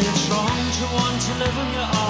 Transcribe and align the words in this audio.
it 0.00 0.30
wrong 0.30 0.70
to 0.78 0.84
want 0.94 1.20
to 1.22 1.34
live 1.38 1.58
on 1.58 1.72
your 1.72 2.00
own? 2.00 2.05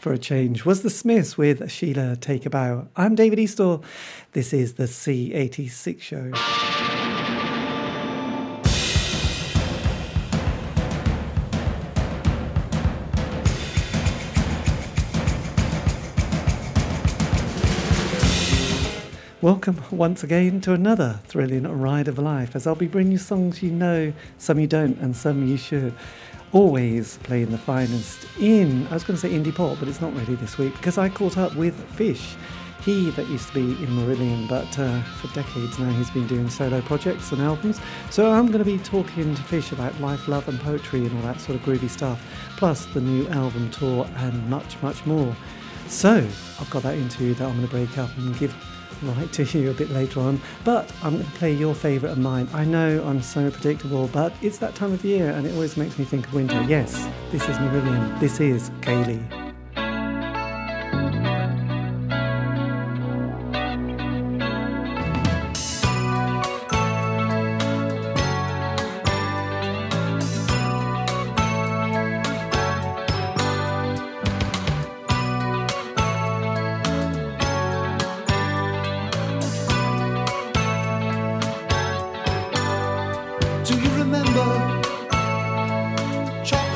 For 0.00 0.14
a 0.14 0.18
change, 0.18 0.64
was 0.64 0.80
the 0.80 0.88
Smiths 0.88 1.36
with 1.36 1.70
Sheila 1.70 2.16
Take 2.16 2.46
a 2.46 2.50
Bow. 2.50 2.88
I'm 2.96 3.14
David 3.14 3.38
Eastaugh. 3.38 3.84
This 4.32 4.54
is 4.54 4.76
the 4.76 4.84
C86 4.84 6.00
show. 6.00 6.32
Welcome 19.42 19.82
once 19.90 20.24
again 20.24 20.62
to 20.62 20.72
another 20.72 21.20
thrilling 21.24 21.64
ride 21.64 22.08
of 22.08 22.18
life 22.18 22.56
as 22.56 22.66
I'll 22.66 22.74
be 22.74 22.86
bringing 22.86 23.12
you 23.12 23.18
songs 23.18 23.62
you 23.62 23.70
know, 23.70 24.14
some 24.38 24.58
you 24.58 24.66
don't, 24.66 24.96
and 24.98 25.14
some 25.14 25.46
you 25.46 25.58
should. 25.58 25.94
Always 26.52 27.18
playing 27.18 27.50
the 27.50 27.58
finest 27.58 28.26
in, 28.40 28.84
I 28.88 28.94
was 28.94 29.04
going 29.04 29.16
to 29.16 29.20
say 29.20 29.30
indie 29.32 29.54
pop, 29.54 29.78
but 29.78 29.86
it's 29.86 30.00
not 30.00 30.12
really 30.14 30.34
this 30.34 30.58
week 30.58 30.72
because 30.72 30.98
I 30.98 31.08
caught 31.08 31.38
up 31.38 31.54
with 31.54 31.78
Fish. 31.90 32.34
He 32.80 33.10
that 33.10 33.28
used 33.28 33.48
to 33.48 33.54
be 33.54 33.84
in 33.84 33.90
Marillion, 33.90 34.48
but 34.48 34.76
uh, 34.76 35.00
for 35.02 35.28
decades 35.32 35.78
now 35.78 35.90
he's 35.90 36.10
been 36.10 36.26
doing 36.26 36.50
solo 36.50 36.80
projects 36.80 37.30
and 37.30 37.40
albums. 37.40 37.78
So 38.10 38.32
I'm 38.32 38.46
going 38.46 38.58
to 38.58 38.64
be 38.64 38.78
talking 38.78 39.32
to 39.32 39.42
Fish 39.44 39.70
about 39.70 40.00
life, 40.00 40.26
love, 40.26 40.48
and 40.48 40.58
poetry 40.58 41.06
and 41.06 41.14
all 41.16 41.22
that 41.22 41.40
sort 41.40 41.56
of 41.56 41.64
groovy 41.64 41.88
stuff, 41.88 42.20
plus 42.56 42.84
the 42.86 43.00
new 43.00 43.28
album 43.28 43.70
tour 43.70 44.08
and 44.16 44.50
much, 44.50 44.80
much 44.82 45.06
more. 45.06 45.36
So 45.86 46.26
I've 46.58 46.70
got 46.70 46.82
that 46.82 46.96
interview 46.96 47.34
that 47.34 47.44
I'm 47.44 47.56
going 47.56 47.68
to 47.68 47.72
break 47.72 47.96
up 47.96 48.10
and 48.16 48.36
give 48.38 48.52
right 49.02 49.32
to 49.32 49.58
you 49.58 49.70
a 49.70 49.74
bit 49.74 49.90
later 49.90 50.20
on. 50.20 50.40
But 50.64 50.92
I'm 51.02 51.14
going 51.14 51.24
to 51.24 51.30
play 51.32 51.52
your 51.52 51.74
favourite 51.74 52.12
of 52.12 52.18
mine. 52.18 52.48
I 52.52 52.64
know 52.64 53.02
I'm 53.04 53.22
so 53.22 53.50
predictable, 53.50 54.08
but 54.08 54.32
it's 54.42 54.58
that 54.58 54.74
time 54.74 54.92
of 54.92 55.04
year 55.04 55.30
and 55.30 55.46
it 55.46 55.52
always 55.54 55.76
makes 55.76 55.98
me 55.98 56.04
think 56.04 56.26
of 56.26 56.34
winter. 56.34 56.62
Yes, 56.62 57.08
this 57.30 57.42
is 57.48 57.56
Marillion. 57.56 58.20
This 58.20 58.40
is 58.40 58.70
Kayleigh. 58.80 59.49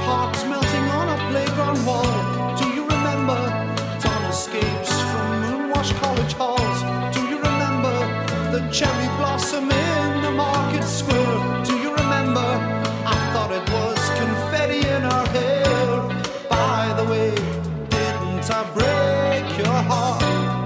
Hearts 0.04 0.44
melting 0.44 0.86
on 0.98 1.06
a 1.16 1.18
playground 1.30 1.80
wall? 1.86 2.12
Do 2.60 2.66
you 2.76 2.84
remember 2.94 3.40
dawn 4.02 4.22
escapes 4.30 4.92
from 5.10 5.26
moonwashed 5.42 5.96
college 6.02 6.34
halls? 6.34 6.78
Do 7.14 7.20
you 7.30 7.38
remember 7.48 7.94
the 8.54 8.60
cherry 8.70 9.08
blossom 9.18 9.64
in 9.70 10.22
the 10.22 10.30
market 10.30 10.84
square? 10.84 11.64
Do 11.64 11.74
you 11.84 11.90
remember? 12.02 12.48
I 13.14 13.16
thought 13.32 13.50
it 13.60 13.66
was 13.76 14.00
confetti 14.20 14.82
in 14.96 15.02
our 15.14 15.26
hair. 15.36 15.86
By 16.50 16.92
the 16.98 17.04
way, 17.12 17.30
didn't 17.96 18.46
I 18.58 18.62
break 18.78 19.46
your 19.62 19.78
heart? 19.90 20.22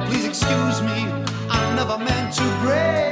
Please 0.08 0.26
excuse 0.26 0.78
me, 0.82 0.98
I 1.48 1.60
never 1.76 1.96
meant 1.98 2.34
to 2.34 2.46
break 2.62 3.07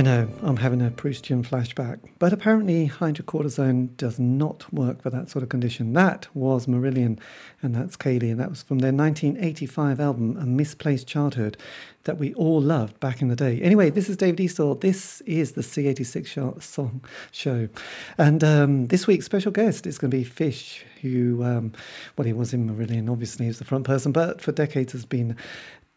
I 0.00 0.02
know, 0.02 0.30
I'm 0.40 0.56
having 0.56 0.80
a 0.80 0.90
Proustian 0.90 1.46
flashback, 1.46 1.98
but 2.18 2.32
apparently 2.32 2.88
hydrocortisone 2.88 3.94
does 3.98 4.18
not 4.18 4.64
work 4.72 5.02
for 5.02 5.10
that 5.10 5.28
sort 5.28 5.42
of 5.42 5.50
condition. 5.50 5.92
That 5.92 6.26
was 6.34 6.64
Marillion, 6.64 7.18
and 7.60 7.74
that's 7.74 7.98
Kayleigh, 7.98 8.30
and 8.30 8.40
that 8.40 8.48
was 8.48 8.62
from 8.62 8.78
their 8.78 8.94
1985 8.94 10.00
album, 10.00 10.38
A 10.38 10.46
Misplaced 10.46 11.06
Childhood, 11.06 11.58
that 12.04 12.16
we 12.16 12.32
all 12.32 12.62
loved 12.62 12.98
back 12.98 13.20
in 13.20 13.28
the 13.28 13.36
day. 13.36 13.60
Anyway, 13.60 13.90
this 13.90 14.08
is 14.08 14.16
David 14.16 14.38
Eastaugh. 14.38 14.80
This 14.80 15.20
is 15.26 15.52
the 15.52 15.60
C86 15.60 16.26
show, 16.26 16.56
song 16.60 17.04
show. 17.30 17.68
And 18.16 18.42
um, 18.42 18.86
this 18.86 19.06
week's 19.06 19.26
special 19.26 19.52
guest 19.52 19.86
is 19.86 19.98
going 19.98 20.10
to 20.10 20.16
be 20.16 20.24
Fish, 20.24 20.82
who, 21.02 21.44
um, 21.44 21.74
well, 22.16 22.24
he 22.24 22.32
was 22.32 22.54
in 22.54 22.70
Marillion, 22.70 23.10
obviously, 23.10 23.44
he's 23.44 23.58
the 23.58 23.66
front 23.66 23.84
person, 23.84 24.12
but 24.12 24.40
for 24.40 24.52
decades 24.52 24.92
has 24.92 25.04
been 25.04 25.36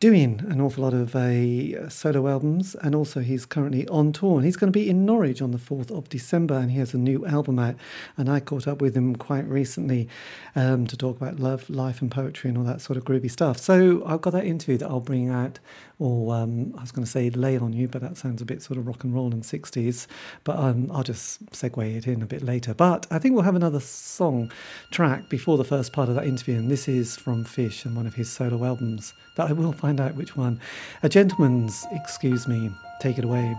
doing 0.04 0.44
an 0.50 0.60
awful 0.60 0.84
lot 0.84 0.94
of 0.94 1.16
uh, 1.16 1.88
solo 1.88 2.28
albums 2.28 2.76
and 2.82 2.94
also 2.94 3.22
he's 3.22 3.46
currently 3.46 3.88
on 3.88 4.12
tour 4.12 4.36
and 4.36 4.44
he's 4.44 4.58
going 4.58 4.68
to 4.68 4.78
be 4.78 4.90
in 4.90 5.06
Norwich 5.06 5.42
on 5.42 5.52
the 5.52 5.58
4th 5.58 5.90
of 5.92 6.10
December 6.10 6.56
and 6.56 6.72
he 6.72 6.78
has 6.78 6.94
a 6.94 6.98
new 6.98 7.26
album 7.26 7.58
out 7.58 7.76
and 8.18 8.30
I 8.30 8.42
caught 8.42 8.68
up 8.68 8.82
with 8.82 8.98
him 8.98 9.16
quite 9.16 9.48
recently 9.48 10.10
um, 10.58 10.88
to 10.88 10.98
talk 10.98 11.16
about 11.16 11.40
love, 11.40 11.70
life 11.70 12.02
and 12.02 12.12
poetry 12.12 12.50
and 12.50 12.58
all 12.58 12.66
that 12.66 12.82
sort 12.82 12.98
of 12.98 13.06
groovy 13.06 13.32
stuff. 13.32 13.58
So 13.58 14.04
I've 14.06 14.20
got 14.20 14.32
that 14.32 14.44
interview 14.44 14.78
that 14.80 14.90
I'll 14.90 15.00
bring 15.00 15.30
out 15.30 15.60
or 16.00 16.36
um, 16.36 16.74
I 16.78 16.82
was 16.82 16.92
going 16.92 17.06
to 17.06 17.10
say 17.10 17.30
lay 17.30 17.58
on 17.58 17.74
you 17.74 17.88
but 17.88 18.02
that 18.02 18.18
sounds 18.18 18.42
a 18.42 18.46
bit 18.46 18.62
sort 18.62 18.78
of 18.78 18.88
rock 18.88 19.04
and 19.04 19.14
roll 19.14 19.32
and 19.32 19.44
60s 19.44 20.08
but 20.44 20.58
um, 20.58 20.92
I'll 20.92 21.04
just 21.04 21.46
segue 21.48 21.96
it 21.96 22.08
in 22.08 22.22
a 22.22 22.26
bit 22.26 22.42
later. 22.42 22.74
But 22.74 23.08
I 23.12 23.20
think 23.20 23.36
we'll 23.36 23.44
have 23.44 23.56
another 23.56 23.80
song 23.80 24.52
track 24.92 25.30
before 25.30 25.58
the 25.58 25.64
first 25.64 25.94
part 25.94 26.10
of 26.10 26.16
that 26.16 26.26
interview 26.26 26.56
and 26.56 26.70
this 26.70 26.88
is 26.88 27.16
from 27.16 27.44
Fish 27.44 27.86
and 27.86 27.96
one 27.96 28.08
of 28.08 28.16
his 28.16 28.32
solo 28.32 28.64
albums 28.66 29.14
that 29.36 29.50
I 29.50 29.54
will 29.54 29.74
find 29.74 30.00
out 30.00 30.16
which 30.16 30.36
one. 30.36 30.60
A 31.02 31.10
Gentleman's 31.10 31.86
Excuse 31.92 32.48
Me. 32.48 32.72
Take 33.02 33.18
it 33.18 33.26
away. 33.26 33.56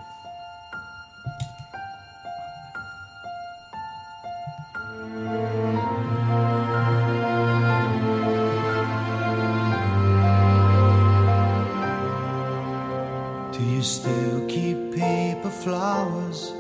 Still 13.85 14.47
keep 14.49 14.95
paper 14.95 15.51
flowers 15.51 16.51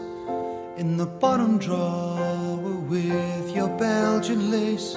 in 0.76 0.98
the 0.98 1.06
bottom 1.06 1.56
drawer 1.56 2.56
with 2.86 3.56
your 3.56 3.68
Belgian 3.78 4.50
lace? 4.50 4.92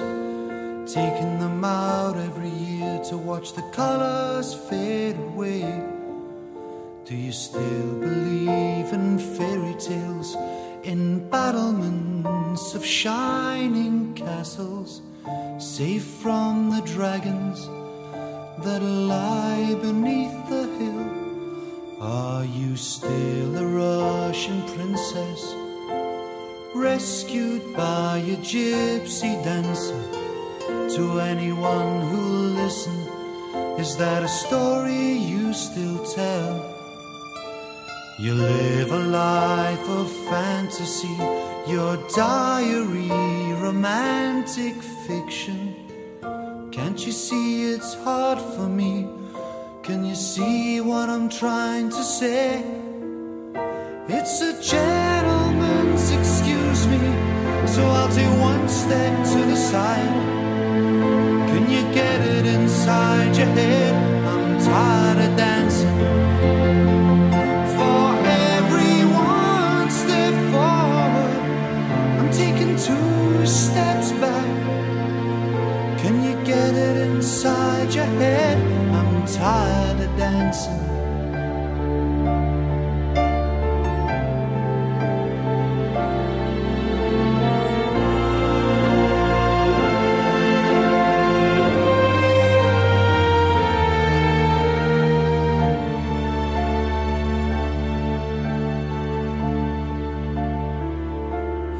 Taking 0.92 1.38
them 1.38 1.64
out 1.64 2.16
every 2.16 2.50
year 2.50 3.00
to 3.04 3.16
watch 3.16 3.54
the 3.54 3.62
colors 3.72 4.52
fade 4.54 5.16
away. 5.16 5.62
Do 7.06 7.16
you 7.16 7.32
still 7.32 7.92
believe 7.98 8.92
in 8.92 9.18
fairy 9.18 9.74
tales, 9.78 10.36
in 10.82 11.26
battlements 11.30 12.74
of 12.74 12.84
shining 12.84 14.12
castles, 14.12 15.00
safe 15.58 16.04
from 16.04 16.70
the 16.70 16.82
dragons 16.82 17.66
that 18.64 18.82
lie 18.82 19.74
beneath 19.80 20.48
the 20.50 20.66
hill? 20.78 21.17
Are 22.00 22.44
you 22.44 22.76
still 22.76 23.58
a 23.58 23.66
Russian 23.66 24.62
princess, 24.68 25.52
rescued 26.72 27.74
by 27.74 28.18
a 28.18 28.36
gypsy 28.36 29.42
dancer? 29.42 30.00
To 30.94 31.18
anyone 31.18 32.02
who'll 32.02 32.54
listen, 32.62 32.94
is 33.80 33.96
that 33.96 34.22
a 34.22 34.28
story 34.28 35.12
you 35.12 35.52
still 35.52 36.04
tell? 36.04 36.72
You 38.20 38.34
live 38.34 38.92
a 38.92 38.98
life 38.98 39.88
of 39.88 40.08
fantasy, 40.30 41.16
your 41.66 41.96
diary, 42.14 43.10
romantic 43.60 44.74
fiction. 45.04 45.74
Can't 46.70 47.04
you 47.04 47.10
see 47.10 47.72
it's 47.72 47.94
hard 47.94 48.38
for 48.38 48.68
me? 48.68 49.08
Can 49.88 50.04
you 50.04 50.14
see 50.14 50.82
what 50.82 51.08
I'm 51.08 51.30
trying 51.30 51.88
to 51.88 52.02
say? 52.02 52.62
It's 54.06 54.42
a 54.42 54.52
gentleman's 54.60 56.10
excuse 56.10 56.86
me, 56.88 56.98
so 57.66 57.86
I'll 57.86 58.10
take 58.10 58.28
one 58.38 58.68
step 58.68 59.14
to 59.32 59.38
the 59.46 59.56
side. 59.56 60.12
Can 61.48 61.70
you 61.70 61.82
get 61.94 62.20
it 62.20 62.44
inside 62.44 63.34
your 63.34 63.46
head? 63.46 63.94
I'm 64.26 64.60
tired 64.60 65.30
of 65.30 65.36
dancing. 65.38 65.98
For 67.78 68.04
every 68.52 68.98
one 69.08 69.90
step 69.90 70.34
forward, 70.52 71.34
I'm 72.18 72.30
taking 72.30 72.76
two 72.76 73.46
steps 73.46 74.12
back. 74.20 74.48
Can 76.02 76.22
you 76.22 76.34
get 76.44 76.74
it 76.74 76.98
inside 77.08 77.94
your 77.94 78.04
head? 78.04 78.77
Tired 79.34 80.00
of 80.00 80.16
dancing. 80.16 80.72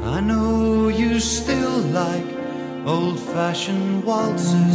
I 0.05 0.21
know 0.21 0.87
you 0.87 1.19
still 1.19 1.79
like 1.79 2.25
old 2.85 3.19
fashioned 3.19 4.03
waltzes. 4.05 4.68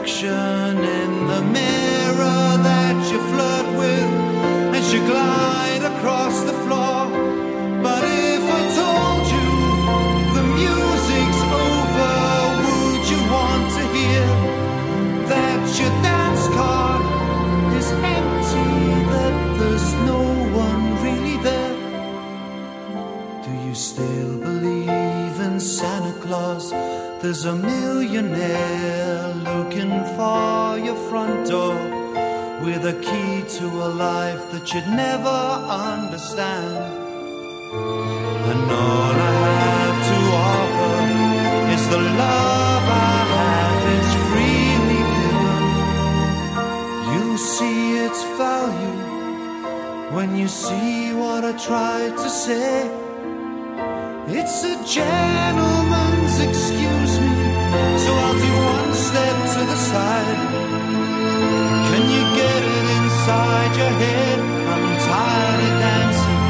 Reflection 0.00 0.78
in 0.78 1.26
the 1.26 1.42
mirror 1.42 2.48
that 2.68 2.96
you 3.12 3.18
flirt 3.32 3.68
with 3.78 4.10
as 4.74 4.90
you 4.94 5.00
glide 5.06 5.82
across 5.92 6.40
the 6.44 6.54
floor. 6.64 7.04
But 7.82 8.02
if 8.04 8.42
I 8.58 8.62
told 8.80 9.24
you 9.34 9.48
the 10.36 10.44
music's 10.56 11.42
over, 11.68 12.14
would 12.64 13.04
you 13.12 13.20
want 13.36 13.66
to 13.76 13.82
hear 13.96 14.26
that 15.28 15.60
your 15.78 15.92
dance 16.08 16.46
card 16.56 17.02
is 17.76 17.88
empty, 17.92 18.72
that 19.12 19.34
there's 19.58 19.92
no 20.12 20.22
one 20.66 20.82
really 21.04 21.36
there? 21.44 21.76
Do 23.44 23.52
you 23.68 23.74
still 23.74 24.38
believe 24.38 25.36
in 25.46 25.60
Santa 25.60 26.14
Claus? 26.20 26.72
There's 27.20 27.44
a 27.44 27.54
millionaire 27.54 29.09
looking 29.90 30.16
for 30.16 30.78
your 30.78 30.94
front 31.08 31.48
door 31.48 31.74
with 32.62 32.84
a 32.86 32.92
key 33.00 33.42
to 33.58 33.66
a 33.66 33.88
life 33.88 34.50
that 34.52 34.72
you'd 34.72 34.86
never 34.86 35.28
understand. 35.28 36.76
And 38.50 38.70
all 38.70 39.14
I 39.14 39.34
have 39.66 39.98
to 40.10 40.18
offer 40.52 40.96
is 41.74 41.82
the 41.88 42.02
love 42.24 42.84
I 42.88 43.16
have, 43.36 43.82
it's 43.96 44.14
freely 44.28 45.02
given. 45.18 45.64
You'll 47.10 47.38
see 47.38 47.80
its 48.06 48.22
value 48.38 49.00
when 50.14 50.36
you 50.36 50.48
see 50.48 51.12
what 51.14 51.44
I 51.44 51.52
tried 51.52 52.16
to 52.16 52.28
say. 52.28 52.90
It's 54.28 54.62
a 54.64 54.76
gentleman's 54.86 56.38
excuse 56.38 57.14
me, 57.24 57.34
so 58.04 58.10
I'll 58.24 58.38
do 58.38 58.49
step 59.10 59.36
to 59.54 59.60
the 59.72 59.78
side. 59.90 60.40
Can 61.90 62.04
you 62.14 62.22
get 62.40 62.60
it 62.76 62.86
inside 62.98 63.72
your 63.80 63.94
head? 64.02 64.38
I'm 64.72 64.86
tired 65.08 65.60
of 65.68 65.74
dancing. 65.84 66.42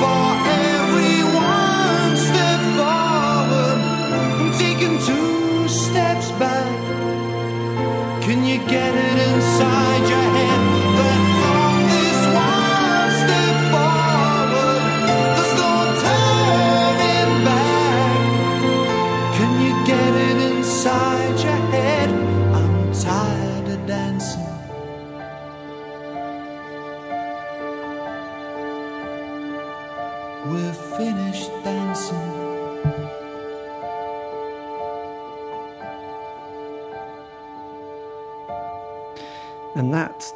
For 0.00 0.24
every 0.72 1.18
one 1.52 2.12
step 2.28 2.60
forward, 2.78 3.80
I'm 4.40 4.50
taking 4.64 4.96
two 5.08 5.68
steps 5.68 6.28
back. 6.42 6.72
Can 8.24 8.38
you 8.50 8.58
get 8.74 8.92
it 9.08 9.16
inside 9.28 10.02
your 10.12 10.17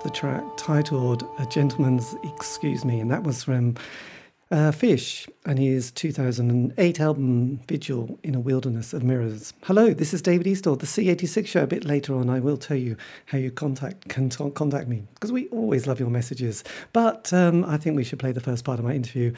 the 0.03 0.11
track 0.11 0.43
titled 0.57 1.25
A 1.39 1.47
Gentleman's 1.47 2.17
Excuse 2.25 2.85
Me. 2.85 2.99
And 2.99 3.11
that 3.11 3.23
was 3.23 3.45
from 3.45 3.77
uh, 4.51 4.73
Fish 4.73 5.29
and 5.47 5.59
his 5.59 5.93
2008 5.93 7.01
album 7.01 7.61
Vigil 7.69 8.19
in 8.25 8.35
a 8.35 8.41
Wilderness 8.41 8.93
of 8.93 9.05
Mirrors. 9.05 9.55
Hello, 9.63 9.95
this 9.95 10.13
is 10.13 10.21
David 10.21 10.47
Eastaugh, 10.47 10.79
the 10.79 10.87
C86 10.87 11.47
show. 11.47 11.63
A 11.63 11.67
bit 11.69 11.85
later 11.85 12.15
on, 12.17 12.29
I 12.29 12.41
will 12.41 12.57
tell 12.57 12.77
you 12.77 12.97
how 13.27 13.39
you 13.39 13.53
contact 13.53 14.09
can 14.09 14.29
t- 14.29 14.51
contact 14.51 14.89
me 14.89 15.05
because 15.15 15.31
we 15.31 15.47
always 15.49 15.87
love 15.87 16.01
your 16.01 16.11
messages. 16.11 16.65
But 16.93 17.33
um, 17.33 17.65
I 17.65 17.77
think 17.77 17.95
we 17.95 18.05
should 18.05 18.19
play 18.19 18.33
the 18.33 18.41
first 18.41 18.65
part 18.65 18.79
of 18.81 18.85
my 18.85 18.95
interview 18.95 19.33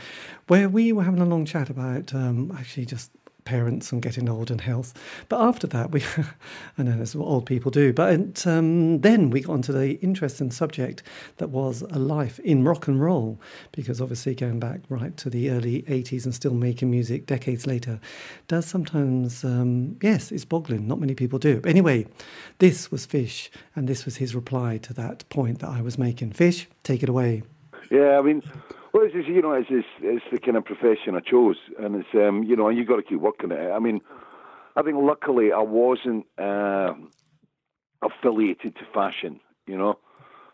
where 0.48 0.68
we 0.68 0.92
were 0.92 1.04
having 1.04 1.20
a 1.20 1.26
long 1.26 1.44
chat 1.44 1.68
about 1.68 2.14
um, 2.14 2.54
actually 2.58 2.86
just 2.86 3.10
parents 3.44 3.92
and 3.92 4.02
getting 4.02 4.28
old 4.28 4.50
and 4.50 4.60
health. 4.60 4.94
But 5.28 5.40
after 5.40 5.66
that, 5.68 5.90
we, 5.90 6.02
I 6.78 6.82
know 6.82 6.96
that's 6.96 7.14
what 7.14 7.26
old 7.26 7.46
people 7.46 7.70
do. 7.70 7.92
But 7.92 8.46
um, 8.46 9.00
then 9.00 9.30
we 9.30 9.42
got 9.42 9.52
onto 9.52 9.72
the 9.72 9.94
interesting 10.00 10.50
subject 10.50 11.02
that 11.36 11.50
was 11.50 11.82
a 11.82 11.98
life 11.98 12.38
in 12.40 12.64
rock 12.64 12.88
and 12.88 13.00
roll, 13.00 13.40
because 13.72 14.00
obviously 14.00 14.34
going 14.34 14.60
back 14.60 14.80
right 14.88 15.16
to 15.18 15.30
the 15.30 15.50
early 15.50 15.82
80s 15.82 16.24
and 16.24 16.34
still 16.34 16.54
making 16.54 16.90
music 16.90 17.26
decades 17.26 17.66
later 17.66 18.00
does 18.48 18.66
sometimes, 18.66 19.44
um, 19.44 19.96
yes, 20.02 20.32
it's 20.32 20.44
boggling. 20.44 20.86
Not 20.86 21.00
many 21.00 21.14
people 21.14 21.38
do. 21.38 21.60
But 21.60 21.70
anyway, 21.70 22.06
this 22.58 22.90
was 22.90 23.06
Fish, 23.06 23.50
and 23.74 23.88
this 23.88 24.04
was 24.04 24.16
his 24.16 24.34
reply 24.34 24.78
to 24.78 24.94
that 24.94 25.28
point 25.28 25.60
that 25.60 25.68
I 25.70 25.80
was 25.80 25.98
making. 25.98 26.32
Fish, 26.32 26.68
take 26.82 27.02
it 27.02 27.08
away. 27.08 27.42
Yeah, 27.90 28.18
I 28.18 28.22
mean, 28.22 28.42
well, 28.94 29.02
it's 29.02 29.12
just, 29.12 29.28
you 29.28 29.42
know, 29.42 29.52
it's, 29.52 29.68
it's 29.70 29.88
it's 30.00 30.24
the 30.30 30.38
kind 30.38 30.56
of 30.56 30.64
profession 30.64 31.16
I 31.16 31.20
chose, 31.20 31.56
and 31.80 31.96
it's 31.96 32.08
um, 32.14 32.44
you 32.44 32.54
know, 32.54 32.68
and 32.68 32.78
you 32.78 32.84
got 32.84 32.96
to 32.96 33.02
keep 33.02 33.18
working 33.18 33.50
at 33.50 33.58
it. 33.58 33.70
I 33.72 33.80
mean, 33.80 34.00
I 34.76 34.82
think 34.82 34.98
luckily 35.00 35.50
I 35.50 35.62
wasn't 35.62 36.26
uh, 36.38 36.94
affiliated 38.02 38.76
to 38.76 38.84
fashion, 38.94 39.40
you 39.66 39.76
know, 39.76 39.98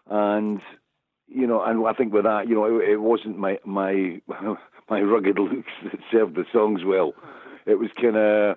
and 0.07 0.63
you 1.29 1.47
know, 1.47 1.63
and 1.63 1.87
I 1.87 1.93
think 1.93 2.15
with 2.15 2.25
that, 2.25 2.49
you 2.49 2.55
know, 2.55 2.81
it, 2.81 2.89
it 2.89 2.97
wasn't 3.03 3.39
my 3.39 3.59
my 3.67 4.23
my 4.89 5.03
rugged 5.03 5.39
looks 5.39 5.73
that 5.85 6.01
served 6.11 6.35
the 6.35 6.47
songs 6.51 6.81
well. 6.83 7.13
It 7.67 7.79
was 7.79 7.91
kind 8.01 8.17
of, 8.17 8.57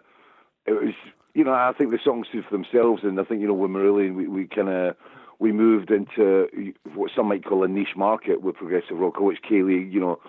it 0.66 0.72
was, 0.72 0.94
you 1.34 1.44
know, 1.44 1.54
I 1.54 1.74
think 1.78 1.92
the 1.92 2.00
songs 2.02 2.28
stood 2.30 2.46
for 2.46 2.56
themselves, 2.56 3.04
and 3.04 3.20
I 3.20 3.25
think 3.25 3.42
you 3.42 3.48
know, 3.48 3.54
when 3.54 3.72
Marillion, 3.72 4.16
we, 4.16 4.28
we 4.30 4.48
kind 4.48 4.70
of 4.70 4.96
we 5.40 5.52
moved 5.52 5.92
into 5.92 6.74
what 6.96 7.12
some 7.16 7.28
might 7.28 7.46
call 7.46 7.63
a 7.63 7.68
niche 7.68 7.96
market 7.96 8.42
with 8.42 8.56
progressive 8.56 8.98
rock, 8.98 9.20
which 9.20 9.42
Kayleigh, 9.50 9.92
you 9.92 10.00
know, 10.00 10.20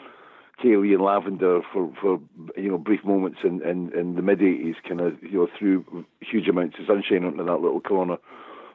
Kayleigh 0.62 0.94
and 0.94 1.02
Lavender 1.02 1.60
for, 1.72 1.92
for 2.00 2.20
you 2.56 2.70
know 2.70 2.78
brief 2.78 3.04
moments 3.04 3.38
in, 3.44 3.62
in, 3.62 3.92
in 3.98 4.14
the 4.14 4.22
mid 4.22 4.40
'80s, 4.40 4.76
kind 4.86 5.00
of 5.00 5.22
you 5.22 5.38
know 5.38 5.48
threw 5.58 6.04
huge 6.20 6.48
amounts 6.48 6.76
of 6.78 6.86
sunshine 6.86 7.24
onto 7.24 7.44
that 7.44 7.60
little 7.60 7.80
corner. 7.80 8.16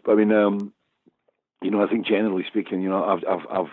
But 0.05 0.13
I 0.13 0.15
mean, 0.15 0.31
um, 0.31 0.74
you 1.62 1.71
know, 1.71 1.83
I 1.83 1.88
think 1.88 2.05
generally 2.05 2.45
speaking, 2.48 2.81
you 2.81 2.89
know, 2.89 3.03
I've 3.03 3.24
I've 3.27 3.48
I've 3.50 3.71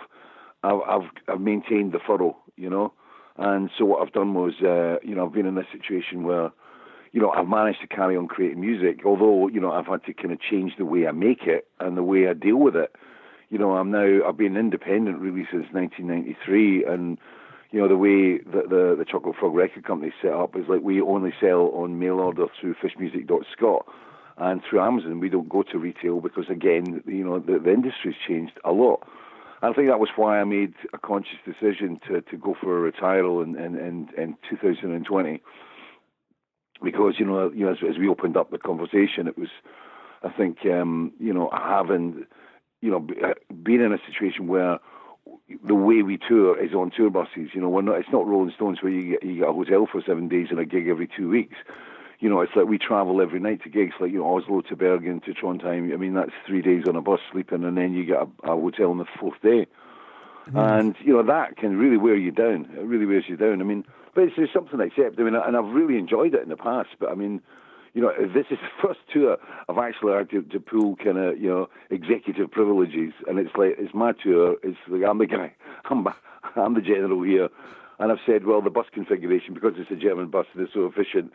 I've, 0.62 0.80
I've, 0.88 1.10
I've 1.28 1.40
maintained 1.40 1.92
the 1.92 2.00
furrow, 2.04 2.36
you 2.56 2.70
know, 2.70 2.92
and 3.36 3.70
so 3.76 3.84
what 3.84 4.02
I've 4.02 4.12
done 4.12 4.34
was, 4.34 4.54
uh, 4.62 4.96
you 5.06 5.14
know, 5.14 5.26
I've 5.26 5.32
been 5.32 5.46
in 5.46 5.58
a 5.58 5.66
situation 5.72 6.24
where 6.24 6.50
you 7.16 7.22
know, 7.22 7.30
I've 7.30 7.48
managed 7.48 7.80
to 7.80 7.86
carry 7.86 8.14
on 8.14 8.28
creating 8.28 8.60
music, 8.60 9.06
although, 9.06 9.48
you 9.48 9.58
know, 9.58 9.72
I've 9.72 9.86
had 9.86 10.04
to 10.04 10.12
kind 10.12 10.32
of 10.32 10.38
change 10.38 10.74
the 10.76 10.84
way 10.84 11.06
I 11.06 11.12
make 11.12 11.44
it 11.44 11.66
and 11.80 11.96
the 11.96 12.02
way 12.02 12.28
I 12.28 12.34
deal 12.34 12.58
with 12.58 12.76
it. 12.76 12.94
You 13.48 13.56
know, 13.56 13.72
I'm 13.72 13.90
now, 13.90 14.20
I've 14.28 14.36
been 14.36 14.54
independent 14.54 15.18
really 15.18 15.48
since 15.50 15.64
1993, 15.72 16.84
and, 16.84 17.16
you 17.70 17.80
know, 17.80 17.88
the 17.88 17.96
way 17.96 18.36
that 18.52 18.68
the, 18.68 18.94
the 18.98 19.06
Chocolate 19.10 19.36
Frog 19.40 19.54
Record 19.54 19.86
Company 19.86 20.12
set 20.20 20.32
up 20.32 20.56
is 20.56 20.64
like 20.68 20.82
we 20.82 21.00
only 21.00 21.32
sell 21.40 21.70
on 21.72 21.98
mail 21.98 22.20
order 22.20 22.48
through 22.60 22.74
fishmusic.scot 22.74 23.86
and 24.36 24.60
through 24.68 24.82
Amazon. 24.82 25.18
We 25.18 25.30
don't 25.30 25.48
go 25.48 25.62
to 25.62 25.78
retail 25.78 26.20
because, 26.20 26.50
again, 26.50 27.02
you 27.06 27.24
know, 27.24 27.38
the, 27.38 27.58
the 27.58 27.72
industry's 27.72 28.16
changed 28.28 28.60
a 28.62 28.72
lot. 28.72 29.08
I 29.62 29.72
think 29.72 29.88
that 29.88 30.00
was 30.00 30.10
why 30.16 30.38
I 30.38 30.44
made 30.44 30.74
a 30.92 30.98
conscious 30.98 31.38
decision 31.46 31.98
to, 32.08 32.20
to 32.20 32.36
go 32.36 32.54
for 32.60 32.86
a 32.86 32.92
retiral 32.92 33.42
in, 33.42 33.56
in, 33.56 33.74
in, 33.78 34.10
in 34.18 34.36
2020 34.50 35.40
because 36.82 37.14
you 37.18 37.26
know, 37.26 37.50
you 37.52 37.64
know, 37.64 37.72
as, 37.72 37.78
as 37.88 37.98
we 37.98 38.08
opened 38.08 38.36
up 38.36 38.50
the 38.50 38.58
conversation, 38.58 39.26
it 39.26 39.38
was, 39.38 39.48
I 40.22 40.30
think, 40.30 40.58
um, 40.66 41.12
you 41.18 41.32
know, 41.32 41.50
having, 41.52 42.26
you 42.80 42.90
know, 42.90 43.06
uh, 43.22 43.34
being 43.62 43.82
in 43.82 43.92
a 43.92 43.98
situation 44.06 44.46
where 44.46 44.78
the 45.64 45.74
way 45.74 46.02
we 46.02 46.18
tour 46.18 46.62
is 46.62 46.72
on 46.74 46.90
tour 46.90 47.10
buses. 47.10 47.50
You 47.52 47.60
know, 47.60 47.68
we're 47.68 47.82
not. 47.82 47.98
It's 47.98 48.12
not 48.12 48.26
Rolling 48.26 48.52
Stones 48.54 48.82
where 48.82 48.92
you 48.92 49.12
get 49.12 49.24
you 49.24 49.36
get 49.36 49.48
a 49.48 49.52
hotel 49.52 49.88
for 49.90 50.02
seven 50.06 50.28
days 50.28 50.48
and 50.50 50.58
a 50.58 50.64
gig 50.64 50.88
every 50.88 51.08
two 51.08 51.28
weeks. 51.28 51.56
You 52.18 52.30
know, 52.30 52.40
it's 52.40 52.52
like 52.56 52.66
we 52.66 52.78
travel 52.78 53.20
every 53.20 53.40
night 53.40 53.62
to 53.64 53.68
gigs, 53.68 53.94
like 54.00 54.10
you 54.10 54.18
know, 54.18 54.36
Oslo 54.36 54.62
to 54.62 54.76
Bergen 54.76 55.20
to 55.20 55.34
Trondheim. 55.34 55.92
I 55.92 55.96
mean, 55.96 56.14
that's 56.14 56.32
three 56.46 56.62
days 56.62 56.84
on 56.88 56.96
a 56.96 57.02
bus 57.02 57.20
sleeping, 57.30 57.64
and 57.64 57.76
then 57.76 57.92
you 57.92 58.06
get 58.06 58.22
a, 58.22 58.52
a 58.52 58.56
hotel 58.56 58.90
on 58.90 58.98
the 58.98 59.04
fourth 59.20 59.40
day. 59.42 59.66
And 60.54 60.94
you 61.00 61.12
know 61.12 61.24
that 61.24 61.56
can 61.56 61.76
really 61.76 61.96
wear 61.96 62.16
you 62.16 62.30
down. 62.30 62.68
It 62.76 62.84
really 62.84 63.04
wears 63.04 63.24
you 63.26 63.36
down. 63.36 63.60
I 63.60 63.64
mean, 63.64 63.84
but 64.16 64.24
it's, 64.24 64.34
it's 64.38 64.52
something 64.52 64.80
I 64.80 64.86
accept. 64.86 65.20
I 65.20 65.22
mean, 65.22 65.34
and 65.34 65.56
I've 65.56 65.72
really 65.72 65.98
enjoyed 65.98 66.34
it 66.34 66.42
in 66.42 66.48
the 66.48 66.56
past. 66.56 66.88
But 66.98 67.10
I 67.10 67.14
mean, 67.14 67.42
you 67.92 68.00
know, 68.00 68.10
this 68.18 68.46
is 68.50 68.58
the 68.58 68.82
first 68.88 69.00
tour 69.12 69.36
I've 69.68 69.78
actually 69.78 70.14
had 70.14 70.30
to, 70.30 70.42
to 70.42 70.58
pull 70.58 70.96
kind 70.96 71.18
of 71.18 71.38
you 71.38 71.48
know 71.48 71.68
executive 71.90 72.50
privileges, 72.50 73.12
and 73.28 73.38
it's 73.38 73.54
like 73.56 73.76
it's 73.78 73.94
my 73.94 74.12
tour. 74.12 74.56
It's 74.64 74.78
like 74.88 75.02
I'm 75.08 75.18
the 75.18 75.26
guy. 75.26 75.54
I'm 75.90 76.08
I'm 76.56 76.74
the 76.74 76.80
general 76.80 77.22
here, 77.22 77.50
and 77.98 78.10
I've 78.10 78.24
said, 78.24 78.46
well, 78.46 78.62
the 78.62 78.70
bus 78.70 78.86
configuration 78.92 79.52
because 79.52 79.74
it's 79.76 79.90
a 79.90 79.96
German 79.96 80.28
bus 80.28 80.46
and 80.54 80.62
it's 80.62 80.72
so 80.72 80.86
efficient. 80.86 81.32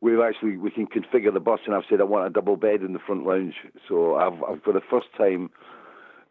We've 0.00 0.20
actually 0.20 0.56
we 0.56 0.70
can 0.70 0.86
configure 0.86 1.34
the 1.34 1.40
bus, 1.40 1.60
and 1.66 1.74
I've 1.74 1.84
said 1.90 2.00
I 2.00 2.04
want 2.04 2.26
a 2.28 2.30
double 2.30 2.56
bed 2.56 2.82
in 2.82 2.92
the 2.92 3.00
front 3.00 3.26
lounge. 3.26 3.54
So 3.88 4.14
I've, 4.14 4.42
I've 4.44 4.62
for 4.62 4.72
the 4.72 4.80
first 4.88 5.08
time 5.18 5.50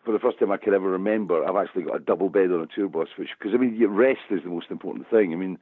for 0.06 0.14
the 0.14 0.20
first 0.20 0.40
time 0.40 0.52
I 0.52 0.58
can 0.58 0.74
ever 0.74 0.90
remember, 0.90 1.46
I've 1.46 1.56
actually 1.56 1.84
got 1.84 1.98
a 1.98 2.00
double 2.00 2.30
bed 2.30 2.52
on 2.52 2.62
a 2.62 2.68
tour 2.74 2.88
bus, 2.88 3.10
which 3.18 3.30
because 3.38 3.54
I 3.54 3.58
mean, 3.58 3.78
rest 3.88 4.22
is 4.32 4.44
the 4.44 4.50
most 4.50 4.72
important 4.72 5.10
thing. 5.10 5.34
I 5.34 5.36
mean, 5.36 5.60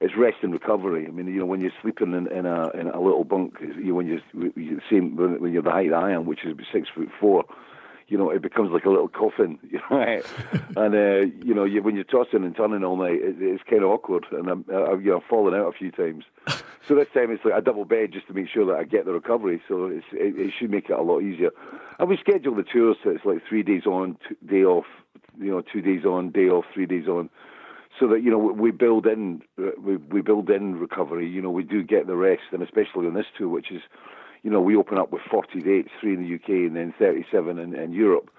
it's 0.00 0.16
rest 0.16 0.38
and 0.42 0.52
recovery. 0.52 1.06
I 1.06 1.10
mean, 1.10 1.26
you 1.26 1.40
know, 1.40 1.46
when 1.46 1.60
you're 1.60 1.72
sleeping 1.82 2.12
in, 2.12 2.26
in 2.30 2.46
a 2.46 2.70
in 2.70 2.88
a 2.88 3.00
little 3.00 3.24
bunk, 3.24 3.56
you 3.60 3.94
when 3.94 4.06
you're, 4.06 4.20
you 4.54 4.80
same 4.90 5.16
when 5.16 5.52
you're 5.52 5.62
the 5.62 5.70
height 5.70 5.92
I 5.92 6.12
am, 6.12 6.26
which 6.26 6.44
is 6.44 6.56
six 6.72 6.88
foot 6.94 7.08
four, 7.18 7.44
you 8.08 8.16
know, 8.16 8.30
it 8.30 8.42
becomes 8.42 8.70
like 8.70 8.84
a 8.84 8.90
little 8.90 9.08
coffin, 9.08 9.58
you 9.70 9.80
know, 9.90 10.22
and 10.76 10.94
uh, 10.94 11.26
you 11.44 11.54
know, 11.54 11.64
you, 11.64 11.82
when 11.82 11.94
you're 11.94 12.04
tossing 12.04 12.44
and 12.44 12.56
turning 12.56 12.84
all 12.84 12.96
night, 12.96 13.20
it, 13.20 13.36
it's 13.40 13.62
kind 13.68 13.82
of 13.82 13.90
awkward, 13.90 14.26
and 14.32 14.48
I'm, 14.48 14.64
I've 14.72 15.04
you 15.04 15.10
know, 15.10 15.22
fallen 15.28 15.54
out 15.54 15.68
a 15.68 15.72
few 15.72 15.90
times. 15.90 16.24
So 16.86 16.94
this 16.94 17.08
time 17.12 17.32
it's 17.32 17.44
like 17.44 17.54
a 17.54 17.60
double 17.60 17.84
bed 17.84 18.12
just 18.12 18.28
to 18.28 18.32
make 18.32 18.48
sure 18.48 18.64
that 18.66 18.76
I 18.76 18.84
get 18.84 19.06
the 19.06 19.12
recovery. 19.12 19.60
So 19.66 19.86
it's, 19.86 20.06
it, 20.12 20.38
it 20.38 20.52
should 20.56 20.70
make 20.70 20.88
it 20.88 20.92
a 20.92 21.02
lot 21.02 21.20
easier. 21.20 21.50
And 21.98 22.08
we 22.08 22.16
schedule 22.16 22.54
the 22.54 22.62
tours 22.62 22.96
so 23.02 23.10
it's 23.10 23.24
like 23.24 23.42
three 23.48 23.64
days 23.64 23.86
on, 23.86 24.16
two, 24.28 24.36
day 24.46 24.62
off, 24.62 24.84
you 25.36 25.50
know, 25.50 25.62
two 25.62 25.80
days 25.80 26.04
on, 26.04 26.30
day 26.30 26.48
off, 26.48 26.64
three 26.72 26.86
days 26.86 27.08
on, 27.08 27.28
so 27.98 28.08
that 28.08 28.22
you 28.22 28.30
know 28.30 28.38
we 28.38 28.70
build 28.70 29.06
in 29.06 29.42
uh, 29.58 29.70
we 29.80 29.96
we 29.96 30.20
build 30.20 30.50
in 30.50 30.78
recovery. 30.78 31.28
You 31.28 31.42
know, 31.42 31.50
we 31.50 31.62
do 31.62 31.82
get 31.82 32.06
the 32.06 32.16
rest, 32.16 32.42
and 32.52 32.62
especially 32.62 33.06
on 33.06 33.14
this 33.14 33.26
tour, 33.36 33.48
which 33.48 33.70
is, 33.70 33.82
you 34.42 34.50
know, 34.50 34.60
we 34.60 34.76
open 34.76 34.98
up 34.98 35.12
with 35.12 35.22
40 35.30 35.60
dates, 35.62 35.90
three 36.00 36.14
in 36.14 36.22
the 36.22 36.34
UK 36.34 36.70
and 36.70 36.76
then 36.76 36.94
37 36.98 37.58
in, 37.58 37.74
in 37.74 37.92
Europe. 37.92 38.30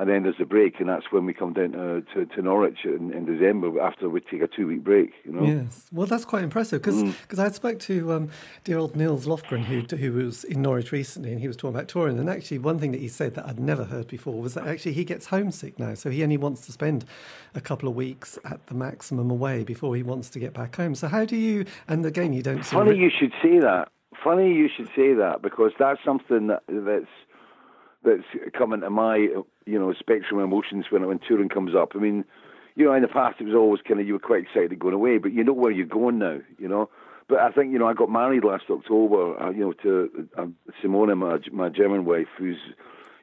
And 0.00 0.08
then 0.08 0.22
there's 0.22 0.40
a 0.40 0.46
break, 0.46 0.80
and 0.80 0.88
that's 0.88 1.12
when 1.12 1.26
we 1.26 1.34
come 1.34 1.52
down 1.52 1.72
to 1.72 2.02
to, 2.14 2.24
to 2.24 2.40
Norwich 2.40 2.78
in, 2.84 3.12
in 3.12 3.26
December 3.26 3.78
after 3.82 4.08
we 4.08 4.22
take 4.22 4.40
a 4.40 4.48
two 4.48 4.66
week 4.66 4.82
break. 4.82 5.12
You 5.24 5.32
know. 5.32 5.44
Yes, 5.44 5.88
well, 5.92 6.06
that's 6.06 6.24
quite 6.24 6.42
impressive 6.42 6.80
because 6.80 7.38
I 7.38 7.50
spoke 7.50 7.78
to 7.80 8.14
um, 8.14 8.30
dear 8.64 8.78
old 8.78 8.96
Nils 8.96 9.26
Lofgren, 9.26 9.62
who 9.62 9.82
who 9.94 10.12
was 10.12 10.44
in 10.44 10.62
Norwich 10.62 10.90
recently, 10.90 11.32
and 11.32 11.38
he 11.38 11.46
was 11.46 11.56
talking 11.56 11.76
about 11.76 11.88
touring. 11.88 12.18
And 12.18 12.30
actually, 12.30 12.56
one 12.56 12.78
thing 12.78 12.92
that 12.92 13.00
he 13.02 13.08
said 13.08 13.34
that 13.34 13.46
I'd 13.46 13.60
never 13.60 13.84
heard 13.84 14.06
before 14.06 14.40
was 14.40 14.54
that 14.54 14.66
actually 14.66 14.94
he 14.94 15.04
gets 15.04 15.26
homesick 15.26 15.78
now, 15.78 15.92
so 15.92 16.08
he 16.08 16.22
only 16.22 16.38
wants 16.38 16.64
to 16.64 16.72
spend 16.72 17.04
a 17.54 17.60
couple 17.60 17.86
of 17.86 17.94
weeks 17.94 18.38
at 18.46 18.66
the 18.68 18.74
maximum 18.74 19.30
away 19.30 19.64
before 19.64 19.94
he 19.94 20.02
wants 20.02 20.30
to 20.30 20.38
get 20.38 20.54
back 20.54 20.76
home. 20.76 20.94
So 20.94 21.08
how 21.08 21.26
do 21.26 21.36
you? 21.36 21.66
And 21.88 22.06
again, 22.06 22.32
you 22.32 22.42
don't. 22.42 22.64
Funny 22.64 22.96
you 22.96 23.10
should 23.10 23.32
say 23.42 23.58
that. 23.58 23.90
Funny 24.24 24.54
you 24.54 24.70
should 24.74 24.88
say 24.96 25.12
that 25.12 25.42
because 25.42 25.72
that's 25.78 26.02
something 26.02 26.46
that, 26.46 26.62
that's 26.68 27.06
that's 28.04 28.24
coming 28.56 28.80
to 28.80 28.90
my 28.90 29.16
you 29.16 29.78
know 29.78 29.92
spectrum 29.98 30.40
of 30.40 30.44
emotions 30.44 30.86
when 30.90 31.06
when 31.06 31.18
touring 31.18 31.48
comes 31.48 31.74
up. 31.74 31.92
I 31.94 31.98
mean, 31.98 32.24
you 32.74 32.84
know, 32.84 32.94
in 32.94 33.02
the 33.02 33.08
past 33.08 33.40
it 33.40 33.44
was 33.44 33.54
always 33.54 33.82
kind 33.82 34.00
of 34.00 34.06
you 34.06 34.14
were 34.14 34.18
quite 34.18 34.42
excited 34.42 34.78
going 34.78 34.94
away, 34.94 35.18
but 35.18 35.32
you 35.32 35.44
know 35.44 35.52
where 35.52 35.70
you're 35.70 35.86
going 35.86 36.18
now, 36.18 36.38
you 36.58 36.68
know. 36.68 36.88
But 37.28 37.38
I 37.38 37.50
think 37.50 37.72
you 37.72 37.78
know 37.78 37.86
I 37.86 37.94
got 37.94 38.10
married 38.10 38.44
last 38.44 38.64
October, 38.70 39.40
uh, 39.40 39.50
you 39.50 39.60
know, 39.60 39.72
to 39.84 40.28
uh, 40.36 40.46
Simona, 40.82 41.16
my 41.16 41.38
my 41.52 41.68
German 41.68 42.04
wife, 42.04 42.28
who's 42.36 42.58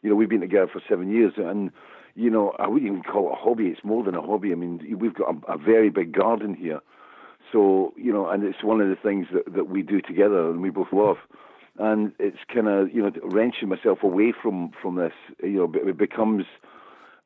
you 0.02 0.10
know 0.10 0.16
we've 0.16 0.30
been 0.30 0.42
together 0.42 0.70
for 0.72 0.82
seven 0.88 1.12
years, 1.12 1.34
and 1.38 1.72
you 2.16 2.30
know 2.30 2.54
I 2.60 2.68
wouldn't 2.68 2.90
even 2.90 3.04
call 3.04 3.30
it 3.30 3.34
a 3.34 3.36
hobby. 3.36 3.66
It's 3.66 3.84
more 3.84 4.04
than 4.04 4.16
a 4.16 4.22
hobby. 4.22 4.52
I 4.52 4.56
mean, 4.56 4.98
we've 4.98 5.14
got 5.14 5.36
a, 5.36 5.54
a 5.54 5.58
very 5.58 5.90
big 5.90 6.14
garden 6.14 6.54
here. 6.54 6.80
So 7.52 7.94
you 7.98 8.14
know, 8.14 8.30
and 8.30 8.44
it's 8.44 8.64
one 8.64 8.80
of 8.80 8.90
the 8.90 8.96
things 8.96 9.28
that, 9.34 9.54
that 9.54 9.70
we 9.70 9.82
do 9.82 10.02
together, 10.02 10.50
and 10.50 10.62
we 10.62 10.70
both 10.70 10.94
love. 10.94 11.18
And 11.80 12.12
it's 12.20 12.38
kind 12.54 12.68
of 12.68 12.94
you 12.94 13.04
know 13.04 13.12
wrenching 13.24 13.70
myself 13.70 14.04
away 14.04 14.34
from 14.42 14.72
from 14.82 14.96
this. 14.96 15.14
You 15.44 15.68
know, 15.68 15.72
it 15.76 15.98
becomes 15.98 16.46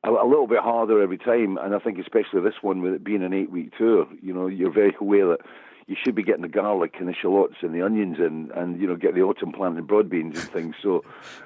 a, 0.03 0.09
a 0.09 0.27
little 0.27 0.47
bit 0.47 0.59
harder 0.59 1.01
every 1.01 1.17
time. 1.17 1.57
And 1.57 1.75
I 1.75 1.79
think 1.79 1.99
especially 1.99 2.41
this 2.41 2.61
one 2.61 2.81
with 2.81 2.93
it 2.93 3.03
being 3.03 3.23
an 3.23 3.33
eight 3.33 3.51
week 3.51 3.73
tour, 3.77 4.07
you 4.21 4.33
know, 4.33 4.47
you're 4.47 4.73
very 4.73 4.95
aware 4.99 5.27
that 5.29 5.39
you 5.87 5.95
should 6.01 6.15
be 6.15 6.23
getting 6.23 6.41
the 6.41 6.47
garlic 6.47 6.95
and 6.99 7.07
the 7.07 7.13
shallots 7.13 7.55
and 7.61 7.73
the 7.73 7.81
onions 7.81 8.17
and 8.19 8.51
and 8.51 8.79
you 8.79 8.87
know 8.87 8.95
get 8.95 9.15
the 9.15 9.21
autumn 9.21 9.51
plant 9.51 9.77
and 9.77 9.87
broad 9.87 10.09
beans 10.09 10.39
and 10.39 10.49
things. 10.49 10.75
So 10.81 11.03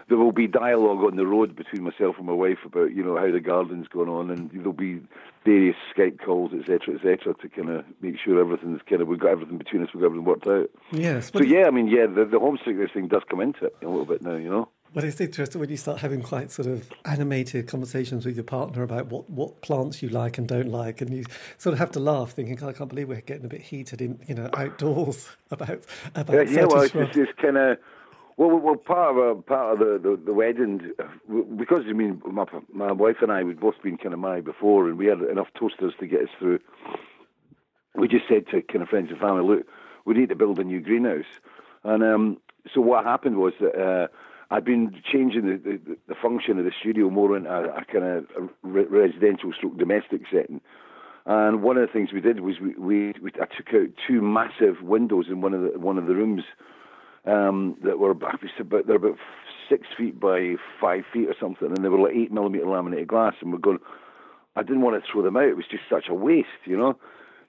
there 0.07 0.17
will 0.17 0.31
be 0.31 0.47
dialogue 0.47 1.03
on 1.03 1.15
the 1.15 1.25
road 1.25 1.55
between 1.55 1.83
myself 1.83 2.17
and 2.17 2.27
my 2.27 2.33
wife 2.33 2.59
about 2.65 2.93
you 2.93 3.03
know 3.03 3.17
how 3.17 3.31
the 3.31 3.39
garden's 3.39 3.87
going 3.87 4.09
on, 4.09 4.29
and 4.29 4.51
there'll 4.51 4.73
be 4.73 5.01
various 5.45 5.75
Skype 5.95 6.19
calls, 6.19 6.51
etc., 6.53 6.95
etc., 6.95 7.33
to 7.35 7.49
kind 7.49 7.69
of 7.69 7.85
make 8.01 8.17
sure 8.19 8.39
everything's 8.39 8.81
kind 8.89 9.01
of 9.01 9.07
we've 9.07 9.19
got 9.19 9.31
everything 9.31 9.57
between 9.57 9.83
us, 9.83 9.89
we've 9.93 10.01
got 10.01 10.07
everything 10.07 10.25
worked 10.25 10.47
out. 10.47 10.69
yes, 10.91 11.31
So 11.31 11.43
yeah, 11.43 11.67
I 11.67 11.71
mean, 11.71 11.87
yeah, 11.87 12.07
the, 12.07 12.25
the 12.25 12.39
homesickness 12.39 12.91
thing 12.93 13.07
does 13.07 13.23
come 13.29 13.41
into 13.41 13.65
it 13.65 13.75
a 13.81 13.87
little 13.87 14.05
bit 14.05 14.21
now, 14.21 14.35
you 14.35 14.49
know. 14.49 14.69
But 14.93 15.03
it's 15.03 15.19
interesting 15.19 15.59
when 15.59 15.69
you 15.69 15.77
start 15.77 15.99
having 15.99 16.21
quite 16.21 16.51
sort 16.51 16.67
of 16.67 16.89
animated 17.05 17.67
conversations 17.67 18.25
with 18.25 18.35
your 18.35 18.45
partner 18.45 18.83
about 18.83 19.07
what, 19.07 19.29
what 19.29 19.61
plants 19.61 20.01
you 20.01 20.09
like 20.09 20.37
and 20.37 20.47
don't 20.47 20.69
like, 20.69 21.01
and 21.01 21.13
you 21.13 21.25
sort 21.57 21.73
of 21.73 21.79
have 21.79 21.91
to 21.91 21.99
laugh, 21.99 22.31
thinking, 22.31 22.55
"God, 22.55 22.69
I 22.69 22.73
can't 22.73 22.89
believe 22.89 23.09
we're 23.09 23.21
getting 23.21 23.45
a 23.45 23.49
bit 23.49 23.61
heated 23.61 24.01
in 24.01 24.19
you 24.27 24.35
know 24.35 24.49
outdoors 24.53 25.29
about 25.51 25.81
about 26.15 26.47
Yeah, 26.47 26.61
yeah 26.61 26.65
well, 26.65 26.83
it's 26.83 26.93
just, 26.93 27.17
it's 27.17 27.31
kind 27.39 27.57
of 27.57 27.77
well, 28.37 28.49
well, 28.49 28.59
well, 28.59 28.75
part 28.75 29.17
of 29.17 29.37
uh, 29.37 29.41
part 29.41 29.73
of 29.73 29.79
the, 29.79 30.09
the, 30.09 30.17
the 30.17 30.33
wedding 30.33 30.91
because 31.57 31.83
I 31.87 31.93
mean 31.93 32.21
my 32.25 32.45
my 32.73 32.91
wife 32.91 33.17
and 33.21 33.31
I 33.31 33.43
we'd 33.43 33.59
both 33.59 33.81
been 33.81 33.97
kind 33.97 34.13
of 34.13 34.19
married 34.19 34.45
before, 34.45 34.87
and 34.87 34.97
we 34.97 35.07
had 35.07 35.21
enough 35.21 35.47
toasters 35.57 35.93
to 35.99 36.07
get 36.07 36.21
us 36.21 36.29
through. 36.39 36.59
We 37.95 38.07
just 38.09 38.27
said 38.27 38.47
to 38.47 38.61
kind 38.61 38.81
of 38.81 38.89
friends 38.89 39.09
and 39.09 39.19
family, 39.19 39.43
look, 39.43 39.67
we 40.03 40.15
need 40.15 40.29
to 40.29 40.35
build 40.35 40.59
a 40.59 40.63
new 40.65 40.81
greenhouse, 40.81 41.25
and 41.83 42.03
um, 42.03 42.37
so 42.73 42.81
what 42.81 43.03
happened 43.03 43.37
was 43.37 43.53
that. 43.59 43.75
Uh, 43.75 44.07
I'd 44.55 44.63
been 44.63 44.95
changing 45.11 45.47
the, 45.47 45.57
the, 45.57 45.97
the 46.07 46.15
function 46.15 46.57
of 46.57 46.63
the 46.63 46.71
studio 46.79 47.09
more 47.09 47.35
into 47.35 47.49
a, 47.51 47.63
a 47.75 47.83
kind 47.91 48.05
of 48.05 48.49
re- 48.63 48.85
residential 48.85 49.51
stroke 49.51 49.77
domestic 49.77 50.21
setting. 50.31 50.61
And 51.25 51.61
one 51.61 51.75
of 51.75 51.85
the 51.85 51.91
things 51.91 52.13
we 52.13 52.21
did 52.21 52.39
was 52.39 52.55
we, 52.61 52.73
we, 52.75 53.13
we 53.21 53.31
I 53.35 53.47
took 53.47 53.73
out 53.73 53.89
two 54.07 54.21
massive 54.21 54.81
windows 54.81 55.25
in 55.27 55.41
one 55.41 55.53
of 55.53 55.61
the 55.61 55.77
one 55.77 55.97
of 55.97 56.05
the 56.05 56.15
rooms 56.15 56.43
um, 57.25 57.75
that 57.83 57.99
were 57.99 58.11
about 58.11 58.39
about- 58.57 58.87
they're 58.87 58.95
about 58.95 59.17
six 59.67 59.87
feet 59.97 60.21
by 60.21 60.55
five 60.79 61.03
feet 61.11 61.27
or 61.27 61.35
something, 61.37 61.67
and 61.67 61.83
they 61.83 61.89
were 61.89 61.99
like 61.99 62.15
eight 62.15 62.31
millimeter 62.31 62.65
laminated 62.65 63.09
glass. 63.09 63.33
And 63.41 63.51
we're 63.51 63.59
going, 63.59 63.79
I 64.55 64.63
didn't 64.63 64.83
want 64.83 65.03
to 65.03 65.11
throw 65.11 65.21
them 65.21 65.35
out; 65.35 65.49
it 65.49 65.57
was 65.57 65.65
just 65.69 65.83
such 65.89 66.05
a 66.07 66.13
waste, 66.13 66.63
you 66.63 66.77
know. 66.77 66.95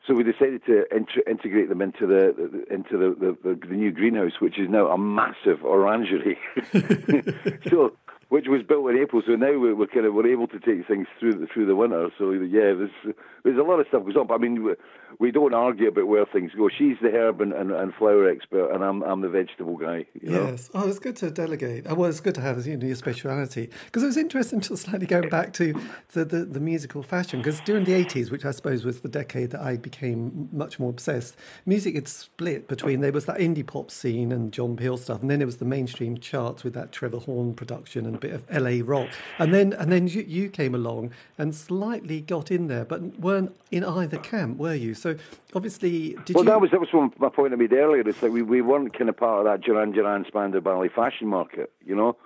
So 0.07 0.15
we 0.15 0.23
decided 0.23 0.65
to 0.67 0.85
int- 0.95 1.27
integrate 1.27 1.69
them 1.69 1.83
into 1.83 2.07
the, 2.07 2.33
the 2.37 2.73
into 2.73 2.97
the, 2.97 3.17
the, 3.19 3.37
the, 3.43 3.67
the 3.67 3.75
new 3.75 3.91
greenhouse, 3.91 4.41
which 4.41 4.59
is 4.59 4.69
now 4.69 4.87
a 4.89 4.99
massive 4.99 5.65
orangery. 5.65 6.39
so, 7.69 7.97
which 8.29 8.47
was 8.49 8.63
built 8.63 8.91
in 8.91 8.99
April. 8.99 9.23
So 9.25 9.33
now 9.37 9.59
we're, 9.59 9.75
we're 9.75 9.87
kind 9.87 10.05
of 10.05 10.15
we're 10.15 10.27
able 10.27 10.49
to 10.49 10.59
take 10.59 10.87
things 10.87 11.07
through 11.19 11.35
the, 11.35 11.47
through 11.47 11.67
the 11.67 11.77
winter. 11.77 12.09
So 12.19 12.33
yeah, 12.33 12.75
there's 12.75 13.15
there's 13.45 13.59
a 13.59 13.63
lot 13.63 13.79
of 13.79 13.87
stuff 13.89 14.05
goes 14.05 14.17
on. 14.17 14.27
But 14.27 14.35
I 14.35 14.39
mean, 14.39 14.65
we, 14.65 14.75
we 15.21 15.31
don't 15.31 15.55
argue 15.55 15.89
about 15.89 16.09
where 16.09 16.27
things 16.27 16.51
go. 16.57 16.69
She's 16.69 16.97
the 17.01 17.11
herb 17.11 17.41
and, 17.41 17.53
and, 17.53 17.71
and 17.71 17.95
flower 17.95 18.29
expert, 18.29 18.73
and 18.73 18.83
I'm 18.83 19.03
I'm 19.03 19.21
the 19.21 19.29
vegetable 19.29 19.77
guy. 19.77 20.07
You 20.21 20.31
know? 20.31 20.45
Yes. 20.47 20.71
Oh, 20.75 20.89
it's 20.89 20.99
good 20.99 21.17
to 21.17 21.31
delegate. 21.31 21.87
Oh, 21.89 21.95
well, 21.95 22.11
it's 22.11 22.21
good 22.21 22.35
to 22.35 22.41
have 22.41 22.67
you 22.67 22.77
know, 22.77 22.87
your 22.87 22.97
speciality. 22.97 23.71
Because 23.85 24.03
it 24.03 24.07
was 24.07 24.17
interesting 24.17 24.61
to 24.63 24.77
slightly 24.77 25.07
going 25.07 25.29
back 25.29 25.53
to 25.55 25.75
the, 26.13 26.25
the, 26.25 26.45
the 26.45 26.61
musical 26.61 27.03
fashion. 27.03 27.41
Because 27.41 27.61
during 27.61 27.85
the 27.85 27.93
80s, 27.93 28.31
which 28.31 28.45
I 28.45 28.51
suppose 28.51 28.85
was 28.85 29.01
the 29.01 29.09
decade 29.09 29.51
that 29.51 29.61
I 29.61 29.77
became 29.77 30.49
much 30.53 30.81
more 30.81 30.91
obsessed, 30.91 31.37
music 31.65 31.95
had 31.95 32.09
split 32.09 32.67
between 32.67 33.01
there 33.01 33.13
was 33.13 33.27
that 33.27 33.39
indie 33.39 33.67
pop 33.67 33.91
scene 33.91 34.33
and 34.33 34.53
John 34.53 34.77
Peel 34.77 34.97
stuff, 34.97 35.23
and 35.23 35.31
then 35.31 35.39
there 35.39 35.47
was 35.47 35.59
the 35.59 35.65
mainstream 35.65 36.19
charts 36.19 36.65
with 36.65 36.75
that 36.75 36.91
Trevor 36.91 37.19
Horn 37.19 37.55
production 37.55 38.07
and 38.07 38.16
a 38.17 38.19
bit 38.19 38.33
of 38.33 38.43
LA 38.51 38.81
rock. 38.85 39.09
And 39.39 39.55
then 39.55 39.73
and 39.75 39.91
then 39.93 40.09
you, 40.09 40.23
you 40.23 40.49
came 40.49 40.75
along 40.75 41.13
and 41.39 41.55
slightly 41.55 42.21
got 42.21 42.51
in 42.51 42.67
there, 42.67 42.85
but 42.85 43.01
weren't 43.21 43.55
in 43.71 43.85
either 43.85 44.19
camp, 44.19 44.59
were 44.59 44.75
you? 44.75 44.95
So 44.95 45.17
obviously, 45.55 46.17
did 46.25 46.35
Well, 46.35 46.45
you? 46.45 46.51
that 46.51 46.61
was 46.61 46.71
that 46.73 46.81
was 46.81 46.93
one, 46.93 47.13
my 47.19 47.29
point 47.29 47.53
I 47.53 47.57
made 47.57 47.73
earlier. 47.73 48.01
It's 48.09 48.23
like 48.23 48.33
we, 48.33 48.43
we 48.43 48.61
weren't 48.63 48.97
kind 48.99 49.09
of 49.09 49.17
part 49.17 49.39
of 49.41 49.45
that 49.45 49.61
Duran 49.65 49.93
Duran 49.93 50.25
Spandau 50.27 50.61
Ballet 50.61 50.89
fashion 50.89 51.29
market, 51.29 51.73
you 51.85 51.95
know, 51.95 52.17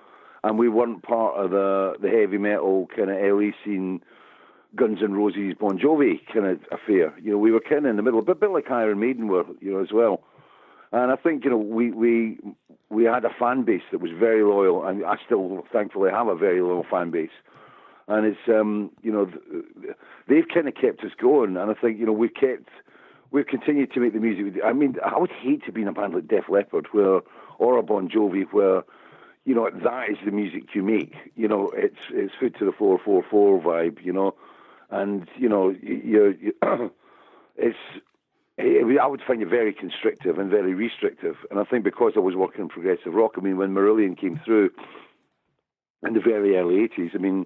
and 0.43 0.57
we 0.57 0.69
weren't 0.69 1.03
part 1.03 1.35
of 1.35 1.51
the 1.51 1.95
the 2.01 2.09
heavy 2.09 2.37
metal 2.37 2.87
kind 2.95 3.09
of 3.11 3.17
LA 3.21 3.51
scene, 3.63 4.01
Guns 4.75 4.99
N' 5.03 5.13
Roses, 5.13 5.53
Bon 5.59 5.77
Jovi 5.77 6.19
kind 6.33 6.45
of 6.47 6.59
affair. 6.71 7.13
You 7.21 7.31
know, 7.31 7.37
we 7.37 7.51
were 7.51 7.59
kind 7.61 7.85
of 7.85 7.89
in 7.91 7.95
the 7.97 8.03
middle, 8.03 8.21
but 8.21 8.31
a 8.33 8.35
bit 8.35 8.51
like 8.51 8.71
Iron 8.71 8.99
Maiden 8.99 9.27
were, 9.27 9.43
you 9.59 9.73
know, 9.73 9.81
as 9.81 9.91
well. 9.91 10.23
And 10.93 11.11
I 11.11 11.15
think 11.15 11.45
you 11.45 11.49
know 11.51 11.57
we 11.57 11.91
we 11.91 12.37
we 12.91 13.05
had 13.05 13.23
a 13.23 13.29
fan 13.39 13.63
base 13.63 13.83
that 13.91 14.01
was 14.01 14.11
very 14.11 14.43
loyal, 14.43 14.85
and 14.85 15.03
I 15.05 15.15
still 15.25 15.65
thankfully 15.71 16.11
have 16.11 16.27
a 16.27 16.35
very 16.35 16.61
loyal 16.61 16.85
fan 16.89 17.09
base. 17.09 17.29
And 18.07 18.25
it's 18.25 18.47
um 18.47 18.91
you 19.01 19.11
know 19.11 19.31
they've 20.27 20.47
kind 20.53 20.67
of 20.67 20.75
kept 20.75 21.03
us 21.03 21.11
going, 21.19 21.55
and 21.55 21.71
I 21.71 21.73
think 21.73 21.99
you 21.99 22.05
know 22.05 22.11
we've 22.11 22.33
kept 22.33 22.69
we've 23.31 23.47
continued 23.47 23.93
to 23.93 23.99
make 24.01 24.13
the 24.13 24.19
music. 24.19 24.61
I 24.63 24.73
mean, 24.73 24.97
I 25.05 25.17
would 25.17 25.31
hate 25.31 25.63
to 25.65 25.71
be 25.71 25.81
in 25.81 25.87
a 25.87 25.93
band 25.93 26.13
like 26.13 26.27
Def 26.27 26.49
Leppard, 26.49 26.87
where 26.91 27.21
or 27.57 27.77
a 27.77 27.83
Bon 27.83 28.09
Jovi, 28.09 28.45
where 28.51 28.83
you 29.45 29.55
know 29.55 29.69
that 29.69 30.09
is 30.09 30.17
the 30.25 30.31
music 30.31 30.63
you 30.73 30.83
make. 30.83 31.13
You 31.35 31.47
know, 31.47 31.71
it's 31.73 31.95
it's 32.11 32.33
foot 32.39 32.57
to 32.59 32.65
the 32.65 32.73
four 32.73 32.99
four 33.03 33.23
four 33.29 33.61
vibe. 33.61 34.03
You 34.03 34.11
know, 34.11 34.35
and 34.89 35.29
you 35.37 35.47
know 35.47 35.73
you 35.81 36.53
it's 37.55 37.77
it, 38.57 38.99
I 38.99 39.07
would 39.07 39.21
find 39.25 39.41
it 39.41 39.47
very 39.49 39.73
constrictive 39.73 40.37
and 40.37 40.49
very 40.49 40.73
restrictive. 40.73 41.35
And 41.49 41.59
I 41.59 41.63
think 41.63 41.83
because 41.83 42.13
I 42.15 42.19
was 42.19 42.35
working 42.35 42.61
in 42.61 42.69
progressive 42.69 43.13
rock, 43.13 43.33
I 43.37 43.41
mean, 43.41 43.57
when 43.57 43.73
Marillion 43.73 44.19
came 44.19 44.39
through 44.43 44.71
in 46.05 46.13
the 46.13 46.19
very 46.19 46.57
early 46.57 46.87
80s, 46.87 47.15
I 47.15 47.17
mean, 47.17 47.45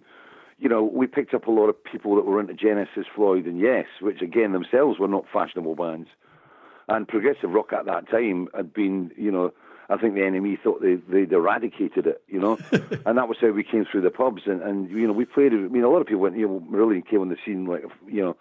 you 0.58 0.70
know, 0.70 0.84
we 0.84 1.08
picked 1.08 1.34
up 1.34 1.48
a 1.48 1.52
lot 1.52 1.68
of 1.68 1.84
people 1.84 2.15
that 2.15 2.26
were 2.26 2.39
into 2.39 2.54
Genesis, 2.54 3.06
Floyd, 3.13 3.46
and 3.46 3.60
Yes, 3.60 3.86
which 4.02 4.22
again 4.22 4.54
themselves 4.54 5.00
were 5.00 5.08
not 5.08 5.26
fashionable 5.32 5.76
bands. 5.76 6.10
And 6.88 7.08
progressive 7.08 7.50
rock 7.50 7.74
at 7.74 7.86
that 7.86 8.10
time 8.10 8.48
had 8.56 8.74
been, 8.74 9.12
you 9.18 9.32
know, 9.32 9.52
I 9.89 9.98
think 9.98 10.15
the 10.15 10.24
enemy 10.24 10.58
thought 10.62 10.82
they, 10.82 10.96
they'd 10.96 11.32
eradicated 11.32 12.08
it, 12.08 12.24
you 12.28 12.39
know, 12.39 12.58
and 12.72 13.18
that 13.18 13.28
was 13.28 13.38
how 13.39 13.52
we 13.52 13.63
came 13.63 13.86
through 13.86 14.02
the 14.02 14.10
pubs. 14.12 14.44
And, 14.46 14.62
and 14.62 14.89
you 14.89 15.08
know, 15.08 15.13
we 15.13 15.26
played, 15.26 15.52
I 15.52 15.58
mean, 15.58 15.84
a 15.84 15.89
lot 15.89 16.02
of 16.02 16.08
people 16.08 16.22
went, 16.22 16.38
you 16.38 16.48
know, 16.48 16.63
Marillion 16.72 17.08
came 17.08 17.22
on 17.22 17.30
the 17.30 17.38
scene 17.46 17.65
like, 17.65 17.84
you 18.08 18.22
know, 18.22 18.38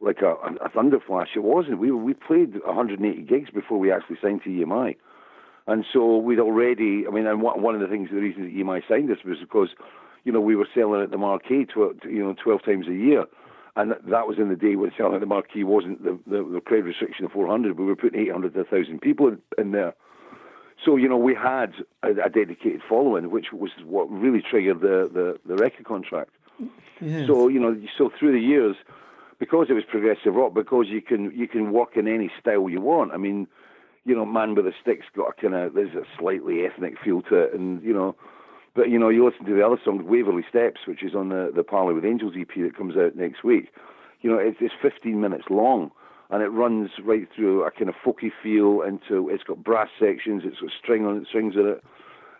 like 0.00 0.22
a, 0.22 0.34
a 0.64 0.68
thunder 0.68 0.98
flash. 1.04 1.30
It 1.34 1.42
wasn't. 1.42 1.78
We 1.78 1.90
we 1.90 2.14
played 2.14 2.54
180 2.64 3.22
gigs 3.22 3.50
before 3.50 3.78
we 3.78 3.90
actually 3.90 4.18
signed 4.22 4.42
to 4.44 4.50
EMI, 4.50 4.96
and 5.66 5.84
so 5.92 6.16
we'd 6.18 6.38
already. 6.38 7.06
I 7.06 7.10
mean, 7.10 7.26
and 7.26 7.42
one 7.42 7.74
of 7.74 7.80
the 7.80 7.88
things, 7.88 8.10
the 8.10 8.16
reasons 8.16 8.46
that 8.46 8.56
EMI 8.56 8.82
signed 8.88 9.10
us 9.10 9.18
was 9.24 9.38
because, 9.40 9.70
you 10.24 10.32
know, 10.32 10.40
we 10.40 10.56
were 10.56 10.68
selling 10.74 11.02
at 11.02 11.10
the 11.10 11.18
Marquee, 11.18 11.64
tw- 11.64 12.04
you 12.04 12.22
know, 12.22 12.34
12 12.42 12.64
times 12.64 12.86
a 12.86 12.94
year, 12.94 13.24
and 13.76 13.92
that 14.06 14.28
was 14.28 14.38
in 14.38 14.48
the 14.48 14.56
day 14.56 14.76
when 14.76 14.92
selling 14.96 15.14
at 15.14 15.20
the 15.20 15.26
Marquee 15.26 15.64
wasn't 15.64 16.02
the 16.04 16.18
the, 16.26 16.44
the 16.44 16.60
crowd 16.60 16.84
restriction 16.84 17.24
of 17.24 17.32
400. 17.32 17.78
We 17.78 17.84
were 17.84 17.96
putting 17.96 18.20
800 18.20 18.54
to 18.54 18.60
1,000 18.60 19.00
people 19.00 19.28
in, 19.28 19.38
in 19.56 19.72
there. 19.72 19.94
So 20.84 20.94
you 20.94 21.08
know, 21.08 21.16
we 21.16 21.34
had 21.34 21.74
a, 22.04 22.10
a 22.26 22.30
dedicated 22.30 22.82
following, 22.88 23.30
which 23.30 23.46
was 23.52 23.70
what 23.84 24.08
really 24.10 24.42
triggered 24.42 24.80
the 24.80 25.10
the, 25.12 25.40
the 25.44 25.56
record 25.56 25.86
contract. 25.86 26.30
Yes. 27.00 27.26
So 27.26 27.48
you 27.48 27.58
know, 27.58 27.80
so 27.96 28.12
through 28.16 28.32
the 28.32 28.40
years, 28.40 28.76
because 29.38 29.68
it 29.70 29.74
was 29.74 29.84
progressive 29.84 30.34
rock, 30.34 30.54
because 30.54 30.86
you 30.88 31.00
can 31.02 31.32
you 31.34 31.48
can 31.48 31.72
work 31.72 31.96
in 31.96 32.08
any 32.08 32.30
style 32.40 32.68
you 32.68 32.80
want. 32.80 33.12
I 33.12 33.16
mean, 33.16 33.46
you 34.04 34.14
know, 34.14 34.24
Man 34.24 34.54
with 34.54 34.66
a 34.66 34.72
Stick's 34.80 35.06
got 35.16 35.34
a 35.36 35.40
kind 35.40 35.54
of 35.54 35.74
there's 35.74 35.94
a 35.94 36.04
slightly 36.18 36.64
ethnic 36.64 36.94
feel 37.02 37.22
to 37.22 37.36
it, 37.36 37.54
and 37.54 37.82
you 37.82 37.92
know, 37.92 38.16
But 38.74 38.90
you 38.90 38.98
know, 38.98 39.08
you 39.08 39.24
listen 39.24 39.44
to 39.46 39.54
the 39.54 39.66
other 39.66 39.80
song, 39.84 40.06
Waverley 40.06 40.44
Steps, 40.48 40.82
which 40.86 41.02
is 41.02 41.14
on 41.14 41.28
the 41.30 41.52
the 41.54 41.64
Parley 41.64 41.94
with 41.94 42.04
Angels 42.04 42.34
EP 42.38 42.54
that 42.56 42.76
comes 42.76 42.96
out 42.96 43.16
next 43.16 43.42
week. 43.44 43.72
You 44.20 44.30
know, 44.30 44.38
it's, 44.38 44.58
it's 44.60 44.74
15 44.82 45.20
minutes 45.20 45.44
long, 45.50 45.90
and 46.30 46.42
it 46.42 46.48
runs 46.48 46.90
right 47.04 47.28
through 47.34 47.64
a 47.64 47.70
kind 47.70 47.88
of 47.88 47.94
folky 48.04 48.30
feel 48.42 48.82
into. 48.82 49.28
It's 49.28 49.44
got 49.44 49.62
brass 49.62 49.88
sections, 49.98 50.42
it's 50.44 50.60
got 50.60 50.70
string 50.82 51.06
on 51.06 51.18
it, 51.18 51.28
strings 51.28 51.54
in 51.54 51.66
it, 51.66 51.84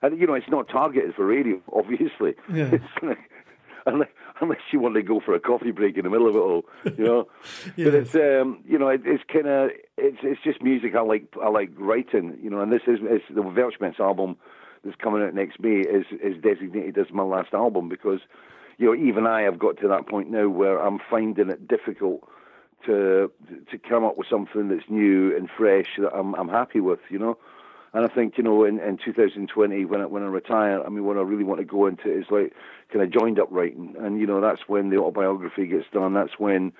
and 0.02 0.18
you 0.20 0.26
know, 0.26 0.34
it's 0.34 0.48
not 0.48 0.68
targeted 0.68 1.14
for 1.14 1.26
radio, 1.26 1.60
obviously. 1.72 2.34
Yeah. 2.52 2.74
Unless, 3.88 4.08
unless 4.40 4.60
you 4.70 4.80
want 4.80 4.94
to 4.96 5.02
go 5.02 5.20
for 5.20 5.34
a 5.34 5.40
coffee 5.40 5.70
break 5.70 5.96
in 5.96 6.04
the 6.04 6.10
middle 6.10 6.28
of 6.28 6.36
it 6.36 6.38
all, 6.38 6.64
you 6.96 7.04
know. 7.04 7.28
But 7.76 7.94
it's 7.94 8.14
um, 8.14 8.62
you 8.66 8.78
know, 8.78 8.88
it, 8.88 9.02
it's 9.04 9.24
kind 9.32 9.46
of 9.46 9.70
it's 9.96 10.18
it's 10.22 10.42
just 10.42 10.62
music 10.62 10.94
I 10.94 11.00
like 11.00 11.24
I 11.42 11.48
like 11.48 11.70
writing, 11.76 12.38
you 12.42 12.50
know. 12.50 12.60
And 12.60 12.72
this 12.72 12.82
is 12.86 12.98
it's 13.02 13.24
the 13.28 13.42
Weltschmerz 13.42 13.98
album 13.98 14.36
that's 14.84 14.96
coming 14.96 15.22
out 15.22 15.34
next 15.34 15.60
May 15.60 15.80
is 15.80 16.06
is 16.22 16.40
designated 16.42 16.98
as 16.98 17.12
my 17.12 17.22
last 17.22 17.54
album 17.54 17.88
because 17.88 18.20
you 18.76 18.86
know 18.86 18.94
even 18.94 19.26
I 19.26 19.42
have 19.42 19.58
got 19.58 19.78
to 19.78 19.88
that 19.88 20.06
point 20.06 20.30
now 20.30 20.48
where 20.48 20.78
I'm 20.78 20.98
finding 21.10 21.48
it 21.48 21.66
difficult 21.66 22.28
to 22.86 23.30
to 23.70 23.78
come 23.78 24.04
up 24.04 24.16
with 24.18 24.28
something 24.28 24.68
that's 24.68 24.88
new 24.88 25.36
and 25.36 25.48
fresh 25.50 25.96
that 25.98 26.14
I'm 26.14 26.34
I'm 26.34 26.48
happy 26.48 26.80
with, 26.80 27.00
you 27.08 27.18
know. 27.18 27.38
And 27.92 28.04
I 28.04 28.08
think 28.08 28.36
you 28.36 28.44
know 28.44 28.64
in, 28.64 28.78
in 28.80 28.98
2020 29.02 29.84
when 29.84 30.00
I, 30.00 30.06
when 30.06 30.22
I 30.22 30.26
retire, 30.26 30.82
I 30.84 30.88
mean 30.88 31.04
what 31.04 31.16
I 31.16 31.22
really 31.22 31.44
want 31.44 31.60
to 31.60 31.64
go 31.64 31.86
into 31.86 32.10
is 32.10 32.26
like 32.30 32.52
kind 32.92 33.02
of 33.02 33.12
joined 33.12 33.38
up 33.38 33.48
writing, 33.50 33.94
and 33.98 34.20
you 34.20 34.26
know 34.26 34.40
that's 34.40 34.62
when 34.66 34.90
the 34.90 34.98
autobiography 34.98 35.66
gets 35.66 35.86
done. 35.92 36.14
That's 36.14 36.38
when 36.38 36.72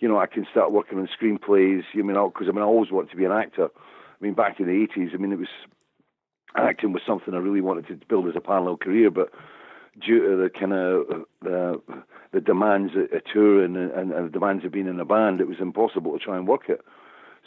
you 0.00 0.08
know 0.08 0.18
I 0.18 0.26
can 0.26 0.46
start 0.50 0.72
working 0.72 0.98
on 0.98 1.08
screenplays. 1.08 1.84
You 1.92 2.04
mean 2.04 2.16
because 2.28 2.48
I 2.48 2.52
mean 2.52 2.62
I 2.62 2.66
always 2.66 2.90
wanted 2.90 3.10
to 3.10 3.16
be 3.16 3.24
an 3.24 3.32
actor. 3.32 3.68
I 3.74 4.24
mean 4.24 4.34
back 4.34 4.60
in 4.60 4.66
the 4.66 4.86
80s, 4.86 5.14
I 5.14 5.16
mean 5.16 5.32
it 5.32 5.38
was 5.38 5.48
acting 6.56 6.92
was 6.92 7.02
something 7.06 7.34
I 7.34 7.38
really 7.38 7.60
wanted 7.60 7.86
to 7.88 8.06
build 8.06 8.28
as 8.28 8.36
a 8.36 8.40
parallel 8.40 8.76
career, 8.76 9.10
but 9.10 9.30
due 9.98 10.20
to 10.20 10.36
the 10.36 10.50
kind 10.50 10.72
of 10.72 11.24
the 11.42 11.80
the 12.32 12.40
demands 12.40 12.92
of 12.94 13.10
a 13.12 13.20
tour 13.32 13.64
and, 13.64 13.76
and, 13.76 14.12
and 14.12 14.26
the 14.26 14.30
demands 14.30 14.64
of 14.64 14.72
being 14.72 14.86
in 14.86 15.00
a 15.00 15.04
band, 15.04 15.40
it 15.40 15.48
was 15.48 15.58
impossible 15.60 16.12
to 16.12 16.24
try 16.24 16.36
and 16.36 16.46
work 16.46 16.68
it. 16.68 16.82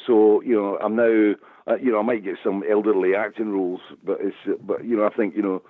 So 0.06 0.41
you 0.41 0.56
know, 0.56 0.78
I'm 0.78 0.95
now 0.95 1.36
uh, 1.67 1.76
you 1.76 1.91
know 1.91 1.99
I 1.99 2.04
might 2.04 2.23
get 2.23 2.36
some 2.43 2.63
elderly 2.69 3.15
acting 3.15 3.52
roles, 3.52 3.82
but 4.04 4.19
it's 4.21 4.60
but 4.62 4.86
you 4.86 4.95
know 4.97 5.06
I 5.06 5.10
think 5.10 5.36
you 5.36 5.41
know 5.41 5.62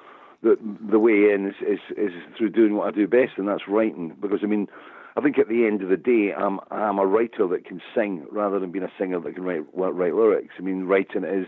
the 0.42 0.58
the 0.90 1.00
way 1.00 1.32
in 1.32 1.48
is, 1.48 1.56
is 1.62 1.80
is 1.98 2.14
through 2.38 2.50
doing 2.50 2.76
what 2.76 2.88
I 2.88 2.92
do 2.92 3.08
best, 3.08 3.34
and 3.38 3.48
that's 3.48 3.68
writing. 3.68 4.16
Because 4.20 4.40
I 4.44 4.48
mean, 4.48 4.68
I 5.16 5.22
think 5.22 5.38
at 5.38 5.48
the 5.48 5.66
end 5.66 5.82
of 5.82 5.90
the 5.90 5.98
day, 5.98 6.34
I'm 6.34 6.60
I'm 6.72 7.00
a 7.00 7.06
writer 7.06 7.48
that 7.48 7.66
can 7.66 7.82
sing 7.96 8.26
rather 8.32 8.60
than 8.60 8.72
being 8.72 8.86
a 8.86 8.92
singer 8.98 9.20
that 9.20 9.36
can 9.36 9.44
write 9.44 9.64
write 9.74 10.16
lyrics. 10.16 10.56
I 10.58 10.62
mean, 10.62 10.86
writing 10.86 11.24
is 11.24 11.48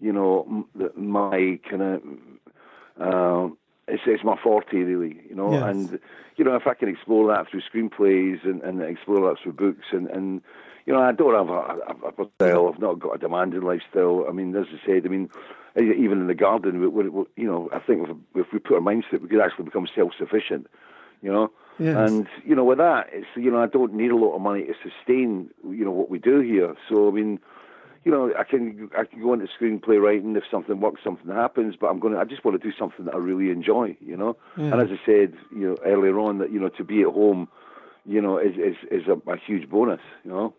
you 0.00 0.12
know 0.12 0.66
my 0.96 1.58
kind 1.68 1.82
of 1.82 2.02
uh, 3.00 3.48
it's 3.88 4.02
it's 4.06 4.24
my 4.24 4.36
forte 4.42 4.76
really, 4.78 5.20
you 5.28 5.34
know, 5.34 5.52
Yes. 5.52 5.62
and 5.64 5.98
you 6.36 6.44
know 6.44 6.56
if 6.56 6.66
I 6.66 6.74
can 6.74 6.88
explore 6.88 7.28
that 7.34 7.48
through 7.50 7.62
screenplays 7.62 8.44
and, 8.44 8.62
and 8.62 8.82
explore 8.82 9.28
that 9.28 9.42
through 9.42 9.52
books 9.52 9.86
and 9.92 10.06
and 10.08 10.42
you 10.86 10.92
know 10.92 11.00
I 11.02 11.12
don't 11.12 11.34
have 11.34 11.48
a, 11.48 12.16
a, 12.20 12.22
a 12.22 12.28
style, 12.36 12.70
I've 12.72 12.80
not 12.80 12.98
got 13.00 13.16
a 13.16 13.18
demanding 13.18 13.62
lifestyle. 13.62 14.26
I 14.28 14.32
mean, 14.32 14.54
as 14.56 14.66
I 14.72 14.86
said, 14.86 15.06
I 15.06 15.08
mean 15.08 15.30
even 15.76 16.20
in 16.20 16.26
the 16.28 16.34
garden, 16.34 16.80
we, 16.80 16.86
we, 16.86 17.08
we- 17.08 17.24
you 17.36 17.46
know, 17.46 17.68
I 17.72 17.80
think 17.80 18.08
if, 18.08 18.16
if 18.36 18.52
we 18.52 18.60
put 18.60 18.74
our 18.76 18.80
minds 18.80 19.06
to 19.10 19.16
it, 19.16 19.22
we 19.22 19.28
could 19.28 19.40
actually 19.40 19.64
become 19.64 19.88
self-sufficient, 19.92 20.68
you 21.20 21.32
know. 21.32 21.50
Yes. 21.80 21.96
And 21.96 22.28
you 22.44 22.54
know, 22.54 22.62
with 22.64 22.78
that, 22.78 23.08
it's 23.12 23.26
you 23.34 23.50
know, 23.50 23.60
I 23.60 23.66
don't 23.66 23.92
need 23.94 24.12
a 24.12 24.16
lot 24.16 24.36
of 24.36 24.40
money 24.40 24.62
to 24.66 24.74
sustain 24.88 25.50
you 25.68 25.84
know 25.84 25.90
what 25.90 26.10
we 26.10 26.18
do 26.20 26.38
here. 26.40 26.76
So 26.88 27.08
I 27.08 27.10
mean, 27.10 27.40
you 28.04 28.12
know, 28.12 28.32
I 28.38 28.44
can 28.44 28.88
I 28.96 29.04
can 29.04 29.20
go 29.20 29.32
into 29.32 29.48
screenplay 29.48 30.00
writing 30.00 30.36
if 30.36 30.44
something 30.48 30.78
works, 30.80 31.00
something 31.02 31.32
happens. 31.34 31.74
But 31.74 31.88
I'm 31.88 31.98
going 31.98 32.14
to 32.14 32.20
I 32.20 32.24
just 32.24 32.44
want 32.44 32.60
to 32.60 32.68
do 32.70 32.72
something 32.78 33.06
that 33.06 33.14
I 33.14 33.18
really 33.18 33.50
enjoy, 33.50 33.96
you 34.00 34.16
know. 34.16 34.36
And 34.54 34.80
as 34.80 34.90
I 34.92 35.00
said, 35.04 35.34
you 35.50 35.70
know, 35.70 35.76
earlier 35.84 36.16
on, 36.20 36.38
that 36.38 36.52
you 36.52 36.60
know, 36.60 36.68
to 36.68 36.84
be 36.84 37.02
at 37.02 37.08
home, 37.08 37.48
you 38.06 38.20
know, 38.20 38.38
is 38.38 38.56
is 38.56 38.76
is 38.90 39.08
a, 39.08 39.30
a 39.30 39.36
huge 39.36 39.68
bonus, 39.68 40.00
you 40.24 40.30
know. 40.30 40.54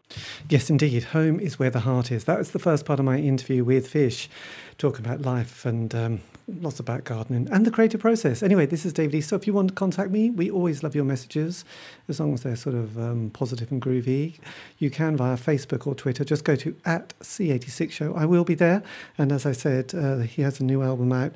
Yes, 0.49 0.69
indeed. 0.69 1.03
Home 1.05 1.39
is 1.39 1.59
where 1.59 1.69
the 1.69 1.81
heart 1.81 2.11
is. 2.11 2.25
That 2.25 2.37
was 2.37 2.51
the 2.51 2.59
first 2.59 2.85
part 2.85 2.99
of 2.99 3.05
my 3.05 3.17
interview 3.17 3.63
with 3.63 3.87
Fish, 3.87 4.29
talking 4.77 5.05
about 5.05 5.21
life 5.21 5.65
and 5.65 5.93
um, 5.93 6.21
lots 6.47 6.79
about 6.79 7.03
gardening 7.03 7.47
and 7.51 7.65
the 7.65 7.71
creative 7.71 8.01
process. 8.01 8.41
Anyway, 8.41 8.65
this 8.65 8.85
is 8.85 8.93
David 8.93 9.15
East. 9.15 9.29
So 9.29 9.35
if 9.35 9.45
you 9.47 9.53
want 9.53 9.69
to 9.69 9.73
contact 9.75 10.11
me, 10.11 10.29
we 10.29 10.49
always 10.49 10.83
love 10.83 10.95
your 10.95 11.05
messages, 11.05 11.65
as 12.07 12.19
long 12.19 12.33
as 12.33 12.43
they're 12.43 12.55
sort 12.55 12.75
of 12.75 12.97
um, 12.97 13.29
positive 13.31 13.71
and 13.71 13.81
groovy. 13.81 14.39
You 14.79 14.89
can 14.89 15.15
via 15.17 15.37
Facebook 15.37 15.85
or 15.85 15.95
Twitter. 15.95 16.23
Just 16.23 16.43
go 16.43 16.55
to 16.55 16.75
at 16.85 17.17
C86 17.19 17.91
Show. 17.91 18.15
I 18.15 18.25
will 18.25 18.43
be 18.43 18.55
there. 18.55 18.83
And 19.17 19.31
as 19.31 19.45
I 19.45 19.51
said, 19.51 19.93
uh, 19.93 20.19
he 20.19 20.41
has 20.41 20.59
a 20.59 20.63
new 20.63 20.81
album 20.81 21.11
out, 21.11 21.33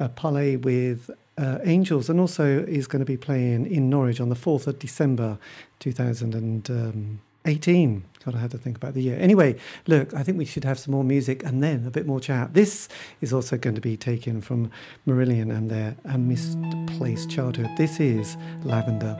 uh, 0.00 0.08
Parley 0.08 0.56
with 0.56 1.10
uh, 1.38 1.58
Angels, 1.64 2.10
and 2.10 2.20
also 2.20 2.64
is 2.64 2.86
going 2.86 3.00
to 3.00 3.06
be 3.06 3.16
playing 3.16 3.64
in 3.66 3.88
Norwich 3.88 4.20
on 4.20 4.28
the 4.28 4.34
4th 4.34 4.66
of 4.66 4.78
December 4.78 5.38
2018. 5.78 8.04
God, 8.24 8.34
I 8.34 8.38
had 8.38 8.50
to 8.50 8.58
think 8.58 8.76
about 8.76 8.94
the 8.94 9.02
year. 9.02 9.16
Anyway, 9.18 9.56
look, 9.86 10.12
I 10.12 10.22
think 10.22 10.36
we 10.36 10.44
should 10.44 10.64
have 10.64 10.78
some 10.78 10.92
more 10.92 11.04
music 11.04 11.42
and 11.44 11.62
then 11.62 11.86
a 11.86 11.90
bit 11.90 12.06
more 12.06 12.20
chat. 12.20 12.52
This 12.52 12.88
is 13.20 13.32
also 13.32 13.56
going 13.56 13.76
to 13.76 13.80
be 13.80 13.96
taken 13.96 14.42
from 14.42 14.70
Marillion 15.06 15.56
and 15.56 15.70
their 15.70 15.96
A 16.04 16.18
Misplaced 16.18 17.30
Childhood. 17.30 17.70
This 17.76 18.00
is 18.00 18.36
Lavender. 18.64 19.16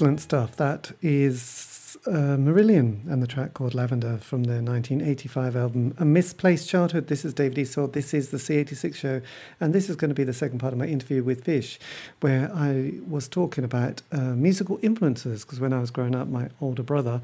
Excellent 0.00 0.20
stuff. 0.22 0.56
That 0.56 0.92
is 1.02 1.98
uh, 2.06 2.38
Marillion 2.38 3.06
and 3.12 3.22
the 3.22 3.26
track 3.26 3.52
called 3.52 3.74
Lavender 3.74 4.16
from 4.16 4.44
their 4.44 4.62
1985 4.62 5.54
album 5.54 5.94
A 5.98 6.06
Misplaced 6.06 6.70
Childhood. 6.70 7.08
This 7.08 7.22
is 7.22 7.34
David 7.34 7.58
Eastaugh. 7.58 7.92
This 7.92 8.14
is 8.14 8.30
the 8.30 8.38
C86 8.38 8.94
show. 8.94 9.20
And 9.60 9.74
this 9.74 9.90
is 9.90 9.96
going 9.96 10.08
to 10.08 10.14
be 10.14 10.24
the 10.24 10.32
second 10.32 10.58
part 10.58 10.72
of 10.72 10.78
my 10.78 10.86
interview 10.86 11.22
with 11.22 11.44
Fish, 11.44 11.78
where 12.20 12.50
I 12.54 12.94
was 13.06 13.28
talking 13.28 13.62
about 13.62 14.00
uh, 14.10 14.20
musical 14.20 14.78
influences. 14.80 15.44
Because 15.44 15.60
when 15.60 15.74
I 15.74 15.80
was 15.80 15.90
growing 15.90 16.14
up, 16.14 16.28
my 16.28 16.48
older 16.62 16.82
brother, 16.82 17.20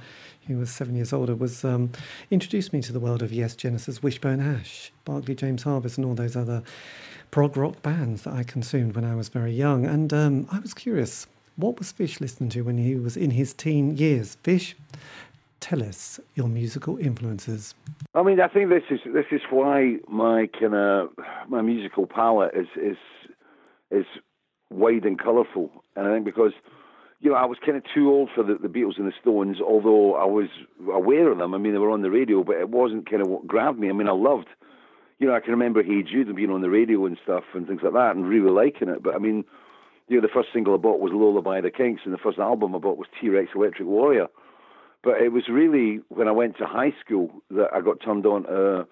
who 0.47 0.59
was 0.59 0.71
seven 0.71 0.97
years 0.97 1.15
older, 1.15 1.35
was 1.35 1.65
um, 1.65 1.93
introduced 2.31 2.75
me 2.75 2.83
to 2.83 2.93
the 2.93 3.01
world 3.01 3.23
of 3.23 3.33
Yes, 3.33 3.57
Genesis, 3.57 4.03
Wishbone 4.03 4.43
Ash, 4.43 4.93
Barclay 5.07 5.35
James 5.35 5.63
Harvest, 5.63 5.97
and 5.97 6.05
all 6.05 6.15
those 6.15 6.37
other 6.37 6.63
prog 7.31 7.57
rock 7.57 7.81
bands 7.81 8.25
that 8.25 8.35
I 8.35 8.43
consumed 8.43 8.95
when 8.97 9.07
I 9.07 9.15
was 9.15 9.31
very 9.31 9.55
young. 9.55 9.87
And 9.87 10.13
um, 10.13 10.47
I 10.53 10.59
was 10.59 10.75
curious 10.75 11.27
what 11.57 11.79
was 11.79 11.93
Fish 11.93 12.21
listening 12.21 12.51
to 12.51 12.63
when 12.63 12.79
he 12.79 12.95
was 12.97 13.17
in 13.17 13.31
his 13.31 13.53
teen 13.53 13.97
years? 13.97 14.37
Fish, 14.43 14.77
tell 15.61 15.83
us 15.83 16.21
your 16.35 16.49
musical 16.49 16.99
influences. 16.99 17.75
I 18.15 18.23
mean, 18.23 18.41
I 18.41 18.49
think 18.49 18.71
this 18.71 18.85
is 18.91 19.01
this 19.13 19.27
is 19.33 19.41
why 19.51 19.97
my 20.09 20.49
kind 20.59 20.75
of 20.75 21.11
my 21.49 21.63
musical 21.63 22.07
palette 22.07 22.55
is 22.55 22.69
is 22.77 22.97
is 23.91 24.07
wide 24.71 25.05
and 25.05 25.19
colourful, 25.19 25.71
and 25.97 26.07
I 26.07 26.13
think 26.13 26.25
because 26.25 26.53
you 27.21 27.31
know 27.31 27.37
I 27.37 27.47
was 27.47 27.59
kind 27.65 27.79
of 27.79 27.85
too 27.95 28.11
old 28.11 28.31
for 28.35 28.43
the, 28.43 28.55
the 28.55 28.69
Beatles 28.69 28.99
and 28.99 29.07
the 29.07 29.13
Stones, 29.21 29.59
although 29.61 30.15
I 30.15 30.27
was 30.27 30.49
aware 30.93 31.31
of 31.31 31.39
them. 31.39 31.55
I 31.55 31.59
mean, 31.59 31.73
they 31.73 31.79
were 31.79 31.91
on 31.91 32.03
the 32.03 32.11
radio, 32.11 32.45
but 32.45 32.57
it 32.57 32.69
wasn't 32.69 33.09
kind 33.09 33.23
of 33.23 33.29
what 33.29 33.47
grabbed 33.47 33.79
me. 33.79 33.89
I 33.89 33.93
mean, 33.93 34.09
I 34.09 34.13
loved, 34.13 34.49
you 35.19 35.27
know, 35.27 35.35
I 35.35 35.41
can 35.41 35.53
remember 35.53 35.83
Hey 35.83 36.03
Jude 36.03 36.35
being 36.37 36.51
on 36.51 36.61
the 36.61 36.71
radio 36.71 37.07
and 37.07 37.19
stuff 37.23 37.45
and 37.55 37.67
things 37.67 37.81
like 37.83 37.95
that, 37.95 38.15
and 38.15 38.29
really 38.29 38.51
liking 38.51 38.89
it. 38.89 39.03
But 39.03 39.15
I 39.15 39.19
mean 39.19 39.45
you 40.09 40.17
know, 40.17 40.23
the 40.23 40.33
first 40.33 40.49
single 40.53 40.75
I 40.75 40.77
bought 40.77 41.01
was 41.01 41.13
Lola 41.13 41.43
by 41.43 41.61
the 41.61 41.71
Kinks, 41.71 42.03
and 42.05 42.15
the 42.15 42.19
first 42.19 42.39
album 42.39 42.75
I 42.75 42.79
bought 42.79 42.99
was 42.99 43.09
T 43.21 43.29
Rex 43.29 43.51
Electric 43.55 43.89
Warrior. 43.89 44.29
But 45.03 45.21
it 45.21 45.33
was 45.33 45.49
really 45.49 46.01
when 46.09 46.29
I 46.29 46.33
went 46.33 46.59
to 46.59 46.67
high 46.67 46.95
school 47.05 47.31
that 47.51 47.69
I 47.73 47.81
got 47.81 48.01
turned 48.01 48.27
on 48.27 48.45
to 48.45 48.87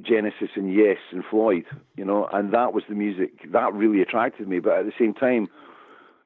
Genesis 0.00 0.50
and 0.54 0.72
Yes 0.72 0.98
and 1.10 1.24
Floyd, 1.28 1.64
you 1.96 2.04
know, 2.04 2.28
and 2.32 2.52
that 2.52 2.72
was 2.72 2.84
the 2.88 2.94
music 2.94 3.50
that 3.52 3.72
really 3.72 4.02
attracted 4.02 4.48
me. 4.48 4.58
But 4.58 4.78
at 4.78 4.86
the 4.86 4.92
same 4.98 5.14
time, 5.14 5.48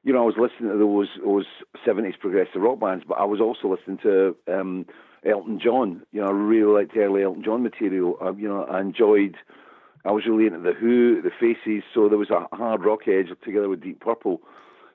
you 0.03 0.11
know, 0.11 0.23
I 0.23 0.25
was 0.25 0.35
listening 0.37 0.71
to 0.71 0.77
those 0.77 1.09
those 1.23 1.45
seventies 1.85 2.15
progressive 2.19 2.61
rock 2.61 2.79
bands, 2.79 3.05
but 3.07 3.15
I 3.15 3.25
was 3.25 3.39
also 3.39 3.69
listening 3.69 3.99
to 3.99 4.35
um, 4.51 4.85
Elton 5.25 5.59
John. 5.63 6.03
You 6.11 6.21
know, 6.21 6.27
I 6.27 6.31
really 6.31 6.81
liked 6.81 6.97
early 6.97 7.23
Elton 7.23 7.43
John 7.43 7.63
material. 7.63 8.17
Uh, 8.21 8.33
you 8.33 8.47
know, 8.47 8.63
I 8.63 8.81
enjoyed 8.81 9.37
I 10.03 10.11
was 10.11 10.25
really 10.25 10.47
into 10.47 10.59
the 10.59 10.73
Who, 10.73 11.21
the 11.21 11.31
Faces, 11.31 11.83
so 11.93 12.09
there 12.09 12.17
was 12.17 12.31
a 12.31 12.47
hard 12.55 12.83
rock 12.83 13.07
edge 13.07 13.29
together 13.43 13.69
with 13.69 13.81
Deep 13.81 13.99
Purple. 13.99 14.41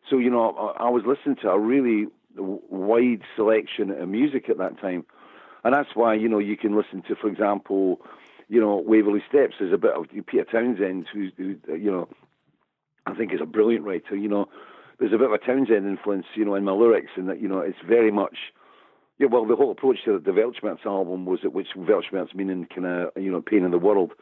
So 0.09 0.19
you 0.19 0.31
know, 0.31 0.75
I, 0.79 0.87
I 0.87 0.91
was 0.91 1.05
listening 1.07 1.37
to 1.43 1.51
a 1.51 1.59
really 1.59 2.07
wide 2.37 3.23
selection 3.35 3.91
of 3.91 4.09
music 4.09 4.49
at 4.49 4.59
that 4.59 4.81
time, 4.81 5.05
and 5.65 5.75
that's 5.75 5.95
why 5.95 6.15
you 6.15 6.29
know 6.29 6.39
you 6.39 6.57
can 6.57 6.77
listen 6.77 7.03
to, 7.03 7.15
for 7.15 7.29
example, 7.29 8.01
you 8.49 8.61
know, 8.61 8.77
Waverley 8.77 9.23
Steps. 9.29 9.57
There's 9.59 9.73
a 9.73 9.79
bit 9.79 9.93
of 9.93 10.07
Peter 10.27 10.45
Townshend, 10.45 11.07
who, 11.13 11.31
who 11.37 11.57
you 11.69 11.91
know, 11.91 12.09
I 13.07 13.15
think 13.15 13.33
is 13.33 13.41
a 13.41 13.47
brilliant 13.47 13.85
writer. 13.85 14.17
You 14.17 14.29
know, 14.29 14.49
there's 14.99 15.13
a 15.13 15.19
bit 15.19 15.29
of 15.29 15.33
a 15.33 15.39
Townshend 15.39 15.87
influence, 15.87 16.27
you 16.35 16.45
know, 16.45 16.55
in 16.55 16.65
my 16.65 16.73
lyrics, 16.73 17.13
and 17.17 17.29
that 17.29 17.41
you 17.41 17.49
know, 17.49 17.61
it's 17.61 17.79
very 17.87 18.11
much. 18.11 18.37
Yeah, 19.19 19.29
well, 19.29 19.47
the 19.47 19.57
whole 19.57 19.71
approach 19.71 20.05
to 20.05 20.19
the 20.19 20.33
Weltschmerz 20.33 20.85
album 20.85 21.25
was 21.25 21.41
that 21.43 21.55
which 21.55 21.69
Weltschmerz 21.77 22.35
meaning 22.35 22.67
kind 22.67 22.87
of 22.87 23.11
you 23.17 23.31
know 23.31 23.41
pain 23.41 23.65
in 23.65 23.71
the 23.71 23.79
world 23.79 24.13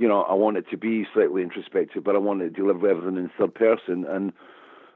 you 0.00 0.08
know, 0.08 0.22
I 0.22 0.32
want 0.32 0.56
it 0.56 0.64
to 0.70 0.78
be 0.78 1.06
slightly 1.12 1.42
introspective, 1.42 2.02
but 2.02 2.14
I 2.14 2.18
want 2.18 2.40
to 2.40 2.48
deliver 2.48 2.88
everything 2.88 3.18
in 3.18 3.30
third 3.38 3.54
person. 3.54 4.06
And 4.08 4.32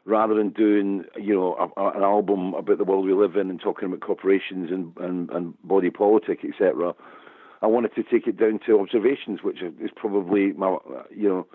rather 0.07 0.35
than 0.35 0.49
doing, 0.49 1.05
you 1.15 1.35
know, 1.35 1.55
a, 1.77 1.79
a, 1.79 1.91
an 1.99 2.03
album 2.03 2.55
about 2.55 2.79
the 2.79 2.85
world 2.85 3.05
we 3.05 3.13
live 3.13 3.37
in 3.37 3.51
and 3.51 3.61
talking 3.61 3.87
about 3.87 4.01
corporations 4.01 4.71
and, 4.71 4.97
and, 4.97 5.29
and 5.29 5.63
body 5.63 5.91
politic, 5.91 6.41
etc., 6.43 6.95
I 7.61 7.67
wanted 7.67 7.95
to 7.97 8.03
take 8.03 8.27
it 8.27 8.39
down 8.39 8.61
to 8.65 8.81
observations, 8.81 9.43
which 9.43 9.61
is 9.61 9.91
probably 9.95 10.53
my, 10.53 10.79
you 11.15 11.29
know, 11.29 11.47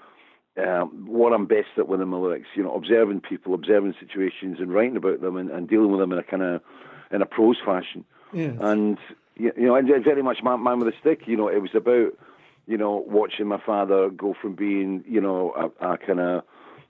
um, 0.64 1.08
what 1.08 1.34
I'm 1.34 1.48
best 1.48 1.70
at 1.78 1.88
within 1.88 2.10
my 2.10 2.18
lyrics. 2.18 2.50
You 2.56 2.62
know, 2.62 2.76
observing 2.76 3.22
people, 3.22 3.56
observing 3.56 3.96
situations, 4.00 4.58
and 4.60 4.72
writing 4.72 4.98
about 4.98 5.22
them, 5.22 5.38
and, 5.38 5.50
and 5.50 5.68
dealing 5.68 5.92
with 5.92 6.00
them 6.00 6.12
in 6.12 6.20
a 6.20 6.24
kind 6.24 6.44
of 6.44 6.62
in 7.12 7.22
a 7.22 7.26
prose 7.26 7.58
fashion. 7.66 8.06
Yes. 8.32 8.58
And 8.60 8.98
you 9.36 9.54
know, 9.56 9.76
and 9.76 9.88
very 10.04 10.22
much 10.22 10.44
man, 10.44 10.64
man 10.64 10.80
with 10.80 10.94
a 10.94 10.98
stick. 11.00 11.22
You 11.28 11.38
know, 11.38 11.48
it 11.48 11.62
was 11.62 11.72
about 11.76 12.14
you 12.70 12.78
know, 12.78 13.04
watching 13.08 13.48
my 13.48 13.60
father 13.66 14.10
go 14.10 14.36
from 14.40 14.54
being, 14.54 15.04
you 15.08 15.20
know, 15.20 15.72
a, 15.82 15.94
a 15.94 15.98
kind 15.98 16.20
of 16.20 16.44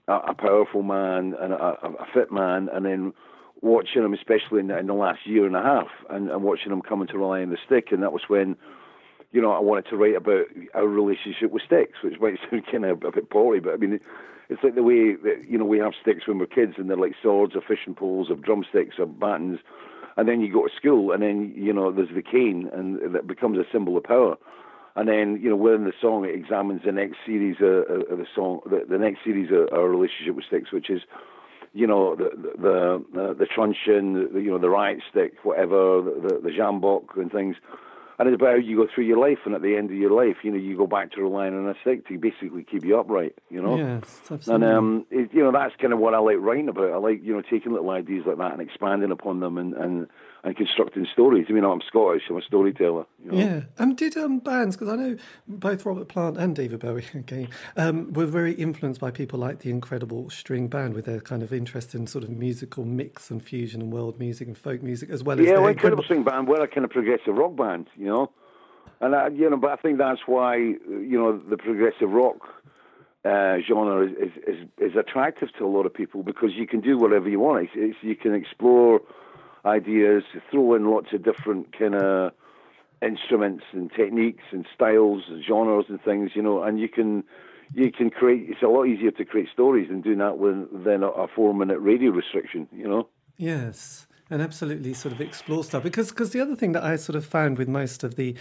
a, 0.09 0.13
a, 0.13 0.33
powerful 0.33 0.83
man 0.83 1.33
and 1.39 1.53
a, 1.53 1.77
a, 1.81 2.05
fit 2.13 2.33
man, 2.33 2.67
and 2.73 2.85
then 2.85 3.13
watching 3.61 4.03
him, 4.03 4.13
especially 4.13 4.59
in 4.59 4.67
the, 4.67 4.77
in 4.77 4.87
the 4.87 4.93
last 4.93 5.25
year 5.25 5.45
and 5.45 5.55
a 5.55 5.61
half, 5.61 5.87
and, 6.09 6.29
and, 6.29 6.43
watching 6.43 6.73
him 6.73 6.81
coming 6.81 7.07
to 7.07 7.17
rely 7.17 7.41
on 7.41 7.49
the 7.49 7.57
stick, 7.65 7.93
and 7.93 8.03
that 8.03 8.11
was 8.11 8.23
when, 8.27 8.57
you 9.31 9.41
know, 9.41 9.53
I 9.53 9.59
wanted 9.59 9.89
to 9.89 9.95
write 9.95 10.17
about 10.17 10.47
our 10.73 10.85
relationship 10.85 11.49
with 11.49 11.63
sticks, 11.65 11.99
which 12.03 12.19
might 12.19 12.37
sound 12.51 12.65
kind 12.69 12.83
of 12.83 13.01
a 13.01 13.11
bit 13.13 13.29
poorly, 13.29 13.61
but 13.61 13.73
I 13.73 13.77
mean, 13.77 14.01
it's 14.49 14.61
like 14.61 14.75
the 14.75 14.83
way 14.83 15.15
that 15.15 15.45
you 15.47 15.57
know 15.57 15.65
we 15.65 15.77
have 15.77 15.93
sticks 16.01 16.27
when 16.27 16.39
we're 16.39 16.47
kids, 16.47 16.73
and 16.77 16.89
they're 16.89 16.97
like 16.97 17.15
swords 17.21 17.55
or 17.55 17.61
fishing 17.61 17.95
poles 17.95 18.29
or 18.29 18.35
drumsticks 18.35 18.95
or 18.99 19.05
batons, 19.05 19.59
and 20.17 20.27
then 20.27 20.41
you 20.41 20.51
go 20.51 20.67
to 20.67 20.75
school, 20.75 21.13
and 21.13 21.23
then 21.23 21.53
you 21.55 21.71
know 21.71 21.89
there's 21.89 22.13
the 22.13 22.21
cane, 22.21 22.69
and 22.73 23.15
that 23.15 23.27
becomes 23.27 23.57
a 23.57 23.71
symbol 23.71 23.95
of 23.95 24.03
power 24.03 24.35
and 24.99 25.07
then 25.07 25.39
you 25.41 25.49
know 25.49 25.55
within 25.55 25.85
the 25.85 25.93
song 26.01 26.25
it 26.25 26.35
examines 26.35 26.81
the 26.83 26.91
next 26.91 27.17
series 27.25 27.55
of, 27.61 28.11
of 28.11 28.17
the 28.17 28.27
song, 28.35 28.59
the, 28.65 28.83
the 28.87 28.97
next 28.97 29.23
series 29.23 29.49
of 29.49 29.71
our 29.71 29.87
relationship 29.87 30.35
with 30.35 30.43
sticks, 30.43 30.73
which 30.73 30.89
is 30.89 31.01
you 31.73 31.87
know 31.87 32.17
the 32.17 32.29
the 32.35 33.05
the, 33.13 33.21
uh, 33.21 33.33
the 33.33 33.45
truncheon, 33.45 34.33
the, 34.33 34.41
you 34.41 34.51
know 34.51 34.57
the 34.57 34.69
right 34.69 34.97
stick, 35.09 35.35
whatever, 35.43 36.01
the 36.01 36.41
the 36.43 36.49
sjambok 36.49 37.15
and 37.15 37.31
things. 37.31 37.55
And 38.17 38.27
it's 38.27 38.35
about 38.35 38.49
how 38.49 38.55
you 38.55 38.75
go 38.75 38.87
through 38.93 39.05
your 39.05 39.17
life, 39.17 39.37
and 39.45 39.55
at 39.55 39.61
the 39.61 39.77
end 39.77 39.91
of 39.91 39.95
your 39.95 40.11
life, 40.11 40.43
you 40.43 40.51
know, 40.51 40.57
you 40.57 40.75
go 40.75 40.85
back 40.85 41.13
to 41.13 41.21
relying 41.21 41.57
on 41.57 41.69
a 41.69 41.75
stick 41.79 42.05
to 42.09 42.17
basically 42.17 42.65
keep 42.65 42.83
you 42.83 42.99
upright, 42.99 43.33
you 43.49 43.61
know. 43.61 43.77
Yes, 43.77 44.19
absolutely. 44.29 44.53
And 44.55 44.63
um, 44.65 45.05
it, 45.09 45.29
you 45.31 45.41
know, 45.41 45.53
that's 45.53 45.73
kind 45.79 45.93
of 45.93 45.99
what 45.99 46.13
I 46.13 46.17
like 46.17 46.35
writing 46.39 46.67
about. 46.67 46.91
I 46.91 46.97
like, 46.97 47.23
you 47.23 47.31
know, 47.31 47.41
taking 47.41 47.71
little 47.71 47.91
ideas 47.91 48.25
like 48.27 48.37
that 48.39 48.51
and 48.51 48.61
expanding 48.61 49.11
upon 49.11 49.39
them, 49.39 49.57
and 49.57 49.73
and 49.73 50.07
and 50.43 50.55
constructing 50.55 51.05
stories. 51.11 51.47
I 51.49 51.53
mean, 51.53 51.65
I'm 51.65 51.81
Scottish, 51.85 52.23
I'm 52.29 52.37
a 52.37 52.41
storyteller. 52.41 53.05
You 53.23 53.31
know? 53.31 53.37
Yeah. 53.37 53.61
And 53.77 53.97
did 53.97 54.15
um, 54.15 54.39
bands, 54.39 54.77
because 54.77 54.93
I 54.93 54.95
know 54.95 55.17
both 55.47 55.85
Robert 55.85 56.07
Plant 56.07 56.37
and 56.37 56.55
David 56.55 56.79
Bowie, 56.79 57.05
again, 57.13 57.49
um, 57.75 58.13
were 58.13 58.25
very 58.25 58.53
influenced 58.53 59.01
by 59.01 59.11
people 59.11 59.39
like 59.39 59.59
the 59.59 59.69
Incredible 59.69 60.29
String 60.29 60.67
Band 60.67 60.93
with 60.93 61.05
their 61.05 61.19
kind 61.19 61.43
of 61.43 61.51
interest 61.51 61.93
in 61.93 62.07
sort 62.07 62.23
of 62.23 62.29
musical 62.29 62.85
mix 62.85 63.29
and 63.29 63.43
fusion 63.43 63.81
and 63.81 63.91
world 63.91 64.19
music 64.19 64.47
and 64.47 64.57
folk 64.57 64.81
music, 64.81 65.09
as 65.09 65.23
well 65.23 65.39
as. 65.39 65.45
Yeah, 65.45 65.59
well, 65.59 65.67
Incredible 65.67 66.03
String 66.03 66.23
Band 66.23 66.47
were 66.47 66.61
a 66.61 66.67
kind 66.67 66.85
of 66.85 66.91
progressive 66.91 67.35
rock 67.35 67.55
band, 67.55 67.87
you 67.95 68.07
know. 68.07 68.31
And, 69.01 69.15
I, 69.15 69.29
you 69.29 69.49
know, 69.49 69.57
but 69.57 69.71
I 69.71 69.75
think 69.77 69.97
that's 69.97 70.21
why, 70.25 70.57
you 70.57 70.77
know, 70.87 71.37
the 71.37 71.57
progressive 71.57 72.09
rock. 72.09 72.37
Uh, 73.25 73.57
genre 73.67 74.07
is, 74.07 74.13
is, 74.13 74.31
is 74.47 74.91
is 74.91 74.95
attractive 74.95 75.49
to 75.57 75.65
a 75.65 75.67
lot 75.67 75.85
of 75.85 75.93
people 75.93 76.23
because 76.23 76.51
you 76.53 76.65
can 76.65 76.79
do 76.79 76.97
whatever 76.97 77.27
you 77.27 77.37
want. 77.37 77.61
It's, 77.63 77.73
it's, 77.75 77.97
you 78.01 78.15
can 78.15 78.33
explore 78.33 79.01
ideas, 79.65 80.23
throw 80.51 80.75
in 80.75 80.89
lots 80.89 81.13
of 81.13 81.23
different 81.23 81.77
kind 81.77 81.95
of 81.95 82.31
instruments 83.01 83.63
and 83.71 83.91
techniques 83.91 84.43
and 84.51 84.65
styles 84.73 85.23
and 85.29 85.43
genres 85.43 85.85
and 85.89 86.01
things, 86.01 86.31
you 86.35 86.41
know, 86.41 86.63
and 86.63 86.79
you 86.79 86.89
can 86.89 87.23
you 87.73 87.91
can 87.91 88.09
create. 88.09 88.49
It's 88.49 88.61
a 88.61 88.67
lot 88.67 88.85
easier 88.85 89.11
to 89.11 89.25
create 89.25 89.49
stories 89.51 89.89
than 89.89 90.01
doing 90.01 90.19
that 90.19 90.37
with 90.37 90.83
than 90.83 91.03
a, 91.03 91.07
a 91.09 91.27
four 91.27 91.53
minute 91.53 91.79
radio 91.79 92.11
restriction, 92.11 92.67
you 92.71 92.87
know. 92.87 93.07
Yes 93.37 94.07
and 94.29 94.41
absolutely 94.41 94.93
sort 94.93 95.13
of 95.13 95.21
explore 95.21 95.63
stuff 95.63 95.83
because 95.83 96.09
because 96.09 96.31
the 96.31 96.41
other 96.41 96.55
thing 96.55 96.73
that 96.73 96.83
I 96.83 96.95
sort 96.95 97.15
of 97.15 97.25
found 97.25 97.57
with 97.57 97.67
most 97.67 98.03
of 98.03 98.15
the 98.15 98.35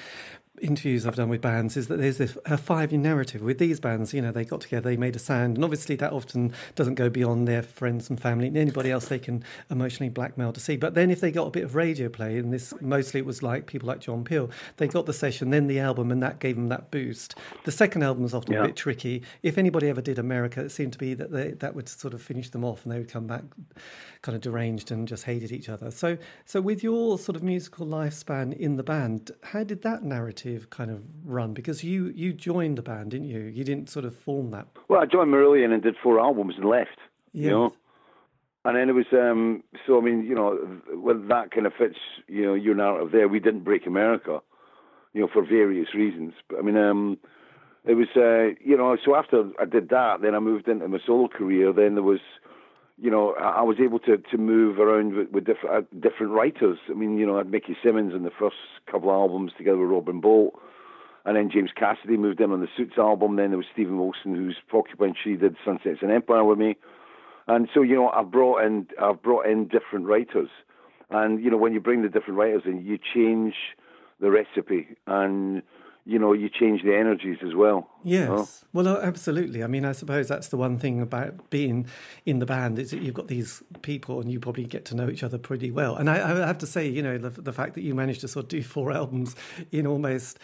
interviews 0.61 1.07
I've 1.07 1.17
done 1.17 1.29
with 1.29 1.41
bands 1.41 1.77
is 1.77 1.89
that 1.89 1.99
there's 1.99 2.21
a, 2.21 2.29
a 2.47 2.57
five 2.57 2.93
year 2.93 3.01
narrative. 3.01 3.43
With 3.43 3.59
these 3.59 3.81
bands, 3.81 4.13
you 4.13 4.23
know, 4.23 4.33
they 4.33 4.45
got 4.45 4.61
together, 4.61 4.91
they 4.91 4.97
made 4.97 5.17
a 5.17 5.19
sound, 5.19 5.57
and 5.57 5.65
obviously 5.65 5.97
that 5.97 6.13
often 6.13 6.53
doesn't 6.75 6.95
go 6.95 7.09
beyond 7.09 7.49
their 7.49 7.63
friends 7.63 8.11
and 8.11 8.21
family 8.21 8.49
and 8.49 8.57
anybody 8.57 8.91
else 8.91 9.07
they 9.09 9.19
can 9.19 9.45
emotionally 9.71 10.11
blackmail 10.11 10.53
to 10.53 10.61
see. 10.61 10.77
But 10.77 10.95
then 10.95 11.11
if 11.11 11.21
they 11.21 11.31
got 11.31 11.47
a 11.47 11.51
bit 11.51 11.65
of 11.65 11.75
radio 11.75 12.09
play, 12.09 12.39
and 12.39 12.53
this 12.53 12.73
mostly 12.81 13.21
it 13.21 13.27
was 13.27 13.43
like 13.43 13.67
people 13.67 13.87
like 13.89 14.01
John 14.01 14.25
Peel, 14.25 14.51
they 14.77 14.89
got 14.89 15.07
the 15.07 15.13
session, 15.13 15.51
then 15.51 15.67
the 15.67 15.81
album, 15.81 16.11
and 16.11 16.23
that 16.23 16.39
gave 16.39 16.57
them 16.57 16.69
that 16.69 16.91
boost. 16.91 17.35
The 17.65 17.73
second 17.73 18.03
album 18.03 18.23
was 18.23 18.35
often 18.35 18.55
yeah. 18.55 18.65
a 18.65 18.67
bit 18.67 18.77
tricky. 18.77 19.23
If 19.43 19.59
anybody 19.59 19.89
ever 19.89 20.01
did 20.01 20.19
America, 20.19 20.61
it 20.61 20.71
seemed 20.71 20.93
to 20.93 20.99
be 20.99 21.15
that 21.15 21.33
they, 21.33 21.53
that 21.53 21.75
would 21.75 21.89
sort 21.89 22.15
of 22.15 22.23
finish 22.23 22.51
them 22.51 22.65
off, 22.65 22.85
and 22.85 22.93
they 22.93 22.99
would 22.99 23.11
come 23.11 23.27
back 23.27 23.45
kind 24.23 24.35
of 24.37 24.43
deranged 24.43 24.91
and 24.91 25.07
just 25.07 25.25
hated 25.25 25.53
each 25.53 25.69
other. 25.69 25.91
So, 25.91 26.19
so 26.45 26.61
with 26.61 26.83
your 26.83 27.19
sort 27.19 27.37
of 27.37 27.43
musical 27.43 27.87
lifespan 27.87 28.57
in 28.57 28.77
the 28.77 28.83
band, 28.83 29.31
how 29.43 29.65
did 29.65 29.83
that 29.83 30.03
narrative 30.03 30.71
kind 30.71 30.91
of 30.91 31.03
run? 31.25 31.55
Because 31.55 31.85
you 31.85 32.07
you 32.15 32.33
joined 32.33 32.79
the 32.79 32.83
band, 32.83 33.11
didn't 33.13 33.29
you? 33.29 33.41
You 33.41 33.65
didn't 33.65 33.91
sort 33.91 34.05
of 34.05 34.17
form 34.17 34.51
that. 34.51 34.67
Well, 34.89 35.01
I 35.01 35.07
joined 35.07 35.33
Marillion 35.33 35.73
and 35.73 35.83
did 35.83 35.97
four 36.03 36.21
albums 36.21 36.55
and 36.57 36.65
left. 36.65 36.99
Yes. 37.33 37.45
You 37.45 37.51
know. 37.51 37.75
And 38.65 38.77
then 38.77 38.89
it 38.91 38.93
was 38.93 39.07
um, 39.13 39.63
so. 39.87 39.99
I 39.99 40.01
mean, 40.03 40.25
you 40.25 40.35
know, 40.35 40.59
well, 40.95 41.19
that 41.29 41.53
kind 41.53 41.67
of 41.67 41.73
fits. 41.79 41.97
You 42.27 42.47
know, 42.47 42.55
your 42.55 42.75
narrative 42.75 43.13
there. 43.13 43.29
We 43.29 43.41
didn't 43.41 43.65
break 43.65 43.87
America, 43.87 44.41
you 45.15 45.21
know, 45.21 45.29
for 45.33 45.43
various 45.43 45.95
reasons. 45.95 46.35
But 46.49 46.59
I 46.59 46.63
mean, 46.63 46.77
um, 46.77 47.19
it 47.85 47.95
was, 47.95 48.09
uh, 48.17 48.55
you 48.63 48.77
know, 48.77 48.97
so 49.03 49.15
after 49.15 49.51
I 49.59 49.65
did 49.65 49.89
that, 49.89 50.21
then 50.21 50.35
I 50.35 50.41
moved 50.41 50.69
into 50.69 50.87
my 50.89 50.99
solo 51.07 51.29
career. 51.29 51.73
Then 51.73 51.95
there 51.95 52.03
was, 52.03 52.21
you 53.01 53.11
know, 53.11 53.35
I 53.35 53.61
I 53.61 53.63
was 53.63 53.79
able 53.81 53.99
to, 54.01 54.19
to 54.19 54.39
move 54.39 54.79
around 54.79 55.15
with, 55.15 55.31
with 55.31 55.45
different 55.45 55.77
uh, 55.77 55.99
different 55.99 56.33
writers. 56.33 56.79
I 56.91 56.95
mean, 56.95 57.19
you 57.19 57.27
know, 57.27 57.37
I 57.37 57.39
had 57.39 57.51
Mickey 57.51 57.77
Simmonds 57.83 58.15
in 58.15 58.25
the 58.25 58.31
first 58.31 58.57
couple 58.91 59.11
of 59.11 59.15
albums 59.15 59.53
together 59.57 59.79
with 59.79 59.91
Robin 59.91 60.21
Boult, 60.21 60.53
and 61.25 61.37
then 61.37 61.51
James 61.51 61.71
Cassidy 61.75 62.17
moved 62.17 62.41
in 62.41 62.51
on 62.51 62.61
the 62.61 62.69
Suits 62.77 62.99
album. 62.99 63.37
Then 63.37 63.51
there 63.51 63.59
was 63.59 63.67
Steven 63.73 63.99
Wilson, 63.99 64.35
who's 64.35 64.57
Porcupine 64.69 65.15
Tree, 65.21 65.37
did 65.37 65.57
Sunsets 65.65 66.01
on 66.03 66.11
Empire 66.11 66.45
with 66.45 66.59
me, 66.59 66.77
and 67.47 67.69
so 67.73 67.83
you 67.83 67.95
know, 67.95 68.09
I've 68.09 68.31
brought 68.31 68.65
in 68.65 68.87
I've 69.01 69.23
brought 69.23 69.47
in 69.47 69.69
different 69.69 70.07
writers, 70.07 70.51
and 71.11 71.43
you 71.43 71.51
know, 71.51 71.57
when 71.57 71.73
you 71.73 71.81
bring 71.81 72.03
the 72.03 72.09
different 72.09 72.39
writers 72.39 72.63
in, 72.67 72.85
you 72.85 72.99
change 72.99 73.55
the 74.21 74.31
recipe, 74.31 74.89
and 75.07 75.63
you 76.09 76.19
know, 76.19 76.33
you 76.33 76.49
change 76.49 76.83
the 76.83 76.97
energies 76.97 77.37
as 77.47 77.55
well. 77.55 77.87
you 78.03 78.25
know? 78.25 78.39
Yes. 78.39 78.65
Well, 78.73 78.89
absolutely. 78.89 79.63
I 79.63 79.67
mean, 79.67 79.85
I 79.85 79.93
suppose 79.93 80.27
that's 80.27 80.49
the 80.49 80.57
one 80.57 80.79
thing 80.79 81.03
about 81.03 81.51
being 81.51 81.87
in 82.25 82.39
the 82.39 82.47
band 82.47 82.79
is 82.79 82.93
that 82.93 83.03
you've 83.03 83.13
got 83.13 83.29
these 83.29 83.63
people 83.83 84.19
and 84.19 84.33
you 84.33 84.41
probably 84.41 84.65
get 84.65 84.87
to 84.87 84.97
know 84.97 85.11
each 85.11 85.23
other 85.23 85.37
pretty 85.37 85.71
well. 85.71 85.97
And 85.97 86.09
I, 86.09 86.15
I 86.15 86.47
have 86.47 86.57
to 86.59 86.67
say, 86.67 86.89
you 86.89 87.03
know, 87.03 87.19
the, 87.19 87.29
the 87.29 87.53
fact 87.53 87.75
that 87.75 87.83
you 87.83 87.95
managed 87.95 88.23
to 88.23 88.29
sort 88.29 88.45
of 88.45 88.49
do 88.49 88.63
four 88.63 88.91
albums 89.01 89.37
in 89.71 89.87
almost 89.87 90.39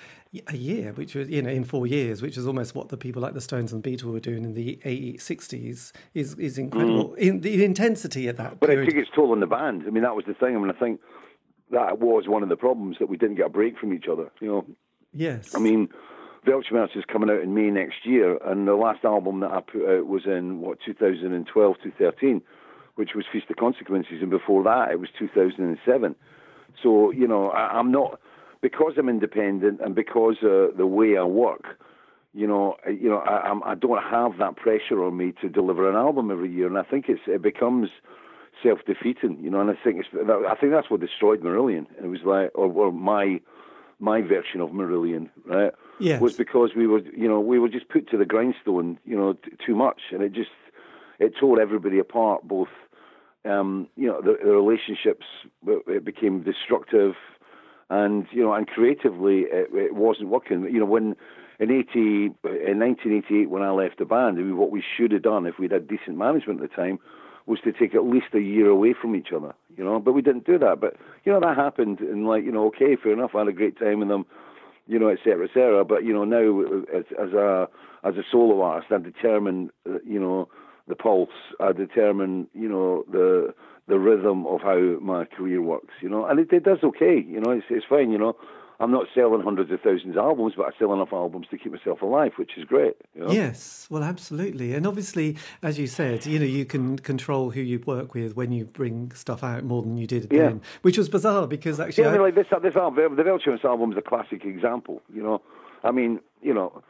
a 0.48 0.56
year, 0.56 0.92
which 0.92 1.14
was, 1.14 1.30
you 1.30 1.40
know, 1.40 1.48
in 1.48 1.64
four 1.64 1.86
years, 1.86 2.20
which 2.20 2.36
is 2.36 2.46
almost 2.46 2.74
what 2.74 2.90
the 2.90 2.98
people 2.98 3.22
like 3.22 3.32
the 3.32 3.40
Stones 3.40 3.72
and 3.72 3.82
Beatles 3.82 4.12
were 4.12 4.20
doing 4.20 4.44
in 4.44 4.52
the 4.52 4.78
80s, 4.84 5.22
60s, 5.22 5.92
is, 6.12 6.34
is 6.34 6.58
incredible. 6.58 7.14
In 7.14 7.40
the 7.40 7.64
intensity 7.64 8.28
at 8.28 8.36
that 8.36 8.56
Mm. 8.56 8.60
But 8.60 8.68
period. 8.68 8.90
took 8.90 8.98
its 8.98 9.10
toll 9.14 9.32
on 9.32 9.40
the 9.40 9.46
band. 9.46 9.84
I 9.86 9.90
mean, 9.90 10.02
that 10.02 10.14
was 10.14 10.26
the 10.26 10.34
thing. 10.34 10.54
I 10.56 10.58
mean, 10.58 10.70
I 10.70 10.78
think 10.78 11.00
that 11.70 11.98
was 12.00 12.24
one 12.28 12.42
of 12.42 12.50
the 12.50 12.56
problems 12.56 12.96
that 12.98 13.08
we 13.08 13.16
didn't 13.16 13.36
get 13.36 13.46
a 13.46 13.48
break 13.48 13.78
from 13.78 13.94
each 13.94 14.04
other. 14.10 14.30
You 14.40 14.48
know, 14.48 14.66
yes. 15.14 15.54
I 15.54 15.58
mean, 15.58 15.88
Weltschmerz 16.46 16.96
is 16.96 17.04
coming 17.10 17.30
out 17.30 17.40
in 17.40 17.54
May 17.54 17.70
next 17.70 18.04
year, 18.04 18.38
and 18.44 18.68
the 18.68 18.74
last 18.74 19.04
album 19.04 19.40
that 19.40 19.50
I 19.50 19.60
put 19.60 19.88
out 19.88 20.06
was 20.06 20.26
in 20.26 20.60
what 20.60 20.78
2012, 20.84 21.76
2013, 21.82 22.42
which 22.96 23.10
was 23.14 23.24
Feast 23.32 23.46
of 23.50 23.56
Consequences, 23.56 24.18
and 24.20 24.30
before 24.30 24.62
that 24.64 24.90
it 24.90 25.00
was 25.00 25.08
2007. 25.18 26.14
So 26.82 27.10
you 27.12 27.26
know, 27.26 27.50
I, 27.50 27.78
I'm 27.78 27.90
not 27.90 28.20
because 28.60 28.94
I'm 28.98 29.08
independent 29.08 29.80
and 29.80 29.94
because 29.94 30.36
uh, 30.42 30.68
the 30.76 30.86
way 30.86 31.16
I 31.16 31.24
work. 31.24 31.78
You 32.36 32.48
know, 32.48 32.76
I- 32.84 32.90
you 32.90 33.08
know, 33.08 33.18
I, 33.18 33.48
I'm, 33.48 33.62
I 33.62 33.74
don't 33.74 34.02
have 34.02 34.38
that 34.38 34.56
pressure 34.56 35.04
on 35.04 35.16
me 35.16 35.32
to 35.40 35.48
deliver 35.48 35.88
an 35.88 35.94
album 35.94 36.30
every 36.30 36.50
year, 36.52 36.66
and 36.66 36.76
I 36.76 36.82
think 36.82 37.06
it's 37.08 37.20
it 37.26 37.42
becomes 37.42 37.90
self-defeating. 38.62 39.38
You 39.40 39.50
know, 39.50 39.60
and 39.60 39.70
I 39.70 39.74
think 39.82 40.00
it's 40.00 40.08
I 40.14 40.54
think 40.56 40.72
that's 40.72 40.90
what 40.90 41.00
destroyed 41.00 41.42
Marillion. 41.42 41.86
It 42.02 42.06
was 42.08 42.20
like, 42.24 42.50
or, 42.54 42.70
or 42.72 42.92
my 42.92 43.40
my 44.04 44.20
version 44.20 44.60
of 44.60 44.70
Marillion, 44.70 45.30
right? 45.46 45.72
Yes. 45.98 46.20
Was 46.20 46.34
because 46.34 46.70
we 46.76 46.86
were, 46.86 47.00
you 47.00 47.26
know, 47.26 47.40
we 47.40 47.58
were 47.58 47.68
just 47.68 47.88
put 47.88 48.08
to 48.10 48.18
the 48.18 48.26
grindstone, 48.26 48.98
you 49.04 49.16
know, 49.16 49.32
t- 49.32 49.52
too 49.64 49.74
much, 49.74 50.00
and 50.12 50.22
it 50.22 50.32
just 50.32 50.50
it 51.18 51.34
tore 51.40 51.60
everybody 51.60 51.98
apart. 51.98 52.46
Both, 52.46 52.68
um, 53.44 53.88
you 53.96 54.06
know, 54.06 54.20
the, 54.20 54.36
the 54.44 54.50
relationships 54.50 55.24
it 55.66 56.04
became 56.04 56.42
destructive, 56.42 57.14
and 57.88 58.26
you 58.30 58.42
know, 58.42 58.52
and 58.52 58.66
creatively 58.66 59.42
it, 59.42 59.70
it 59.72 59.94
wasn't 59.94 60.28
working. 60.28 60.64
You 60.64 60.80
know, 60.80 60.86
when 60.86 61.16
in 61.58 61.70
eighty 61.70 62.34
in 62.44 62.78
nineteen 62.78 63.16
eighty 63.16 63.42
eight 63.42 63.50
when 63.50 63.62
I 63.62 63.70
left 63.70 63.98
the 63.98 64.04
band, 64.04 64.58
what 64.58 64.70
we 64.70 64.82
should 64.96 65.12
have 65.12 65.22
done 65.22 65.46
if 65.46 65.58
we'd 65.58 65.72
had 65.72 65.88
decent 65.88 66.18
management 66.18 66.62
at 66.62 66.70
the 66.70 66.76
time 66.76 66.98
was 67.46 67.60
to 67.64 67.72
take 67.72 67.94
at 67.94 68.04
least 68.04 68.28
a 68.34 68.40
year 68.40 68.68
away 68.68 68.94
from 69.00 69.14
each 69.14 69.28
other, 69.34 69.54
you 69.76 69.84
know. 69.84 69.98
But 69.98 70.12
we 70.12 70.22
didn't 70.22 70.46
do 70.46 70.58
that. 70.58 70.80
But 70.80 70.96
you 71.24 71.32
know 71.32 71.40
that 71.40 71.56
happened, 71.56 72.00
and 72.00 72.26
like 72.26 72.44
you 72.44 72.52
know, 72.52 72.66
okay, 72.68 72.96
fair 72.96 73.12
enough. 73.12 73.34
I 73.34 73.40
had 73.40 73.48
a 73.48 73.52
great 73.52 73.78
time 73.78 74.00
with 74.00 74.08
them, 74.08 74.24
you 74.86 74.98
know, 74.98 75.08
et 75.08 75.18
cetera, 75.24 75.44
et 75.44 75.50
cetera. 75.54 75.84
But 75.84 76.04
you 76.04 76.12
know, 76.12 76.24
now 76.24 76.62
as, 76.96 77.04
as 77.20 77.32
a 77.32 77.68
as 78.02 78.14
a 78.16 78.22
solo 78.30 78.60
artist, 78.62 78.92
I 78.92 78.98
determine, 78.98 79.70
uh, 79.88 79.98
you 80.06 80.20
know, 80.20 80.48
the 80.88 80.94
pulse. 80.94 81.28
I 81.60 81.72
determine, 81.72 82.48
you 82.54 82.68
know, 82.68 83.04
the 83.10 83.54
the 83.86 83.98
rhythm 83.98 84.46
of 84.46 84.62
how 84.62 84.98
my 85.00 85.26
career 85.26 85.60
works, 85.60 85.94
you 86.00 86.08
know, 86.08 86.24
and 86.24 86.40
it, 86.40 86.50
it 86.52 86.64
does 86.64 86.78
okay, 86.82 87.22
you 87.26 87.40
know, 87.40 87.50
it's 87.50 87.66
it's 87.68 87.86
fine, 87.86 88.10
you 88.10 88.18
know. 88.18 88.36
I'm 88.80 88.90
not 88.90 89.06
selling 89.14 89.40
hundreds 89.42 89.70
of 89.70 89.80
thousands 89.80 90.16
of 90.16 90.24
albums, 90.24 90.54
but 90.56 90.66
I 90.66 90.78
sell 90.78 90.92
enough 90.92 91.12
albums 91.12 91.46
to 91.50 91.58
keep 91.58 91.72
myself 91.72 92.02
alive, 92.02 92.32
which 92.36 92.52
is 92.56 92.64
great. 92.64 92.96
You 93.14 93.24
know? 93.24 93.30
Yes, 93.30 93.86
well, 93.88 94.02
absolutely, 94.02 94.74
and 94.74 94.86
obviously, 94.86 95.36
as 95.62 95.78
you 95.78 95.86
said, 95.86 96.26
you 96.26 96.38
know, 96.38 96.44
you 96.44 96.64
can 96.64 96.98
control 96.98 97.50
who 97.50 97.60
you 97.60 97.78
work 97.86 98.14
with 98.14 98.36
when 98.36 98.50
you 98.52 98.64
bring 98.64 99.12
stuff 99.12 99.44
out 99.44 99.62
more 99.64 99.82
than 99.82 99.96
you 99.96 100.06
did 100.06 100.32
Yeah. 100.32 100.48
then, 100.48 100.62
which 100.82 100.98
was 100.98 101.08
bizarre 101.08 101.46
because 101.46 101.78
actually, 101.78 102.04
Yeah, 102.04 102.10
I 102.10 102.12
mean, 102.14 102.22
like 102.22 102.34
this, 102.34 102.46
this 102.62 102.76
album, 102.76 103.16
the 103.16 103.22
Weltschmerz 103.22 103.64
album 103.64 103.92
is 103.92 103.98
a 103.98 104.02
classic 104.02 104.44
example. 104.44 105.02
You 105.12 105.22
know, 105.22 105.42
I 105.84 105.92
mean, 105.92 106.20
you 106.42 106.52
know, 106.52 106.82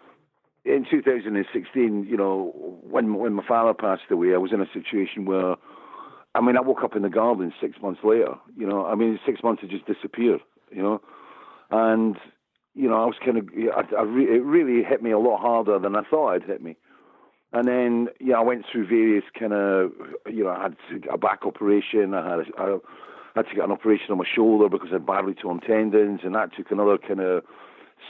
in 0.64 0.86
2016, 0.90 2.06
you 2.08 2.16
know, 2.16 2.52
when 2.88 3.14
when 3.14 3.34
my 3.34 3.46
father 3.46 3.74
passed 3.74 4.10
away, 4.10 4.32
I 4.34 4.38
was 4.38 4.52
in 4.52 4.60
a 4.62 4.68
situation 4.72 5.26
where, 5.26 5.56
I 6.34 6.40
mean, 6.40 6.56
I 6.56 6.60
woke 6.60 6.82
up 6.82 6.96
in 6.96 7.02
the 7.02 7.10
garden 7.10 7.52
six 7.60 7.80
months 7.82 8.00
later. 8.02 8.34
You 8.56 8.66
know, 8.66 8.86
I 8.86 8.94
mean, 8.94 9.20
six 9.26 9.42
months 9.42 9.60
had 9.60 9.70
just 9.70 9.86
disappeared. 9.86 10.40
You 10.70 10.82
know, 10.82 11.00
and 11.70 12.16
you 12.74 12.88
know, 12.88 13.02
I 13.02 13.06
was 13.06 13.14
kind 13.24 13.38
of, 13.38 13.48
I, 13.54 13.94
I 13.96 14.02
re- 14.02 14.36
it 14.36 14.42
really 14.42 14.82
hit 14.82 15.02
me 15.02 15.12
a 15.12 15.18
lot 15.18 15.40
harder 15.40 15.78
than 15.78 15.94
I 15.94 16.02
thought 16.02 16.34
it'd 16.34 16.48
hit 16.48 16.62
me. 16.62 16.76
And 17.52 17.68
then, 17.68 18.08
yeah, 18.20 18.38
I 18.38 18.40
went 18.40 18.64
through 18.70 18.88
various 18.88 19.24
kind 19.38 19.52
of, 19.52 19.92
you 20.26 20.42
know, 20.42 20.50
I 20.50 20.62
had 20.62 20.76
a 21.08 21.16
back 21.16 21.46
operation. 21.46 22.12
I 22.14 22.28
had, 22.28 22.40
a, 22.40 22.52
I 22.58 22.78
had 23.36 23.48
to 23.48 23.54
get 23.54 23.64
an 23.64 23.70
operation 23.70 24.10
on 24.10 24.18
my 24.18 24.24
shoulder 24.24 24.68
because 24.68 24.88
I 24.90 24.94
had 24.94 25.06
badly 25.06 25.34
torn 25.34 25.60
tendons, 25.60 26.22
and 26.24 26.34
that 26.34 26.52
took 26.56 26.72
another 26.72 26.98
kind 26.98 27.20
of 27.20 27.44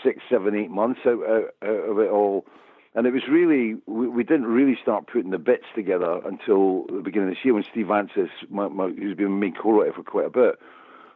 six, 0.02 0.22
seven, 0.30 0.54
eight 0.54 0.70
months 0.70 1.00
out, 1.04 1.22
out, 1.28 1.44
out 1.62 1.90
of 1.90 1.98
it 1.98 2.10
all. 2.10 2.46
And 2.94 3.06
it 3.06 3.12
was 3.12 3.28
really, 3.28 3.74
we, 3.84 4.08
we 4.08 4.24
didn't 4.24 4.46
really 4.46 4.78
start 4.80 5.08
putting 5.08 5.30
the 5.30 5.38
bits 5.38 5.66
together 5.74 6.22
until 6.24 6.86
the 6.86 7.02
beginning 7.02 7.28
of 7.28 7.34
this 7.34 7.44
year 7.44 7.52
when 7.52 7.64
Steve 7.70 7.86
Vantsis, 7.86 8.30
my, 8.48 8.68
my, 8.68 8.88
who's 8.88 9.14
been 9.14 9.38
my 9.40 9.50
co-writer 9.50 9.92
for 9.92 10.04
quite 10.04 10.26
a 10.26 10.30
bit, 10.30 10.58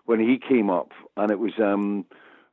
when 0.05 0.21
he 0.21 0.37
came 0.37 0.69
up, 0.69 0.93
and 1.17 1.31
it 1.31 1.39
was, 1.39 1.53
um, 1.59 2.05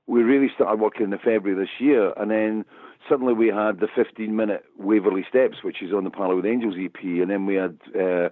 we 0.08 0.22
really 0.22 0.51
started 0.53 0.80
working 0.80 1.12
in 1.12 1.18
February 1.18 1.56
this 1.56 1.80
year, 1.80 2.14
and 2.18 2.30
then 2.30 2.66
suddenly 3.10 3.34
we 3.34 3.47
had 3.47 3.80
the 3.80 3.88
15-minute 3.88 4.66
Waverley 4.78 5.26
Steps, 5.28 5.64
which 5.64 5.82
is 5.82 5.93
on 5.93 6.03
the 6.03 6.10
Parlour 6.10 6.45
Angels 6.45 6.76
EP, 6.80 7.03
and 7.03 7.30
then 7.30 7.45
we 7.45 7.56
had 7.56 7.78
uh, 7.99 8.30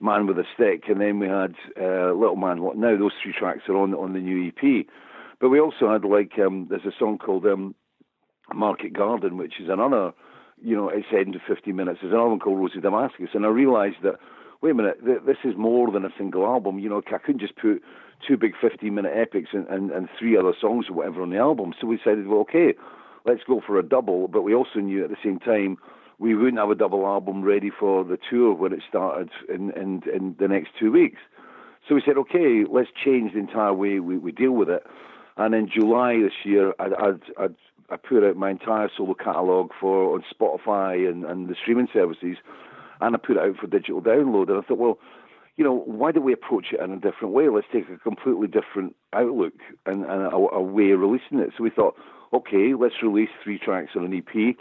Man 0.00 0.26
with 0.26 0.38
a 0.38 0.44
Stick, 0.54 0.84
and 0.88 1.00
then 1.00 1.18
we 1.18 1.26
had 1.26 1.54
uh, 1.80 2.12
Little 2.12 2.36
Man 2.36 2.62
What 2.62 2.76
Now. 2.76 2.96
Those 2.96 3.12
three 3.22 3.32
tracks 3.32 3.62
are 3.68 3.76
on 3.76 3.94
on 3.94 4.12
the 4.12 4.20
new 4.20 4.48
EP, 4.48 4.86
but 5.40 5.48
we 5.48 5.60
also 5.60 5.90
had 5.90 6.04
like 6.04 6.32
um, 6.38 6.66
there's 6.68 6.84
a 6.84 6.98
song 6.98 7.18
called 7.18 7.46
um, 7.46 7.74
Market 8.52 8.92
Garden, 8.92 9.38
which 9.38 9.54
is 9.60 9.68
another, 9.70 10.12
you 10.62 10.76
know, 10.76 10.88
it's 10.88 11.06
ended 11.16 11.40
50 11.46 11.72
minutes. 11.72 12.00
There's 12.02 12.12
another 12.12 12.28
one 12.28 12.40
called 12.40 12.58
Rose 12.58 12.76
of 12.76 12.82
Damascus, 12.82 13.30
and 13.32 13.46
I 13.46 13.48
realised 13.48 13.96
that 14.02 14.16
wait 14.60 14.70
a 14.70 14.74
minute, 14.74 15.04
th- 15.04 15.22
this 15.26 15.38
is 15.44 15.56
more 15.56 15.90
than 15.90 16.04
a 16.04 16.10
single 16.16 16.44
album. 16.44 16.78
You 16.78 16.88
know, 16.88 17.02
I 17.06 17.18
couldn't 17.18 17.40
just 17.40 17.56
put 17.56 17.82
two 18.26 18.36
big 18.36 18.54
15 18.60 18.94
minute 18.94 19.12
epics 19.14 19.50
and, 19.52 19.66
and, 19.68 19.90
and 19.90 20.08
three 20.18 20.36
other 20.36 20.52
songs 20.60 20.86
or 20.88 20.94
whatever 20.94 21.22
on 21.22 21.30
the 21.30 21.38
album. 21.38 21.74
So 21.80 21.86
we 21.86 21.96
decided, 21.96 22.26
well, 22.26 22.40
okay, 22.40 22.74
let's 23.24 23.42
go 23.46 23.60
for 23.66 23.78
a 23.78 23.82
double. 23.82 24.28
But 24.28 24.42
we 24.42 24.54
also 24.54 24.80
knew 24.80 25.04
at 25.04 25.10
the 25.10 25.16
same 25.22 25.38
time 25.38 25.78
we 26.18 26.34
wouldn't 26.34 26.58
have 26.58 26.70
a 26.70 26.74
double 26.74 27.06
album 27.06 27.42
ready 27.42 27.70
for 27.70 28.04
the 28.04 28.18
tour 28.30 28.54
when 28.54 28.72
it 28.72 28.80
started 28.88 29.30
in, 29.48 29.70
in, 29.72 30.02
in 30.12 30.36
the 30.38 30.48
next 30.48 30.70
two 30.78 30.92
weeks. 30.92 31.20
So 31.88 31.94
we 31.94 32.02
said, 32.04 32.16
okay, 32.16 32.64
let's 32.70 32.88
change 33.04 33.32
the 33.34 33.40
entire 33.40 33.74
way 33.74 34.00
we, 34.00 34.16
we 34.16 34.32
deal 34.32 34.52
with 34.52 34.70
it. 34.70 34.86
And 35.36 35.54
in 35.54 35.68
July 35.68 36.20
this 36.20 36.32
year, 36.44 36.72
I'd, 36.78 36.94
I'd, 36.94 37.54
I 37.90 37.96
put 37.96 38.24
out 38.24 38.36
my 38.36 38.50
entire 38.50 38.88
solo 38.96 39.14
catalogue 39.14 39.70
for 39.78 40.14
on 40.14 40.24
Spotify 40.32 41.08
and, 41.08 41.24
and 41.24 41.48
the 41.48 41.56
streaming 41.60 41.88
services, 41.92 42.36
and 43.00 43.14
I 43.14 43.18
put 43.18 43.36
it 43.36 43.42
out 43.42 43.56
for 43.56 43.66
digital 43.66 44.00
download. 44.00 44.48
And 44.48 44.58
I 44.58 44.66
thought, 44.66 44.78
well, 44.78 44.98
you 45.56 45.64
know, 45.64 45.82
why 45.86 46.12
don't 46.12 46.24
we 46.24 46.32
approach 46.32 46.66
it 46.72 46.80
in 46.80 46.92
a 46.92 46.96
different 46.96 47.32
way? 47.32 47.48
Let's 47.48 47.66
take 47.72 47.88
a 47.88 47.98
completely 47.98 48.48
different 48.48 48.96
outlook 49.12 49.54
and, 49.86 50.04
and 50.04 50.22
a, 50.22 50.36
a 50.36 50.62
way 50.62 50.90
of 50.90 51.00
releasing 51.00 51.38
it. 51.38 51.50
So 51.56 51.62
we 51.62 51.70
thought, 51.70 51.94
okay, 52.32 52.74
let's 52.78 53.02
release 53.02 53.30
three 53.42 53.58
tracks 53.58 53.92
on 53.96 54.04
an 54.04 54.14
EP, 54.14 54.56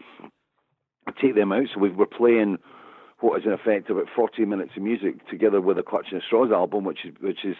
take 1.22 1.36
them 1.36 1.52
out. 1.52 1.66
So 1.74 1.80
we 1.80 1.90
we're 1.90 2.06
playing 2.06 2.58
what 3.20 3.40
is 3.40 3.46
in 3.46 3.54
effect 3.54 3.90
about 3.90 4.08
40 4.16 4.46
minutes 4.46 4.72
of 4.76 4.84
music 4.84 5.28
together 5.30 5.62
with 5.62 5.78
a 5.78 5.84
Clutching 5.84 6.18
at 6.18 6.24
Straws 6.24 6.52
album, 6.52 6.84
which 6.84 7.06
is 7.06 7.14
which 7.22 7.46
is 7.46 7.56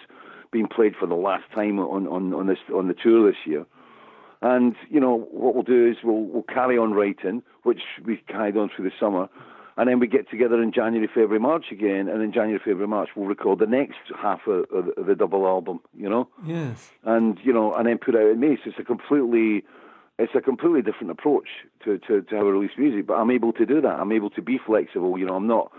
being 0.52 0.68
played 0.68 0.94
for 1.00 1.08
the 1.08 1.16
last 1.16 1.46
time 1.56 1.80
on, 1.80 2.06
on, 2.08 2.34
on 2.34 2.48
this 2.48 2.60
on 2.74 2.88
the 2.88 2.94
tour 2.94 3.30
this 3.30 3.40
year. 3.46 3.66
And 4.42 4.76
you 4.90 5.00
know 5.00 5.28
what 5.32 5.56
we'll 5.56 5.64
do 5.64 5.90
is 5.90 5.98
we'll 6.04 6.26
we'll 6.26 6.44
carry 6.44 6.78
on 6.78 6.94
writing, 6.94 7.42
which 7.64 7.82
we 8.06 8.18
carried 8.28 8.58
on 8.58 8.70
through 8.76 8.86
the 8.86 8.96
summer, 9.00 9.30
and 9.78 9.90
then 9.90 10.00
we 10.00 10.08
get 10.08 10.30
together 10.30 10.62
in 10.62 10.72
January, 10.72 11.08
February, 11.08 11.40
March 11.40 11.66
again, 11.72 12.08
and 12.08 12.22
in 12.22 12.32
January, 12.32 12.60
February, 12.60 12.88
March 12.88 13.10
we'll 13.16 13.28
record 13.28 13.60
the 13.60 13.66
next 13.66 13.98
half 14.22 14.42
of, 14.48 14.66
of, 14.72 15.06
the- 15.08 15.16
double 15.16 15.46
album. 15.48 15.80
You 15.96 16.10
know, 16.10 16.28
yes, 16.46 16.92
and 17.04 17.38
you 17.44 17.54
know, 17.54 17.74
and 17.76 17.88
then 17.88 17.98
put 17.98 18.16
out 18.16 18.30
in 18.30 18.40
May. 18.40 18.56
So 18.58 18.70
it's 18.72 18.80
a 18.80 18.84
completely, 18.84 19.64
it's 20.20 20.34
a 20.36 20.42
completely 20.42 20.82
different 20.82 21.12
approach 21.12 21.48
to, 21.86 21.98
to, 22.00 22.22
to 22.24 22.36
how 22.36 22.48
I 22.48 22.50
release 22.50 22.72
music. 22.78 23.08
But 23.08 23.16
I'm 23.16 23.32
able 23.32 23.54
to 23.54 23.66
do 23.66 23.82
that. 23.82 24.00
I'm 24.00 24.12
able 24.12 24.30
to 24.32 24.42
be 24.42 24.60
flexible. 24.64 25.18
You 25.18 25.26
know, 25.26 25.36
I'm 25.36 25.48
not, 25.48 25.72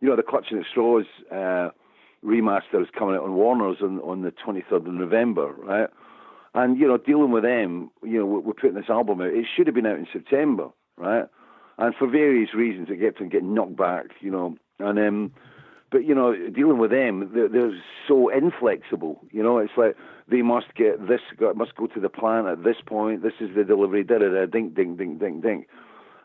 you 0.00 0.08
know, 0.08 0.16
the 0.16 0.22
Clutching 0.22 0.58
at 0.58 0.66
Straws 0.70 1.06
uh, 1.32 1.70
remaster 2.24 2.80
is 2.82 2.88
coming 2.96 3.16
out 3.16 3.22
on 3.22 3.34
Warner's 3.34 3.78
on, 3.82 4.00
on 4.00 4.22
the 4.22 4.32
23rd 4.32 4.86
of 4.86 4.94
November, 4.94 5.52
right? 5.58 5.88
And 6.54 6.78
you 6.78 6.88
know, 6.88 6.96
dealing 6.96 7.32
with 7.32 7.42
them, 7.42 7.90
you 8.02 8.18
know, 8.18 8.26
we're, 8.26 8.40
we're 8.40 8.54
putting 8.54 8.76
this 8.76 8.88
album 8.88 9.20
out. 9.20 9.28
It 9.28 9.46
should 9.54 9.66
have 9.66 9.74
been 9.74 9.86
out 9.86 9.98
in 9.98 10.06
September, 10.12 10.68
right? 10.96 11.26
And 11.78 11.94
for 11.94 12.06
various 12.08 12.54
reasons, 12.54 12.88
it 12.90 13.00
kept 13.00 13.20
on 13.20 13.28
getting 13.28 13.54
knocked 13.54 13.76
back, 13.76 14.06
you 14.20 14.30
know. 14.30 14.56
And 14.78 14.98
um, 14.98 15.32
But 15.90 16.04
you 16.04 16.14
know, 16.14 16.34
dealing 16.48 16.78
with 16.78 16.90
them, 16.90 17.30
they're, 17.34 17.48
they're 17.48 17.82
so 18.08 18.28
inflexible. 18.28 19.20
You 19.30 19.42
know, 19.42 19.58
it's 19.58 19.76
like 19.76 19.96
they 20.28 20.42
must 20.42 20.74
get 20.74 21.06
this, 21.06 21.20
must 21.54 21.74
go 21.76 21.86
to 21.86 22.00
the 22.00 22.08
plant 22.08 22.46
at 22.48 22.64
this 22.64 22.76
point. 22.84 23.22
This 23.22 23.34
is 23.40 23.54
the 23.54 23.64
delivery. 23.64 24.04
Da 24.04 24.18
da 24.18 24.28
da. 24.28 24.46
Ding 24.46 24.70
ding 24.70 24.96
ding 24.96 25.18
ding 25.18 25.40
ding. 25.40 25.66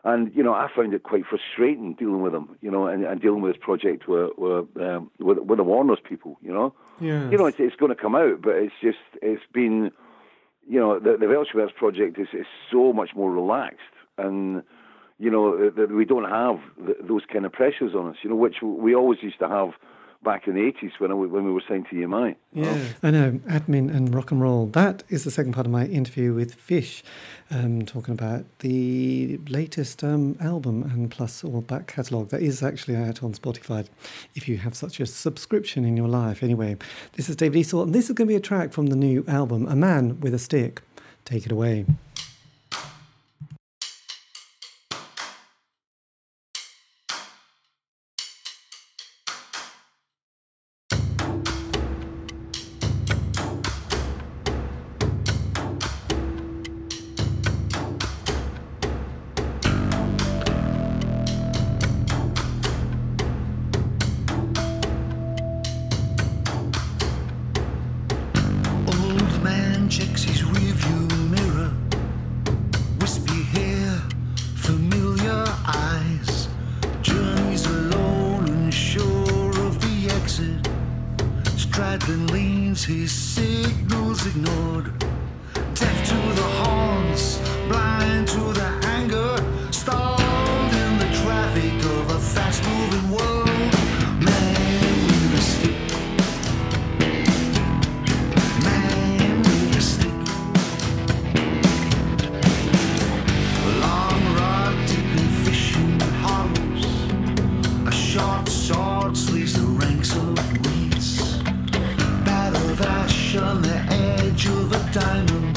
And 0.04 0.34
you 0.34 0.42
know, 0.42 0.52
I 0.52 0.68
found 0.74 0.94
it 0.94 1.04
quite 1.04 1.24
frustrating 1.26 1.94
dealing 1.94 2.22
with 2.22 2.32
them. 2.32 2.56
You 2.60 2.70
know, 2.70 2.86
and, 2.86 3.04
and 3.04 3.20
dealing 3.20 3.40
with 3.42 3.52
this 3.54 3.62
project 3.62 4.08
um, 4.08 5.10
with 5.20 5.38
with 5.38 5.58
the 5.58 5.64
Warner's 5.64 6.00
people. 6.02 6.38
You 6.42 6.52
know, 6.52 6.74
Yes. 7.00 7.30
you 7.30 7.38
know, 7.38 7.46
it's, 7.46 7.60
it's 7.60 7.76
going 7.76 7.94
to 7.94 8.02
come 8.02 8.14
out, 8.16 8.42
but 8.42 8.56
it's 8.56 8.74
just 8.82 8.98
it's 9.20 9.42
been, 9.52 9.92
you 10.66 10.80
know, 10.80 10.98
the 10.98 11.16
the 11.18 11.26
Weltschmerz 11.26 11.74
project 11.74 12.18
is 12.18 12.28
is 12.32 12.46
so 12.70 12.92
much 12.92 13.10
more 13.14 13.30
relaxed, 13.30 13.94
and 14.18 14.62
you 15.22 15.30
know 15.30 15.70
that 15.70 15.90
we 16.00 16.04
don't 16.12 16.28
have 16.40 16.58
th 16.86 16.96
those 17.10 17.24
kind 17.32 17.44
of 17.46 17.52
pressures 17.60 17.92
on 17.98 18.04
us. 18.10 18.18
You 18.22 18.30
know, 18.30 18.40
which 18.44 18.58
we 18.84 18.90
always 19.00 19.20
used 19.28 19.38
to 19.44 19.48
have 19.56 19.70
back 20.30 20.46
in 20.48 20.54
the 20.54 20.64
eighties 20.68 20.92
when 20.98 21.10
I, 21.10 21.16
w- 21.18 21.32
when 21.34 21.44
we 21.44 21.52
were 21.52 21.62
signed 21.68 21.86
to 21.90 21.94
EMI. 21.96 22.34
Yeah, 22.52 22.78
I 23.02 23.10
know. 23.16 23.28
Admin 23.56 23.86
and 23.96 24.12
rock 24.12 24.32
and 24.32 24.40
roll. 24.40 24.66
That 24.66 25.04
is 25.08 25.22
the 25.22 25.30
second 25.30 25.52
part 25.52 25.66
of 25.66 25.72
my 25.72 25.86
interview 25.86 26.34
with 26.34 26.54
Fish, 26.54 27.04
um, 27.50 27.82
talking 27.94 28.14
about 28.14 28.44
the 28.58 29.38
latest 29.48 30.02
um, 30.02 30.36
album 30.40 30.82
and 30.82 31.08
plus 31.08 31.44
all 31.44 31.60
back 31.60 31.86
catalogue 31.86 32.28
that 32.30 32.42
is 32.42 32.62
actually 32.62 32.96
out 32.96 33.22
on 33.22 33.32
Spotify 33.32 33.86
if 34.34 34.48
you 34.48 34.56
have 34.58 34.74
such 34.74 34.98
a 34.98 35.06
subscription 35.06 35.84
in 35.84 35.96
your 35.96 36.08
life. 36.08 36.42
Anyway, 36.42 36.76
this 37.12 37.28
is 37.28 37.36
David 37.36 37.60
Eastaugh, 37.62 37.84
and 37.84 37.94
this 37.94 38.06
is 38.10 38.14
going 38.14 38.26
to 38.28 38.32
be 38.32 38.42
a 38.42 38.48
track 38.50 38.72
from 38.72 38.86
the 38.88 38.96
new 38.96 39.24
album, 39.28 39.68
A 39.68 39.76
Man 39.76 40.18
with 40.20 40.34
a 40.34 40.38
Stick. 40.48 40.82
Take 41.24 41.46
it 41.46 41.52
away. 41.52 41.86
Slays 109.10 109.54
the 109.54 109.66
ranks 109.84 110.14
of 110.14 110.38
weeds. 110.64 111.42
Bat 112.24 112.54
of 112.54 112.80
ash 112.80 113.36
on 113.36 113.60
the 113.60 113.76
edge 113.90 114.46
of 114.46 114.72
a 114.72 114.92
diamond. 114.92 115.56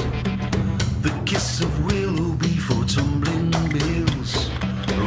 The 1.04 1.14
kiss 1.26 1.62
of 1.62 1.86
willow 1.86 2.34
before 2.34 2.84
tumbling 2.86 3.52
bills. 3.70 4.50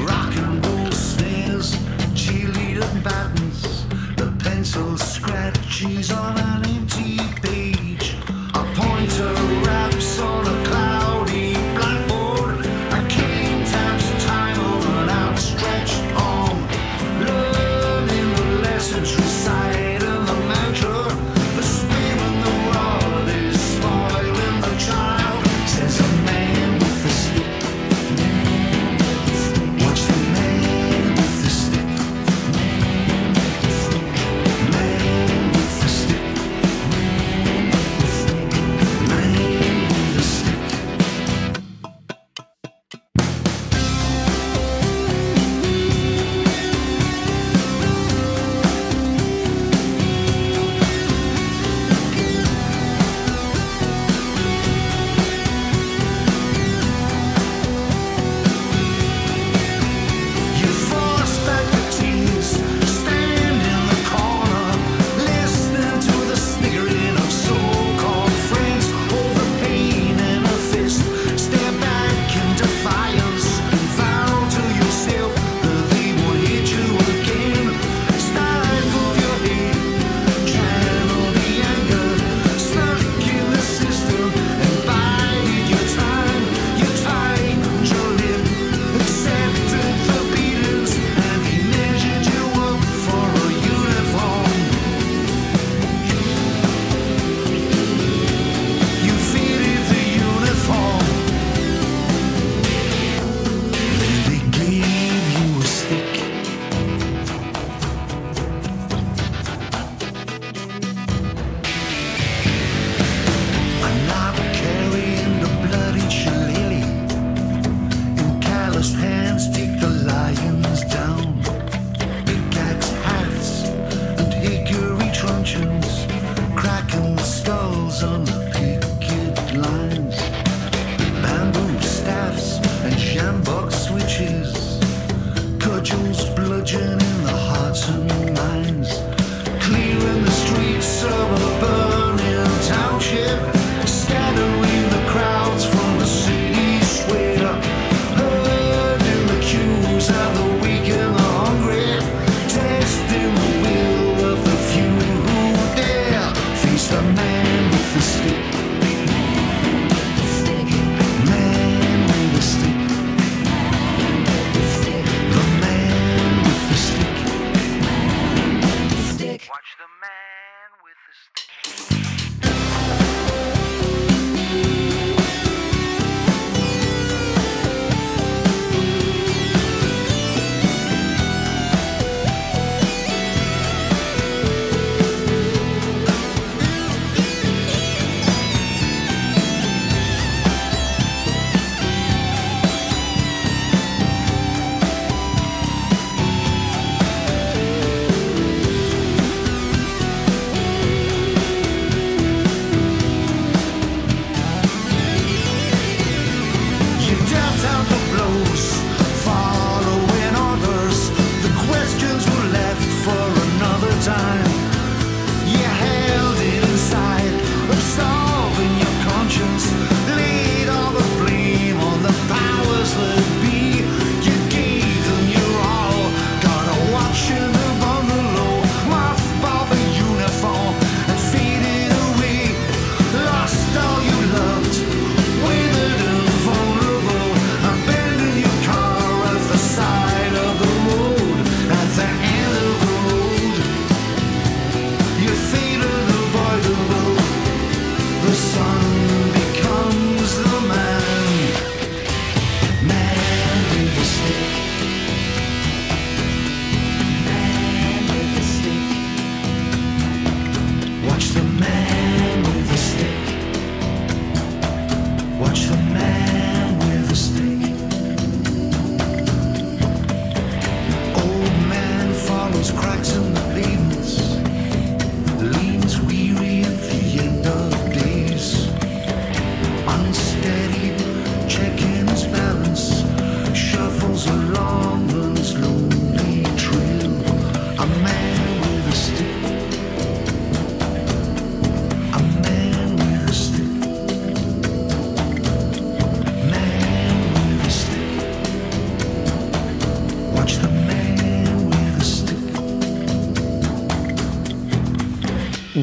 Rock 0.09 0.32
and 0.36 0.64
roll 0.64 0.93
snares, 0.93 1.74
cheerleader 2.14 2.89
patterns. 3.03 3.84
The 4.16 4.32
pencil 4.39 4.97
scratches 4.97 6.12
on 6.12 6.48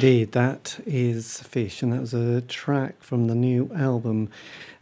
Indeed, 0.05 0.33
that 0.33 0.79
is 0.85 1.39
Fish, 1.39 1.81
and 1.81 1.91
that 1.91 1.99
was 1.99 2.13
a 2.13 2.41
track 2.41 3.01
from 3.01 3.25
the 3.25 3.33
new 3.33 3.71
album. 3.75 4.29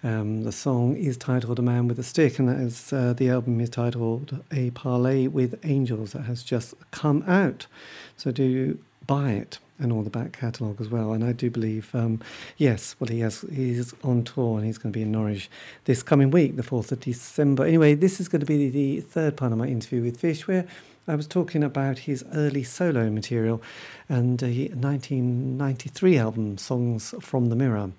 Um, 0.04 0.44
the 0.44 0.52
song 0.52 0.98
is 0.98 1.16
titled 1.16 1.60
"A 1.60 1.62
Man 1.62 1.88
with 1.88 1.98
a 1.98 2.04
Stick," 2.04 2.40
and 2.40 2.50
that 2.50 2.58
is 2.58 2.92
uh, 2.92 3.14
the 3.14 3.30
album 3.30 3.62
is 3.62 3.70
titled 3.70 4.44
"A 4.52 4.72
Parley 4.72 5.30
with 5.30 5.58
Angels." 5.64 6.12
That 6.12 6.24
has 6.24 6.44
just 6.44 6.74
come 6.92 7.24
out, 7.26 7.68
so 8.18 8.32
do 8.32 8.78
buy 9.08 9.32
it 9.32 9.60
and 9.80 9.94
all 9.94 10.02
the 10.02 10.10
back 10.10 10.34
catalogue 10.34 10.82
as 10.82 10.90
well. 10.90 11.14
And 11.14 11.24
I 11.24 11.32
do 11.32 11.50
believe, 11.50 11.96
um, 11.96 12.20
yes, 12.58 12.98
well, 13.00 13.08
he 13.08 13.22
has 13.22 13.46
he's 13.50 13.94
on 14.04 14.26
tour 14.26 14.58
and 14.58 14.66
he's 14.66 14.78
going 14.78 14.92
to 14.92 14.98
be 14.98 15.04
in 15.04 15.14
Norwich 15.14 15.50
this 15.86 16.04
coming 16.04 16.32
week, 16.32 16.58
the 16.58 16.64
fourth 16.64 16.92
of 16.92 17.00
December. 17.00 17.64
Anyway, 17.64 17.96
this 17.96 18.20
is 18.20 18.28
going 18.28 18.42
to 18.42 18.46
be 18.46 18.70
the 18.70 19.00
third 19.00 19.38
part 19.38 19.54
of 19.54 19.58
my 19.58 19.68
interview 19.68 20.02
with 20.02 20.20
Fish, 20.20 20.50
where 20.50 20.66
I 21.08 21.16
was 21.16 21.28
talking 21.28 21.64
about 21.64 22.00
his 22.00 22.24
early 22.34 22.64
solo 22.64 23.10
material 23.10 23.62
and 24.08 24.40
the 24.40 24.70
1993 24.70 26.18
album, 26.18 26.58
Songs 26.58 27.14
from 27.20 27.50
the 27.50 27.56
Mirror. 27.56 27.92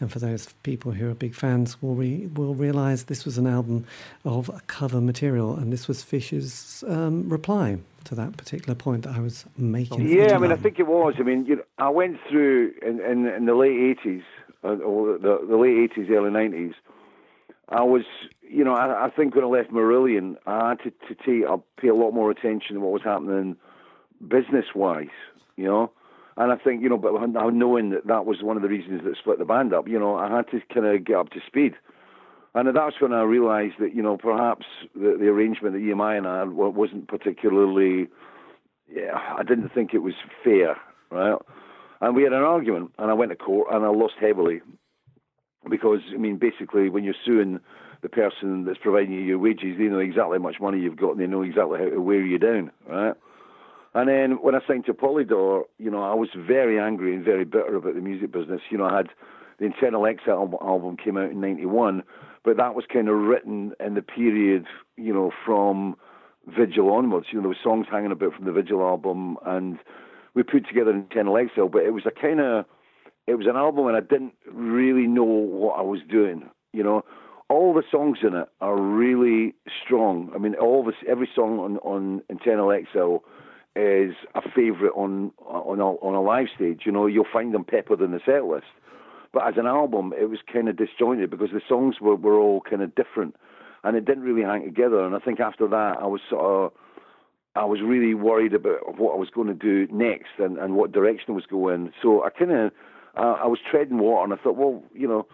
And 0.00 0.12
for 0.12 0.18
those 0.18 0.52
people 0.62 0.92
who 0.92 1.10
are 1.10 1.14
big 1.14 1.34
fans, 1.34 1.80
will 1.82 1.94
re- 1.94 2.26
will 2.26 2.54
realise 2.54 3.04
this 3.04 3.24
was 3.24 3.38
an 3.38 3.46
album 3.46 3.86
of 4.24 4.50
cover 4.66 5.00
material, 5.00 5.54
and 5.56 5.72
this 5.72 5.86
was 5.86 6.02
Fish's 6.02 6.82
um, 6.88 7.28
reply 7.28 7.78
to 8.04 8.14
that 8.16 8.36
particular 8.36 8.74
point 8.74 9.04
that 9.04 9.16
I 9.16 9.20
was 9.20 9.44
making. 9.56 10.08
Yeah, 10.08 10.34
I 10.34 10.38
mean, 10.38 10.52
I 10.52 10.56
think 10.56 10.78
it 10.78 10.86
was. 10.86 11.14
I 11.18 11.22
mean, 11.22 11.46
you 11.46 11.56
know, 11.56 11.62
I 11.78 11.88
went 11.88 12.18
through 12.28 12.72
in, 12.82 13.00
in, 13.00 13.26
in 13.26 13.46
the 13.46 13.54
late 13.54 13.80
eighties, 13.80 14.22
uh, 14.62 14.76
or 14.76 15.16
the, 15.18 15.46
the 15.48 15.56
late 15.56 15.78
eighties, 15.78 16.10
early 16.10 16.30
nineties. 16.30 16.74
I 17.68 17.82
was, 17.82 18.02
you 18.48 18.64
know, 18.64 18.74
I, 18.74 19.06
I 19.06 19.10
think 19.10 19.34
when 19.34 19.44
I 19.44 19.48
left 19.48 19.70
Marillion, 19.70 20.36
I 20.46 20.70
had 20.70 20.78
to, 20.80 20.90
to 21.08 21.14
take, 21.14 21.48
I 21.48 21.56
pay 21.80 21.88
a 21.88 21.94
lot 21.94 22.12
more 22.12 22.30
attention 22.30 22.74
to 22.74 22.80
what 22.80 22.92
was 22.92 23.02
happening 23.02 23.56
business-wise, 24.26 25.08
you 25.56 25.64
know. 25.64 25.90
And 26.36 26.50
I 26.52 26.56
think, 26.56 26.82
you 26.82 26.88
know, 26.88 26.96
but 26.98 27.12
now 27.28 27.48
knowing 27.48 27.90
that 27.90 28.06
that 28.06 28.26
was 28.26 28.42
one 28.42 28.56
of 28.56 28.62
the 28.62 28.68
reasons 28.68 29.02
that 29.04 29.16
split 29.16 29.38
the 29.38 29.44
band 29.44 29.72
up, 29.72 29.86
you 29.86 29.98
know, 29.98 30.16
I 30.16 30.28
had 30.34 30.50
to 30.50 30.60
kind 30.72 30.86
of 30.86 31.04
get 31.04 31.16
up 31.16 31.30
to 31.30 31.40
speed. 31.46 31.74
And 32.54 32.74
that's 32.74 33.00
when 33.00 33.12
I 33.12 33.22
realised 33.22 33.74
that, 33.80 33.94
you 33.94 34.02
know, 34.02 34.16
perhaps 34.16 34.66
the, 34.94 35.16
the 35.18 35.26
arrangement 35.26 35.74
that 35.74 35.80
EMI 35.80 36.18
and 36.18 36.26
I 36.26 36.40
had 36.40 36.52
wa- 36.52 36.68
wasn't 36.68 37.08
particularly, 37.08 38.08
yeah, 38.88 39.18
I 39.36 39.42
didn't 39.42 39.70
think 39.70 39.94
it 39.94 39.98
was 39.98 40.14
fair, 40.42 40.76
right? 41.10 41.38
And 42.00 42.14
we 42.14 42.22
had 42.22 42.32
an 42.32 42.42
argument, 42.42 42.92
and 42.98 43.10
I 43.10 43.14
went 43.14 43.30
to 43.30 43.36
court, 43.36 43.68
and 43.72 43.84
I 43.84 43.88
lost 43.88 44.14
heavily 44.20 44.60
because, 45.68 46.00
I 46.12 46.16
mean, 46.16 46.36
basically, 46.36 46.88
when 46.88 47.04
you're 47.04 47.14
suing 47.24 47.60
the 48.04 48.10
person 48.10 48.66
that's 48.66 48.78
providing 48.78 49.14
you 49.14 49.20
your 49.20 49.38
wages, 49.38 49.78
they 49.78 49.84
know 49.84 49.98
exactly 49.98 50.36
how 50.36 50.42
much 50.42 50.60
money 50.60 50.78
you've 50.78 50.94
got, 50.94 51.12
and 51.12 51.20
they 51.20 51.26
know 51.26 51.40
exactly 51.40 51.78
how 51.78 51.88
to 51.88 52.02
wear 52.02 52.20
you 52.20 52.38
down, 52.38 52.70
right? 52.86 53.14
And 53.94 54.10
then 54.10 54.32
when 54.42 54.54
I 54.54 54.58
signed 54.68 54.84
to 54.86 54.92
Polydor, 54.92 55.62
you 55.78 55.90
know, 55.90 56.02
I 56.02 56.12
was 56.12 56.28
very 56.36 56.78
angry 56.78 57.14
and 57.14 57.24
very 57.24 57.46
bitter 57.46 57.76
about 57.76 57.94
the 57.94 58.02
music 58.02 58.30
business. 58.30 58.60
You 58.70 58.76
know, 58.76 58.84
I 58.84 58.98
had 58.98 59.08
the 59.58 59.64
Internal 59.64 60.06
album, 60.06 60.58
album 60.60 60.98
came 60.98 61.16
out 61.16 61.30
in 61.30 61.40
'91, 61.40 62.02
but 62.44 62.58
that 62.58 62.74
was 62.74 62.84
kind 62.92 63.08
of 63.08 63.16
written 63.16 63.72
in 63.80 63.94
the 63.94 64.02
period, 64.02 64.66
you 64.98 65.14
know, 65.14 65.32
from 65.46 65.96
Vigil 66.46 66.92
onwards. 66.92 67.28
You 67.30 67.38
know, 67.38 67.44
there 67.44 67.48
were 67.48 67.56
songs 67.64 67.86
hanging 67.90 68.12
about 68.12 68.34
from 68.34 68.44
the 68.44 68.52
Vigil 68.52 68.82
album, 68.82 69.38
and 69.46 69.78
we 70.34 70.42
put 70.42 70.68
together 70.68 70.90
Internal 70.90 71.38
Exile. 71.38 71.70
But 71.70 71.84
it 71.84 71.94
was 71.94 72.04
a 72.04 72.10
kind 72.10 72.40
of, 72.40 72.66
it 73.26 73.36
was 73.36 73.46
an 73.46 73.56
album, 73.56 73.86
and 73.86 73.96
I 73.96 74.00
didn't 74.00 74.34
really 74.52 75.06
know 75.06 75.24
what 75.24 75.78
I 75.78 75.82
was 75.82 76.00
doing. 76.06 76.50
You 76.74 76.82
know, 76.82 77.04
all 77.54 77.72
the 77.72 77.84
songs 77.90 78.18
in 78.22 78.34
it 78.34 78.48
are 78.60 78.80
really 78.80 79.54
strong. 79.84 80.30
I 80.34 80.38
mean, 80.38 80.54
all 80.56 80.84
this, 80.84 80.96
every 81.08 81.28
song 81.34 81.58
on 81.58 81.78
on 81.78 82.22
Internal 82.28 82.72
Exile 82.72 83.22
is 83.76 84.14
a 84.34 84.42
favourite 84.54 84.92
on 84.94 85.32
on 85.38 85.80
a, 85.80 85.86
on 86.06 86.14
a 86.14 86.22
live 86.22 86.48
stage. 86.54 86.82
You 86.84 86.92
know, 86.92 87.06
you'll 87.06 87.32
find 87.32 87.54
them 87.54 87.64
peppered 87.64 88.00
in 88.00 88.10
the 88.10 88.20
set 88.24 88.44
list. 88.44 88.66
But 89.32 89.48
as 89.48 89.54
an 89.56 89.66
album, 89.66 90.12
it 90.16 90.28
was 90.30 90.38
kind 90.52 90.68
of 90.68 90.76
disjointed 90.76 91.28
because 91.28 91.50
the 91.52 91.60
songs 91.68 91.96
were, 92.00 92.14
were 92.14 92.38
all 92.38 92.60
kind 92.60 92.82
of 92.82 92.94
different, 92.94 93.34
and 93.82 93.96
it 93.96 94.04
didn't 94.04 94.22
really 94.22 94.42
hang 94.42 94.64
together. 94.64 95.04
And 95.04 95.14
I 95.14 95.18
think 95.18 95.40
after 95.40 95.66
that, 95.66 95.96
I 96.00 96.06
was 96.06 96.20
sort 96.30 96.44
of, 96.44 96.72
I 97.56 97.64
was 97.64 97.80
really 97.82 98.14
worried 98.14 98.54
about 98.54 98.96
what 98.96 99.14
I 99.14 99.18
was 99.18 99.30
going 99.30 99.48
to 99.48 99.54
do 99.54 99.92
next 99.92 100.38
and, 100.38 100.56
and 100.56 100.76
what 100.76 100.92
direction 100.92 101.26
I 101.30 101.32
was 101.32 101.46
going. 101.46 101.92
So 102.00 102.22
I 102.24 102.30
kind 102.30 102.52
of, 102.52 102.72
uh, 103.16 103.36
I 103.44 103.46
was 103.46 103.58
treading 103.68 103.98
water, 103.98 104.22
and 104.22 104.32
I 104.32 104.42
thought, 104.42 104.56
well, 104.56 104.82
you 104.94 105.08
know, 105.08 105.26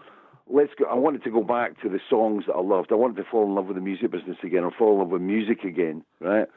let's 0.51 0.73
go. 0.77 0.85
I 0.85 0.95
wanted 0.95 1.23
to 1.23 1.31
go 1.31 1.43
back 1.43 1.81
to 1.81 1.89
the 1.89 1.99
songs 2.09 2.45
that 2.47 2.53
I 2.53 2.61
loved. 2.61 2.91
I 2.91 2.95
wanted 2.95 3.17
to 3.17 3.23
fall 3.23 3.45
in 3.45 3.55
love 3.55 3.67
with 3.67 3.75
the 3.75 3.81
music 3.81 4.11
business 4.11 4.37
again, 4.43 4.63
or 4.63 4.71
fall 4.71 4.93
in 4.93 4.99
love 4.99 5.09
with 5.09 5.21
music 5.21 5.63
again, 5.63 6.03
right? 6.19 6.47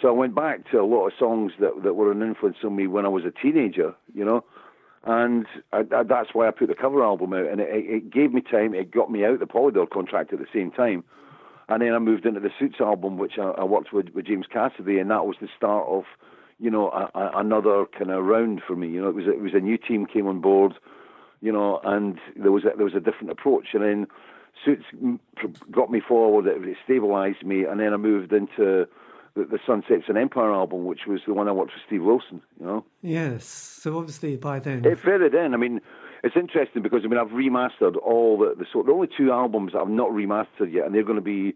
So 0.00 0.08
I 0.08 0.12
went 0.12 0.34
back 0.34 0.70
to 0.70 0.78
a 0.78 0.86
lot 0.86 1.06
of 1.06 1.12
songs 1.18 1.52
that 1.60 1.82
that 1.82 1.94
were 1.94 2.12
an 2.12 2.22
influence 2.22 2.58
on 2.64 2.76
me 2.76 2.86
when 2.86 3.04
I 3.04 3.08
was 3.08 3.24
a 3.24 3.30
teenager, 3.30 3.94
you 4.14 4.24
know, 4.24 4.44
and 5.04 5.46
I, 5.72 5.84
I, 5.94 6.02
that's 6.02 6.34
why 6.34 6.48
I 6.48 6.50
put 6.50 6.68
the 6.68 6.74
cover 6.74 7.02
album 7.02 7.32
out, 7.32 7.46
and 7.46 7.60
it, 7.60 7.68
it 7.70 8.10
gave 8.10 8.32
me 8.32 8.42
time. 8.42 8.74
It 8.74 8.90
got 8.90 9.10
me 9.10 9.24
out 9.24 9.38
the 9.40 9.46
Polydor 9.46 9.88
contract 9.88 10.32
at 10.32 10.38
the 10.38 10.46
same 10.52 10.70
time, 10.70 11.04
and 11.68 11.82
then 11.82 11.94
I 11.94 11.98
moved 11.98 12.26
into 12.26 12.40
the 12.40 12.50
Suits 12.58 12.80
album, 12.80 13.18
which 13.18 13.38
I, 13.38 13.50
I 13.50 13.64
worked 13.64 13.92
with 13.92 14.10
with 14.14 14.26
James 14.26 14.46
Cassidy, 14.52 14.98
and 14.98 15.10
that 15.10 15.26
was 15.26 15.36
the 15.40 15.48
start 15.56 15.86
of. 15.88 16.04
you 16.62 16.70
know, 16.70 16.90
a, 16.90 17.08
a, 17.18 17.30
another 17.36 17.86
kind 17.96 18.10
of 18.10 18.22
round 18.22 18.60
for 18.66 18.76
me. 18.76 18.86
You 18.88 19.00
know, 19.00 19.08
it 19.08 19.14
was 19.14 19.26
it 19.26 19.40
was 19.40 19.54
a 19.54 19.60
new 19.60 19.78
team 19.78 20.04
came 20.04 20.26
on 20.26 20.40
board, 20.42 20.74
you 21.40 21.52
know, 21.52 21.80
and 21.84 22.18
there 22.36 22.52
was 22.52 22.64
a, 22.64 22.76
there 22.76 22.84
was 22.84 22.94
a 22.94 23.00
different 23.00 23.30
approach, 23.30 23.68
and 23.72 23.82
then 23.82 24.06
Suits 24.64 24.84
got 25.70 25.90
me 25.90 26.00
forward. 26.06 26.46
It, 26.46 26.68
it 26.68 26.76
stabilised 26.86 27.44
me, 27.44 27.64
and 27.64 27.80
then 27.80 27.92
I 27.92 27.96
moved 27.96 28.32
into 28.32 28.86
the, 29.34 29.44
the 29.44 29.58
Sunsets 29.66 30.04
on 30.08 30.16
Empire 30.16 30.52
album, 30.52 30.84
which 30.84 31.00
was 31.06 31.20
the 31.26 31.34
one 31.34 31.48
I 31.48 31.52
worked 31.52 31.72
for 31.72 31.80
Steve 31.86 32.02
Wilson. 32.02 32.42
You 32.58 32.66
know. 32.66 32.84
Yes. 33.02 33.44
So 33.44 33.98
obviously 33.98 34.36
by 34.36 34.58
then. 34.58 34.84
It 34.84 34.98
fitted 34.98 35.34
in. 35.34 35.54
I 35.54 35.56
mean, 35.56 35.80
it's 36.22 36.36
interesting 36.36 36.82
because 36.82 37.02
I 37.04 37.08
mean 37.08 37.18
I've 37.18 37.28
remastered 37.28 37.96
all 37.96 38.38
the 38.38 38.54
the 38.58 38.66
sort. 38.70 38.86
The 38.86 38.92
only 38.92 39.08
two 39.16 39.32
albums 39.32 39.72
I've 39.78 39.88
not 39.88 40.10
remastered 40.10 40.72
yet, 40.72 40.86
and 40.86 40.94
they're 40.94 41.02
going 41.02 41.16
to 41.16 41.22
be 41.22 41.54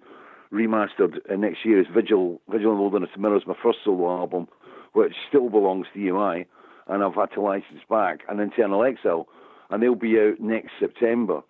remastered 0.53 1.19
uh, 1.31 1.37
next 1.37 1.65
year. 1.65 1.81
Is 1.81 1.87
Vigil, 1.93 2.41
Vigil 2.49 2.75
the 2.75 2.81
Wilderness 2.81 3.11
of 3.15 3.21
Mirrors, 3.21 3.43
my 3.47 3.57
first 3.63 3.79
solo 3.85 4.17
album, 4.17 4.49
which 4.93 5.15
still 5.29 5.51
belongs 5.51 5.87
to 5.93 5.99
EMI, 5.99 6.47
and 6.87 7.03
I've 7.03 7.15
had 7.15 7.33
to 7.35 7.41
license 7.41 7.81
back, 7.91 8.21
and 8.29 8.41
Internal 8.41 8.85
Exile, 8.85 9.29
and 9.71 9.83
they'll 9.83 9.95
be 9.95 10.19
out 10.19 10.41
next 10.41 10.73
September. 10.79 11.43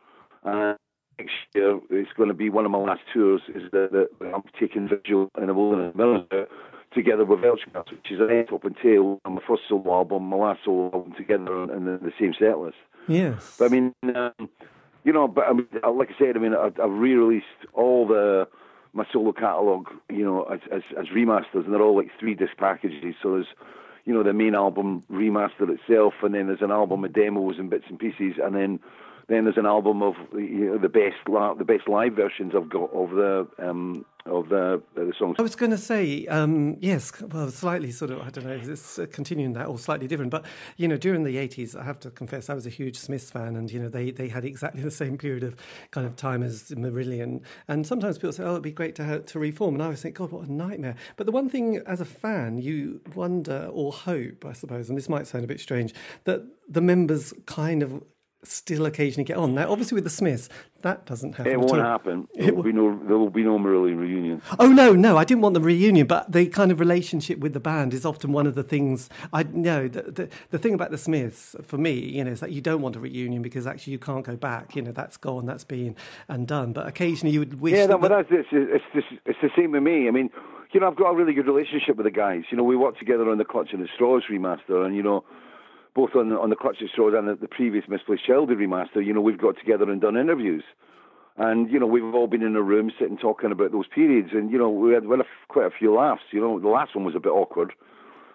And 0.42 0.76
next 1.18 1.32
year 1.54 1.80
it's 1.90 2.12
going 2.16 2.28
to 2.28 2.34
be 2.34 2.50
one 2.50 2.64
of 2.64 2.70
my 2.70 2.78
last 2.78 3.02
tours. 3.12 3.42
Is 3.54 3.70
that 3.72 4.08
I'm 4.20 4.42
taking 4.58 4.88
Vigil 4.88 5.30
in 5.40 5.46
the 5.46 5.54
Wilderness 5.54 5.94
out 6.32 6.48
together 6.94 7.24
with 7.24 7.40
Weltschmerz, 7.40 7.90
which 7.90 8.10
is 8.10 8.20
a 8.20 8.28
head 8.28 8.48
top 8.48 8.64
and 8.64 8.76
tail 8.76 9.20
on 9.24 9.34
my 9.34 9.40
first 9.46 9.62
solo 9.68 9.92
album, 9.92 10.24
my 10.24 10.36
last 10.36 10.60
solo 10.64 10.92
album 10.92 11.12
together 11.16 11.64
in 11.74 11.84
the, 11.84 11.98
the 12.00 12.12
same 12.20 12.34
set 12.38 12.58
list. 12.58 12.76
yes. 13.08 13.56
But 13.58 13.66
I 13.66 13.68
mean, 13.68 13.94
um, 14.14 14.48
you 15.02 15.12
know, 15.12 15.28
but 15.28 15.44
I 15.48 15.52
mean, 15.52 15.66
uh, 15.82 15.90
like 15.90 16.10
I 16.10 16.18
said, 16.18 16.36
I 16.36 16.40
mean, 16.40 16.54
I, 16.54 16.66
I've 16.66 16.90
re-released 16.90 17.46
all 17.72 18.06
the 18.06 18.48
my 18.92 19.04
solo 19.12 19.32
catalog, 19.32 19.88
you 20.08 20.24
know, 20.24 20.44
as, 20.44 20.60
as 20.70 20.82
as 20.98 21.06
remasters, 21.08 21.64
and 21.64 21.72
they're 21.74 21.82
all 21.82 21.96
like 21.96 22.10
three 22.18 22.34
disc 22.34 22.56
packages. 22.56 23.16
So 23.22 23.32
there's, 23.32 23.46
you 24.05 24.12
know, 24.12 24.22
the 24.22 24.32
main 24.32 24.55
album 24.55 25.02
remastered 25.11 25.70
itself, 25.70 26.14
and 26.22 26.34
then 26.34 26.46
there's 26.46 26.62
an 26.62 26.70
album 26.70 27.05
of 27.05 27.12
demos 27.12 27.59
and 27.59 27.70
bits 27.70 27.86
and 27.88 27.98
pieces, 27.98 28.34
and 28.42 28.55
then 28.55 28.80
then 29.28 29.44
there's 29.44 29.56
an 29.56 29.66
album 29.66 30.02
of 30.02 30.14
you 30.34 30.66
know, 30.66 30.78
the 30.78 30.88
best 30.88 31.16
the 31.26 31.64
best 31.64 31.88
live 31.88 32.14
versions 32.14 32.52
I've 32.56 32.68
got 32.68 32.92
of 32.92 33.10
the 33.10 33.48
um, 33.58 34.04
of 34.26 34.48
the 34.48 34.82
the 34.94 35.12
songs. 35.18 35.36
I 35.38 35.42
was 35.42 35.54
going 35.54 35.70
to 35.70 35.78
say, 35.78 36.26
um, 36.26 36.76
yes, 36.80 37.12
well, 37.20 37.50
slightly 37.50 37.90
sort 37.90 38.10
of, 38.10 38.22
I 38.22 38.30
don't 38.30 38.46
know, 38.46 38.58
it's 38.62 38.98
uh, 38.98 39.06
continuing 39.12 39.52
that 39.54 39.66
or 39.66 39.78
slightly 39.78 40.06
different. 40.06 40.30
But, 40.30 40.46
you 40.76 40.88
know, 40.88 40.96
during 40.96 41.24
the 41.24 41.36
80s, 41.36 41.76
I 41.76 41.84
have 41.84 42.00
to 42.00 42.10
confess, 42.10 42.48
I 42.48 42.54
was 42.54 42.66
a 42.66 42.70
huge 42.70 42.96
Smiths 42.96 43.30
fan. 43.30 43.56
And, 43.56 43.70
you 43.70 43.80
know, 43.80 43.88
they, 43.88 44.10
they 44.10 44.28
had 44.28 44.44
exactly 44.44 44.82
the 44.82 44.90
same 44.90 45.18
period 45.18 45.42
of 45.42 45.56
kind 45.90 46.06
of 46.06 46.16
time 46.16 46.42
as 46.42 46.70
Marillion. 46.70 47.42
And 47.68 47.86
sometimes 47.86 48.16
people 48.16 48.32
say, 48.32 48.44
oh, 48.44 48.52
it'd 48.52 48.62
be 48.62 48.72
great 48.72 48.94
to, 48.96 49.20
to 49.20 49.38
reform. 49.38 49.74
And 49.74 49.82
I 49.82 49.86
always 49.86 50.02
think, 50.02 50.16
God, 50.16 50.30
what 50.30 50.48
a 50.48 50.52
nightmare. 50.52 50.96
But 51.16 51.26
the 51.26 51.32
one 51.32 51.50
thing 51.50 51.82
as 51.86 52.00
a 52.00 52.06
fan, 52.06 52.58
you 52.58 53.00
wonder 53.14 53.68
or 53.72 53.92
hope, 53.92 54.44
I 54.46 54.52
suppose, 54.52 54.88
and 54.88 54.96
this 54.96 55.08
might 55.08 55.26
sound 55.26 55.44
a 55.44 55.48
bit 55.48 55.60
strange, 55.60 55.92
that 56.24 56.42
the 56.68 56.80
members 56.80 57.34
kind 57.46 57.82
of 57.82 58.02
still 58.47 58.86
occasionally 58.86 59.24
get 59.24 59.36
on. 59.36 59.55
Now, 59.55 59.70
obviously, 59.70 59.97
with 59.97 60.05
the 60.05 60.11
Smiths, 60.11 60.49
that 60.82 61.07
doesn't 61.07 61.34
happen. 61.34 61.53
It 61.53 61.61
won't 61.61 61.82
happen. 61.82 62.28
There 62.34 62.55
will 62.55 62.62
be 62.62 62.72
no 62.72 62.99
there 63.07 63.16
will 63.16 63.30
be 63.30 63.42
no 63.42 63.59
Marillion 63.59 63.99
reunion. 63.99 64.42
Oh 64.59 64.66
no, 64.66 64.92
no, 64.92 65.16
I 65.16 65.24
didn't 65.24 65.42
want 65.42 65.55
the 65.55 65.61
reunion, 65.61 66.07
but 66.07 66.30
the 66.30 66.47
kind 66.47 66.70
of 66.70 66.78
relationship 66.78 67.38
with 67.38 67.55
the 67.55 67.61
band 67.61 67.95
is 67.95 68.05
often 68.05 68.32
one 68.32 68.47
of 68.47 68.55
the 68.55 68.62
things 68.62 69.09
I 69.32 69.45
know. 69.45 69.88
The, 69.88 70.03
the, 70.03 70.28
the 70.51 70.59
thing 70.59 70.74
about 70.74 70.90
the 70.90 70.99
Smiths, 70.99 71.57
for 71.62 71.78
me, 71.78 71.92
you 71.92 72.24
know, 72.24 72.32
is 72.32 72.40
that 72.40 72.53
you 72.53 72.61
don't 72.61 72.82
want 72.82 72.97
a 72.97 73.01
reunion 73.01 73.42
because 73.42 73.66
actually 73.66 73.92
you 73.92 73.99
can't 73.99 74.24
go 74.24 74.36
back. 74.36 74.76
You 74.76 74.82
know, 74.82 74.92
that's 74.92 75.16
gone, 75.16 75.47
that's 75.47 75.64
been 75.64 75.97
and 76.28 76.47
done. 76.47 76.72
But 76.72 76.86
occasionally 76.86 77.32
you 77.32 77.40
would 77.40 77.61
wish. 77.61 77.74
Yeah, 77.74 77.86
that 77.86 78.01
but 78.01 78.09
that's 78.09 78.28
it's, 78.30 78.49
it's, 78.53 78.84
it's, 78.95 79.07
it's 79.24 79.38
the 79.40 79.51
same 79.57 79.72
with 79.72 79.82
me. 79.82 80.09
I 80.09 80.11
mean, 80.11 80.30
you 80.72 80.80
know, 80.80 80.88
I've 80.88 80.97
got 80.97 81.11
a 81.11 81.14
really 81.14 81.32
good 81.32 81.47
relationship 81.47 81.97
with 81.97 82.05
the 82.05 82.11
guys. 82.11 82.42
You 82.51 82.59
know, 82.59 82.64
we 82.64 82.76
worked 82.76 82.99
together 82.99 83.30
on 83.30 83.38
the 83.38 83.45
Clutch 83.45 83.72
and 83.72 83.82
the 83.82 83.88
Straws 83.95 84.24
remaster, 84.30 84.84
and 84.84 84.95
you 84.95 85.03
know, 85.03 85.24
both 85.95 86.14
on 86.14 86.32
on 86.32 86.51
the 86.51 86.57
Clutch 86.57 86.78
and 86.80 86.90
Straws 86.90 87.14
and 87.16 87.28
the, 87.28 87.34
the 87.36 87.49
previous 87.49 87.84
Misplaced 87.88 88.26
Childhood 88.26 88.59
remaster. 88.59 89.05
You 89.05 89.12
know, 89.12 89.20
we've 89.20 89.38
got 89.38 89.57
together 89.59 89.90
and 89.90 90.01
done 90.01 90.16
interviews, 90.16 90.64
and 91.36 91.70
you 91.70 91.78
know, 91.78 91.86
we've 91.86 92.14
all 92.14 92.26
been 92.26 92.42
in 92.42 92.57
a 92.57 92.62
room 92.62 92.90
sitting 92.99 93.18
talking 93.18 93.53
about 93.53 93.72
those 93.72 93.86
periods, 93.86 94.30
and 94.32 94.51
you 94.51 94.59
know, 94.59 94.70
we 94.70 94.92
had, 94.92 95.05
we 95.07 95.16
had 95.16 95.20
a, 95.20 95.28
quite 95.49 95.66
a 95.66 95.70
few 95.70 95.95
laughs. 95.95 96.22
You 96.30 96.40
know, 96.40 96.59
the 96.61 96.68
last 96.68 96.95
one 96.95 97.05
was 97.05 97.14
a 97.14 97.20
bit 97.20 97.30
awkward. 97.30 97.72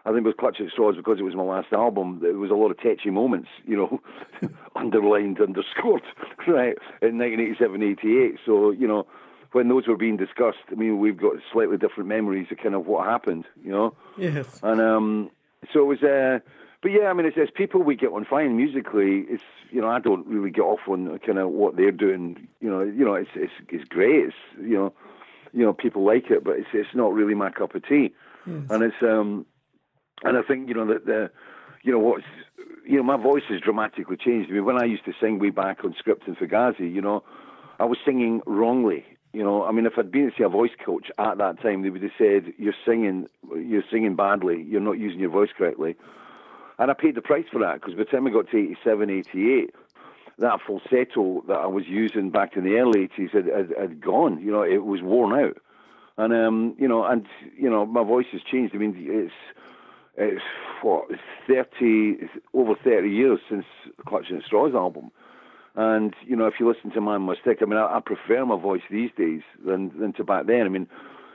I 0.05 0.12
think 0.12 0.20
it 0.20 0.28
was 0.28 0.36
Clutch 0.39 0.60
and 0.60 0.72
Straws 0.72 0.95
because 0.95 1.20
it 1.20 1.24
was 1.24 1.36
my 1.36 1.43
last 1.43 1.74
album. 1.74 2.20
There 2.22 2.34
was 2.34 2.51
a 2.51 2.55
lot 2.55 2.72
of 2.72 2.82
touchy 2.82 3.10
moments, 3.10 3.49
you 3.66 3.76
know, 3.76 4.01
underlined, 4.76 5.39
underscored, 5.41 6.03
right, 6.47 6.78
in 7.01 7.18
1987, 7.20 7.84
88. 7.84 8.36
So, 8.45 8.72
you 8.72 8.88
know, 8.88 9.05
when 9.51 9.68
those 9.68 9.88
were 9.88 9.97
being 9.97 10.16
discussed, 10.18 10.64
I 10.72 10.76
mean, 10.76 10.99
we've 10.99 11.18
got 11.18 11.34
slightly 11.51 11.78
different 11.78 12.07
memories 12.07 12.47
of 12.49 12.57
kind 12.57 12.76
of 12.76 12.86
what 12.86 13.05
happened, 13.05 13.45
you 13.64 13.72
know. 13.72 13.93
yes, 14.18 14.60
And 14.64 14.80
um, 14.80 15.32
so 15.74 15.82
it 15.82 15.86
was, 15.86 16.03
uh, 16.03 16.39
but 16.82 16.91
yeah, 16.91 17.07
I 17.07 17.13
mean, 17.13 17.25
it's, 17.25 17.38
it's 17.38 17.51
people 17.51 17.84
we 17.84 17.95
get 17.95 18.11
on 18.11 18.25
fine 18.25 18.55
musically. 18.55 19.25
It's 19.27 19.43
you 19.71 19.82
know, 19.82 19.89
I 19.89 19.99
don't 19.99 20.25
really 20.27 20.49
get 20.49 20.61
off 20.61 20.88
on 20.88 21.19
kind 21.19 21.38
of 21.38 21.49
what 21.49 21.75
they're 21.75 21.91
doing. 21.91 22.47
You 22.61 22.69
know, 22.69 22.82
you 22.82 23.03
know, 23.05 23.15
it's 23.15 23.30
it's 23.36 23.53
it's 23.67 23.88
great. 23.89 24.25
It's 24.27 24.36
you 24.61 24.75
know, 24.75 24.93
you 25.53 25.65
know, 25.65 25.73
people 25.73 26.03
like 26.03 26.32
it, 26.32 26.43
but 26.43 26.57
it's 26.57 26.69
it's 26.73 26.95
not 26.95 27.13
really 27.13 27.36
my 27.36 27.49
cup 27.49 27.75
of 27.75 27.86
tea. 27.88 28.13
And 28.71 28.84
it's 28.84 28.95
um, 29.01 29.45
and 30.23 30.38
I 30.38 30.41
think 30.41 30.69
you 30.69 30.73
know 30.73 30.86
that 30.88 31.05
the, 31.05 31.30
you 31.84 31.91
know 31.91 31.99
what's, 31.99 32.23
you 32.86 32.97
know, 32.97 33.03
my 33.03 33.17
voice 33.17 33.43
has 33.49 33.59
dramatically 33.59 34.17
changed. 34.17 34.49
I 34.49 34.53
mean, 34.53 34.65
when 34.65 34.82
I 34.82 34.86
used 34.86 35.05
to 35.05 35.13
sing 35.19 35.38
way 35.39 35.49
back 35.49 35.84
on 35.84 35.93
Script 35.99 36.27
and 36.27 36.38
Fugazi, 36.38 36.91
you 36.91 37.01
know, 37.01 37.23
I 37.80 37.86
was 37.86 37.97
singing 38.05 38.41
wrongly. 38.45 39.05
You 39.34 39.43
know, 39.43 39.63
I 39.65 39.71
mean, 39.71 39.86
if 39.86 39.93
I'd 39.97 40.11
been 40.11 40.32
to 40.32 40.36
see 40.36 40.43
a 40.43 40.49
voice 40.49 40.71
coach 40.84 41.11
at 41.19 41.38
that 41.38 41.61
time, 41.61 41.84
they 41.84 41.89
would 41.89 42.01
have 42.01 42.11
said, 42.17 42.53
"You're 42.57 42.73
singing, 42.86 43.27
you're 43.53 43.84
singing 43.91 44.15
badly. 44.15 44.63
You're 44.63 44.82
not 44.82 44.97
using 44.97 45.19
your 45.19 45.30
voice 45.30 45.49
correctly." 45.55 45.97
And 46.80 46.89
I 46.89 46.93
paid 46.93 47.15
the 47.15 47.21
price 47.21 47.45
for 47.51 47.59
that 47.59 47.82
because 47.82 47.93
by 47.93 48.03
the 48.03 48.05
time 48.05 48.25
I 48.25 48.32
got 48.32 48.49
to 48.49 48.57
87, 48.57 49.09
88, 49.09 49.75
that 50.39 50.59
falsetto 50.65 51.43
that 51.47 51.57
I 51.57 51.67
was 51.67 51.86
using 51.88 52.30
back 52.30 52.55
in 52.55 52.63
the 52.63 52.77
early 52.77 53.09
80s 53.09 53.32
had, 53.32 53.45
had, 53.47 53.73
had 53.77 54.01
gone. 54.01 54.41
You 54.41 54.51
know, 54.51 54.63
it 54.63 54.86
was 54.86 55.01
worn 55.01 55.38
out. 55.38 55.57
And, 56.17 56.34
um, 56.34 56.75
you 56.77 56.88
know, 56.88 57.03
and, 57.03 57.25
you 57.57 57.69
know, 57.69 57.86
my 57.86 58.03
voice 58.03 58.27
has 58.32 58.41
changed. 58.41 58.73
I 58.73 58.77
mean, 58.77 58.95
it's, 58.97 59.34
it's 60.15 60.41
what, 60.82 61.09
30, 61.47 61.65
it's 62.21 62.32
over 62.53 62.75
30 62.82 63.09
years 63.09 63.39
since 63.49 63.65
the 63.97 64.03
Clutch 64.03 64.30
and 64.30 64.41
Straws 64.45 64.73
album. 64.73 65.11
And, 65.75 66.13
you 66.25 66.36
know, 66.36 66.47
if 66.47 66.55
you 66.59 66.67
listen 66.67 66.91
to 66.91 67.01
Man 67.01 67.21
Must 67.21 67.41
I 67.45 67.65
mean, 67.65 67.77
I, 67.77 67.97
I 67.97 67.99
prefer 67.99 68.45
my 68.45 68.59
voice 68.59 68.82
these 68.89 69.11
days 69.17 69.41
than, 69.65 69.97
than 69.99 70.13
to 70.13 70.23
back 70.23 70.45
then. 70.45 70.65
I 70.65 70.69
mean, 70.69 70.88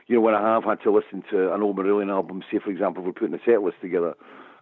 you 0.06 0.16
know, 0.16 0.20
when 0.22 0.34
I 0.34 0.54
have 0.54 0.64
had 0.64 0.82
to 0.82 0.90
listen 0.90 1.22
to 1.30 1.54
an 1.54 1.62
old 1.62 1.76
Marillion 1.76 2.10
album, 2.10 2.42
say, 2.50 2.58
for 2.58 2.70
example, 2.70 3.02
if 3.02 3.06
we're 3.06 3.12
putting 3.12 3.34
a 3.34 3.44
set 3.44 3.62
list 3.62 3.80
together, 3.80 4.14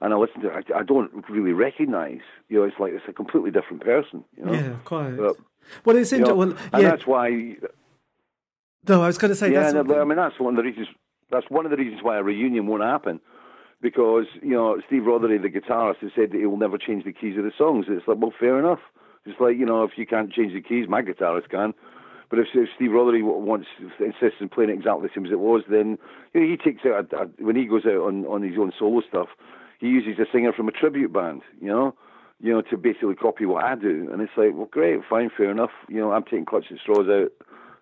and 0.03 0.13
I 0.13 0.17
listen 0.17 0.41
to 0.43 0.49
it, 0.49 0.67
I, 0.75 0.81
I 0.81 0.83
don't 0.83 1.11
really 1.31 1.53
recognise, 1.53 2.21
you 2.49 2.59
know, 2.59 2.65
it's 2.65 2.79
like 2.79 2.93
it's 2.93 3.05
a 3.09 3.13
completely 3.13 3.51
different 3.51 3.83
person, 3.83 4.25
you 4.37 4.45
know. 4.45 4.53
yeah, 4.53 4.77
quite. 4.85 5.17
But, 5.17 5.37
well, 5.85 5.97
it's 5.97 6.13
interesting. 6.13 6.37
Well, 6.37 6.51
and 6.73 6.83
yeah. 6.83 6.91
that's 6.91 7.07
why 7.07 7.57
No, 8.89 9.03
I 9.03 9.07
was 9.07 9.17
going 9.17 9.31
to 9.31 9.37
say 9.37 9.53
yeah, 9.53 9.71
that's. 9.71 9.89
no, 9.89 10.01
I 10.01 10.05
mean 10.05 10.17
that's 10.17 10.39
one 10.41 10.55
of 10.55 10.57
the 10.57 10.65
reasons. 10.65 10.89
That's 11.31 11.49
one 11.49 11.65
of 11.65 11.71
the 11.71 11.77
reasons 11.77 12.03
why 12.03 12.19
a 12.19 12.23
reunion 12.23 12.67
won't 12.67 12.83
happen, 12.83 13.21
because 13.81 14.27
you 14.43 14.51
know 14.51 14.81
Steve 14.87 15.03
Rothery, 15.03 15.41
the 15.41 15.49
guitarist, 15.49 15.99
has 15.99 16.11
said 16.15 16.33
that 16.33 16.39
he 16.39 16.47
will 16.47 16.59
never 16.59 16.79
change 16.79 17.05
the 17.05 17.13
keys 17.13 17.39
of 17.39 17.45
the 17.45 17.53
songs. 17.57 17.87
It's 17.89 18.07
like, 18.07 18.19
well, 18.19 18.35
fair 18.39 18.59
enough. 18.59 18.81
It's 19.25 19.41
like 19.41 19.57
you 19.57 19.65
know, 19.65 19.85
if 19.85 19.93
you 19.97 20.05
can't 20.05 20.33
change 20.33 20.53
the 20.53 20.61
keys, 20.61 20.89
my 20.89 21.01
guitarist 21.01 21.49
can. 21.49 21.75
But 22.29 22.39
if, 22.39 22.49
if 22.55 22.71
Steve 22.75 22.91
Rothery 22.91 23.23
wants 23.23 23.69
insists 24.01 24.41
on 24.41 24.49
playing 24.49 24.71
it 24.71 24.75
exactly 24.75 25.07
the 25.07 25.15
same 25.15 25.27
as 25.27 25.33
it 25.33 25.39
was, 25.39 25.63
then 25.69 25.99
you 26.35 26.41
know 26.41 26.47
he 26.49 26.57
takes 26.57 26.85
out 26.87 27.13
a, 27.13 27.17
a, 27.17 27.27
when 27.45 27.57
he 27.57 27.67
goes 27.67 27.87
out 27.87 28.03
on 28.09 28.27
on 28.27 28.43
his 28.43 28.59
own 28.59 28.73
solo 28.79 29.01
stuff, 29.09 29.29
he 29.83 29.89
uses 29.89 30.19
a 30.19 30.25
singer 30.33 30.55
from 30.55 30.69
a 30.69 30.73
tribute 30.73 31.13
band. 31.13 31.43
You 31.61 31.69
know. 31.69 31.95
You 32.41 32.53
know, 32.53 32.63
to 32.63 32.77
basically 32.77 33.15
copy 33.15 33.47
what 33.47 33.63
I 33.63 33.77
do, 33.77 34.09
and 34.13 34.21
it's 34.21 34.33
like, 34.37 34.51
well, 34.53 34.67
great, 34.69 34.99
fine, 35.09 35.31
fair 35.37 35.49
enough. 35.53 35.71
You 35.89 36.01
know, 36.01 36.11
I'm 36.11 36.25
taking 36.25 36.45
clutch 36.45 36.65
and 36.71 36.81
straws 36.83 37.07
out 37.09 37.31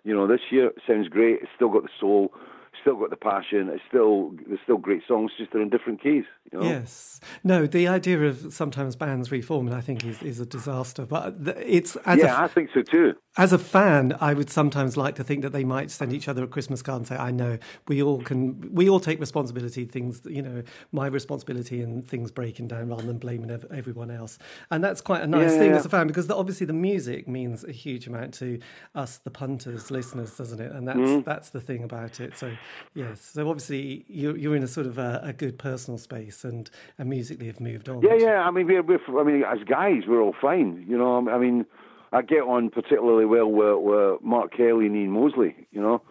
you 0.05 0.15
know, 0.15 0.27
this 0.27 0.41
year 0.51 0.73
sounds 0.87 1.09
great. 1.09 1.41
It's 1.43 1.51
still 1.55 1.69
got 1.69 1.83
the 1.83 1.89
soul, 1.99 2.33
still 2.81 2.97
got 2.97 3.11
the 3.11 3.17
passion. 3.17 3.69
It's 3.69 3.83
still 3.89 4.33
there's 4.47 4.61
still 4.65 4.79
great 4.79 5.03
songs, 5.07 5.33
just 5.39 5.53
they're 5.53 5.63
in 5.63 5.71
different 5.71 6.03
keys. 6.03 6.25
You 6.53 6.59
know? 6.59 6.65
Yes. 6.65 7.21
No, 7.45 7.67
the 7.67 7.87
idea 7.89 8.23
of 8.23 8.53
sometimes 8.53 8.97
bands 8.97 9.31
reforming, 9.31 9.73
I 9.75 9.81
think, 9.81 10.05
is, 10.05 10.23
is 10.23 10.41
a 10.41 10.47
disaster. 10.47 11.07
But 11.07 11.35
it's 11.57 11.97
as 12.07 12.19
yeah, 12.19 12.41
a 12.41 12.45
I 12.45 12.49
think 12.49 12.71
so 12.75 12.83
too. 12.83 13.15
as 13.37 13.53
a 13.53 13.59
fan, 13.59 14.17
I 14.21 14.35
would 14.35 14.51
sometimes 14.51 14.97
like 14.97 15.15
to 15.17 15.25
think 15.25 15.43
that 15.43 15.51
they 15.53 15.65
might 15.65 15.91
send 15.91 16.13
each 16.13 16.27
other 16.29 16.43
a 16.45 16.49
Christmas 16.49 16.83
card 16.83 16.97
and 16.99 17.07
say, 17.07 17.17
"I 17.17 17.31
know 17.31 17.59
we 17.89 18.03
all 18.03 18.21
can, 18.21 18.75
we 18.75 18.89
all 18.89 18.99
take 19.01 19.21
responsibility. 19.21 19.85
Things, 19.85 20.23
you 20.25 20.43
know, 20.43 20.63
my 20.93 21.07
responsibility 21.07 21.83
and 21.83 22.07
things 22.07 22.31
breaking 22.33 22.69
down 22.69 22.89
rather 22.89 23.05
than 23.07 23.19
blaming 23.19 23.51
ev- 23.51 23.67
everyone 23.73 24.11
else." 24.11 24.39
And 24.71 24.83
that's 24.83 25.01
quite 25.01 25.23
a 25.23 25.27
nice 25.29 25.53
Yeah, 25.53 25.59
thing 25.59 25.71
yeah. 25.71 25.77
as 25.77 25.87
a 25.87 25.89
fan 25.89 26.07
because 26.09 26.27
the, 26.27 26.35
obviously 26.37 26.67
the 26.67 26.73
music 26.73 27.29
means 27.29 27.63
a 27.65 27.73
huge 27.73 28.07
amount 28.09 28.35
to 28.35 28.59
us, 28.95 29.19
the 29.19 29.31
punters, 29.31 29.91
listeners, 29.91 30.37
doesn't 30.37 30.61
it? 30.61 30.73
And 30.73 30.89
that's 30.89 30.99
Mm-hmm. 30.99 31.23
that's 31.23 31.51
the 31.51 31.61
thing 31.61 31.85
about 31.85 32.19
it. 32.21 32.37
So 32.37 32.53
yes, 32.95 33.21
so 33.35 33.49
obviously 33.49 34.05
you're 34.09 34.37
you're 34.37 34.57
in 34.57 34.63
a 34.63 34.69
sort 34.69 34.87
of 34.87 34.99
a, 34.99 35.21
a 35.25 35.33
good 35.33 35.59
personal 35.59 35.99
space 35.99 36.45
and 36.45 36.71
and 36.99 37.09
musically 37.09 37.47
have 37.47 37.61
moved 37.61 37.89
on. 37.89 38.03
Yeah, 38.03 38.15
yeah. 38.15 38.41
I 38.47 38.51
mean, 38.51 38.67
we're, 38.67 38.83
we're 38.83 39.21
I 39.21 39.25
mean, 39.25 39.45
as 39.45 39.59
guys, 39.65 40.03
we're 40.07 40.21
all 40.21 40.35
fine. 40.41 40.85
You 40.89 40.97
know, 40.99 41.29
I 41.31 41.39
mean, 41.39 41.67
I 42.13 42.23
get 42.23 42.43
on 42.43 42.71
particularly 42.71 43.27
well 43.27 43.47
with, 43.51 43.79
with 43.79 44.23
Mark 44.23 44.53
Kelly 44.57 44.87
and 44.87 44.97
Ian 44.97 45.11
Mosley. 45.11 45.55
You 45.71 45.81
know, 45.81 46.03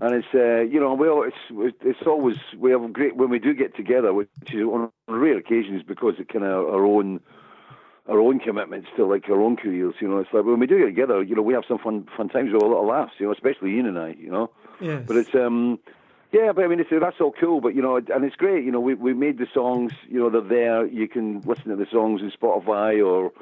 and 0.00 0.14
it's 0.14 0.28
uh, 0.34 0.60
you 0.60 0.80
know 0.80 0.94
well 0.94 1.22
it's 1.22 1.74
it's 1.82 2.06
always 2.06 2.36
we 2.58 2.70
have 2.70 2.92
great 2.92 3.16
when 3.16 3.30
we 3.30 3.38
do 3.38 3.54
get 3.54 3.74
together, 3.76 4.12
which 4.12 4.28
is 4.52 4.62
on 4.62 4.90
rare 5.08 5.38
occasions 5.38 5.82
because 5.82 6.14
it 6.18 6.28
kind 6.28 6.44
of 6.44 6.66
our 6.74 6.84
own 6.84 7.20
our 8.08 8.20
own 8.20 8.38
commitments 8.38 8.88
to 8.96 9.04
like 9.04 9.28
our 9.28 9.40
own 9.40 9.56
careers. 9.56 9.94
You 10.00 10.08
know, 10.08 10.18
it's 10.18 10.32
like 10.32 10.44
when 10.44 10.60
we 10.60 10.66
do 10.66 10.78
get 10.78 10.86
together, 10.86 11.22
you 11.22 11.34
know, 11.34 11.42
we 11.42 11.54
have 11.54 11.64
some 11.66 11.78
fun 11.78 12.06
fun 12.16 12.28
times 12.28 12.52
with 12.52 12.62
a 12.62 12.66
lot 12.66 12.80
of 12.82 12.86
laughs. 12.86 13.14
You 13.18 13.26
know, 13.26 13.32
especially 13.32 13.74
Ian 13.76 13.86
and 13.86 13.98
I. 13.98 14.10
You 14.18 14.30
know, 14.30 14.50
Yes. 14.80 15.04
but 15.06 15.16
it's 15.16 15.34
um. 15.34 15.78
Yeah, 16.36 16.52
but 16.52 16.64
I 16.64 16.68
mean, 16.68 16.84
that's 16.90 17.20
all 17.20 17.32
cool. 17.32 17.62
But 17.62 17.74
you 17.74 17.80
know, 17.80 17.96
and 17.96 18.24
it's 18.24 18.36
great. 18.36 18.62
You 18.62 18.70
know, 18.70 18.80
we 18.80 18.92
we 18.92 19.14
made 19.14 19.38
the 19.38 19.46
songs. 19.54 19.92
You 20.06 20.18
know, 20.18 20.28
they're 20.28 20.42
there. 20.42 20.86
You 20.86 21.08
can 21.08 21.40
listen 21.40 21.70
to 21.70 21.76
the 21.76 21.86
songs 21.90 22.20
in 22.20 22.30
Spotify, 22.30 23.04
or 23.04 23.32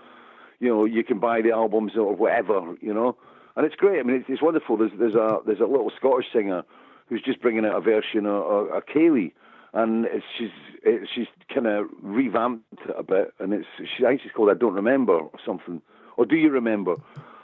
you 0.60 0.68
know, 0.68 0.84
you 0.84 1.02
can 1.02 1.18
buy 1.18 1.42
the 1.42 1.50
albums 1.50 1.96
or 1.96 2.14
whatever. 2.14 2.76
You 2.80 2.94
know, 2.94 3.16
and 3.56 3.66
it's 3.66 3.74
great. 3.74 3.98
I 3.98 4.04
mean, 4.04 4.16
it's, 4.18 4.26
it's 4.28 4.42
wonderful. 4.42 4.76
There's 4.76 4.92
there's 4.96 5.16
a 5.16 5.40
there's 5.44 5.58
a 5.58 5.66
little 5.66 5.90
Scottish 5.96 6.26
singer 6.32 6.62
who's 7.08 7.20
just 7.20 7.42
bringing 7.42 7.66
out 7.66 7.76
a 7.76 7.80
version 7.80 8.26
of, 8.26 8.44
of, 8.44 8.70
of 8.70 8.86
Kayleigh, 8.86 9.32
and 9.72 10.04
it's, 10.04 10.24
she's 10.38 10.50
it, 10.84 11.08
she's 11.12 11.26
kind 11.52 11.66
of 11.66 11.86
revamped 12.00 12.64
it 12.88 12.94
a 12.96 13.02
bit, 13.02 13.34
and 13.40 13.52
it's 13.54 13.66
she, 13.98 14.04
I 14.06 14.10
think 14.10 14.22
she's 14.22 14.32
called 14.32 14.50
I 14.50 14.54
don't 14.54 14.74
remember 14.74 15.14
or 15.14 15.40
something, 15.44 15.82
or 16.16 16.26
do 16.26 16.36
you 16.36 16.50
remember? 16.50 16.94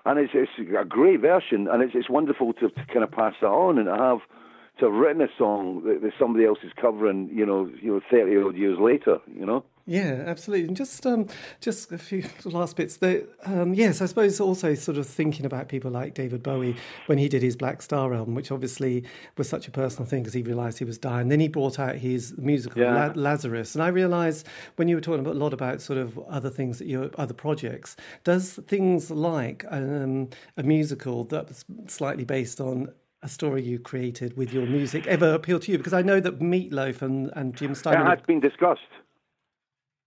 And 0.06 0.20
it's 0.20 0.32
it's 0.32 0.52
a 0.58 0.84
great 0.84 1.20
version, 1.20 1.66
and 1.66 1.82
it's 1.82 1.96
it's 1.96 2.08
wonderful 2.08 2.52
to, 2.52 2.68
to 2.68 2.86
kind 2.86 3.02
of 3.02 3.10
pass 3.10 3.34
that 3.40 3.48
on 3.48 3.78
and 3.78 3.88
have 3.88 4.20
to 4.80 4.86
have 4.86 4.94
written 4.94 5.22
a 5.22 5.28
song 5.38 5.82
that, 5.84 6.02
that 6.02 6.12
somebody 6.18 6.44
else 6.44 6.58
is 6.64 6.72
covering, 6.80 7.30
you 7.32 7.46
know, 7.46 7.70
you 7.80 7.92
know, 7.92 8.00
thirty 8.10 8.36
odd 8.36 8.56
years 8.56 8.78
later, 8.78 9.18
you 9.32 9.46
know. 9.46 9.64
Yeah, 9.86 10.22
absolutely. 10.26 10.68
And 10.68 10.76
just 10.76 11.04
um, 11.04 11.26
just 11.60 11.90
a 11.90 11.98
few 11.98 12.22
last 12.44 12.76
bits. 12.76 12.98
The, 12.98 13.26
um, 13.44 13.74
yes, 13.74 14.00
I 14.00 14.06
suppose 14.06 14.38
also 14.40 14.74
sort 14.74 14.98
of 14.98 15.06
thinking 15.06 15.44
about 15.44 15.68
people 15.68 15.90
like 15.90 16.14
David 16.14 16.44
Bowie 16.44 16.76
when 17.06 17.18
he 17.18 17.28
did 17.28 17.42
his 17.42 17.56
Blackstar 17.56 18.14
album, 18.16 18.36
which 18.36 18.52
obviously 18.52 19.04
was 19.36 19.48
such 19.48 19.66
a 19.66 19.72
personal 19.72 20.06
thing 20.06 20.22
because 20.22 20.34
he 20.34 20.42
realised 20.42 20.78
he 20.78 20.84
was 20.84 20.98
dying. 20.98 21.26
Then 21.26 21.40
he 21.40 21.48
brought 21.48 21.80
out 21.80 21.96
his 21.96 22.36
musical 22.38 22.80
Yeah. 22.80 23.06
La- 23.06 23.12
Lazarus, 23.20 23.74
and 23.74 23.82
I 23.82 23.88
realised 23.88 24.46
when 24.76 24.86
you 24.86 24.94
were 24.94 25.00
talking 25.00 25.20
about, 25.20 25.34
a 25.34 25.38
lot 25.38 25.52
about 25.52 25.80
sort 25.80 25.98
of 25.98 26.16
other 26.28 26.50
things 26.50 26.78
that 26.78 26.86
your 26.86 27.10
other 27.16 27.34
projects, 27.34 27.96
does 28.22 28.60
things 28.68 29.10
like 29.10 29.64
um, 29.70 30.28
a 30.56 30.62
musical 30.62 31.24
that's 31.24 31.64
slightly 31.88 32.24
based 32.24 32.60
on 32.60 32.92
a 33.22 33.28
story 33.28 33.62
you 33.62 33.78
created 33.78 34.36
with 34.36 34.52
your 34.52 34.66
music 34.66 35.06
ever 35.06 35.34
appeal 35.34 35.58
to 35.60 35.72
you? 35.72 35.78
Because 35.78 35.92
I 35.92 36.02
know 36.02 36.20
that 36.20 36.40
Meatloaf 36.40 37.02
and, 37.02 37.30
and 37.36 37.54
Jim 37.54 37.72
It 37.72 37.76
Steinman. 37.76 38.06
has 38.06 38.20
been 38.26 38.40
discussed. 38.40 38.80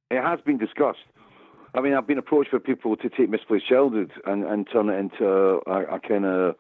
It 0.10 0.22
has 0.22 0.40
been 0.42 0.58
discussed. 0.58 1.00
I 1.76 1.82
mean, 1.82 1.94
I've 1.94 2.08
been 2.08 2.18
approached 2.20 2.52
for 2.52 2.60
people 2.60 2.96
to 2.98 3.10
take 3.10 3.30
Misplaced 3.30 3.68
Childhood 3.68 4.12
and, 4.26 4.44
and 4.44 4.68
turn 4.72 4.90
it 4.90 4.98
into 4.98 5.60
a, 5.66 5.96
a 5.96 6.00
kind 6.00 6.26
of 6.26 6.56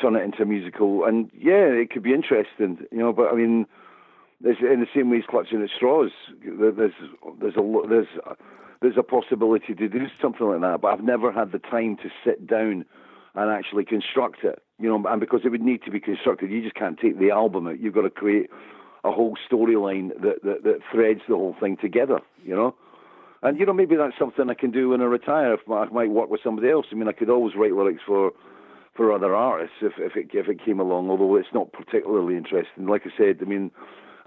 turn 0.00 0.16
it 0.16 0.22
into 0.22 0.42
a 0.42 0.46
musical, 0.46 1.04
and 1.04 1.30
yeah, 1.34 1.66
it 1.66 1.90
could 1.90 2.02
be 2.02 2.14
interesting, 2.14 2.78
you 2.92 2.98
know. 2.98 3.12
But 3.12 3.32
I 3.32 3.34
mean, 3.34 3.66
there's 4.40 4.58
in 4.60 4.80
the 4.80 4.86
same 4.94 5.10
way 5.10 5.18
as 5.18 5.24
clutching 5.28 5.62
at 5.62 5.70
straws. 5.74 6.12
There's 6.42 6.92
there's 7.40 7.56
a 7.56 7.82
there's 7.88 8.06
there's 8.80 8.96
a 8.96 9.02
possibility 9.02 9.74
to 9.74 9.88
do 9.88 10.06
something 10.22 10.46
like 10.46 10.60
that, 10.60 10.80
but 10.80 10.88
I've 10.88 11.04
never 11.04 11.32
had 11.32 11.52
the 11.52 11.58
time 11.58 11.96
to 11.96 12.10
sit 12.24 12.46
down 12.46 12.84
and 13.34 13.50
actually 13.50 13.84
construct 13.84 14.44
it. 14.44 14.62
You 14.78 14.88
know, 14.88 15.08
and 15.08 15.20
because 15.20 15.40
it 15.44 15.50
would 15.50 15.62
need 15.62 15.82
to 15.84 15.90
be 15.90 16.00
constructed, 16.00 16.50
you 16.50 16.62
just 16.62 16.74
can't 16.74 16.98
take 16.98 17.18
the 17.18 17.30
album 17.30 17.66
out. 17.66 17.80
You've 17.80 17.94
got 17.94 18.02
to 18.02 18.10
create 18.10 18.50
a 19.04 19.10
whole 19.10 19.36
storyline 19.50 20.10
that, 20.20 20.42
that 20.42 20.64
that 20.64 20.80
threads 20.92 21.20
the 21.28 21.34
whole 21.34 21.56
thing 21.60 21.76
together. 21.76 22.20
You 22.44 22.54
know. 22.54 22.74
And 23.42 23.58
you 23.58 23.66
know, 23.66 23.72
maybe 23.72 23.96
that's 23.96 24.18
something 24.18 24.50
I 24.50 24.54
can 24.54 24.70
do 24.70 24.90
when 24.90 25.00
I 25.00 25.04
retire. 25.04 25.54
If 25.54 25.60
I 25.70 25.86
might 25.86 26.10
work 26.10 26.30
with 26.30 26.40
somebody 26.42 26.70
else. 26.70 26.86
I 26.90 26.96
mean, 26.96 27.08
I 27.08 27.12
could 27.12 27.30
always 27.30 27.54
write 27.54 27.72
lyrics 27.72 28.02
for 28.06 28.32
for 28.94 29.12
other 29.12 29.34
artists 29.34 29.76
if 29.80 29.92
if 29.98 30.16
it 30.16 30.30
if 30.32 30.48
it 30.48 30.64
came 30.64 30.80
along. 30.80 31.10
Although 31.10 31.36
it's 31.36 31.54
not 31.54 31.72
particularly 31.72 32.36
interesting. 32.36 32.86
Like 32.86 33.02
I 33.06 33.16
said, 33.16 33.38
I 33.40 33.44
mean, 33.44 33.70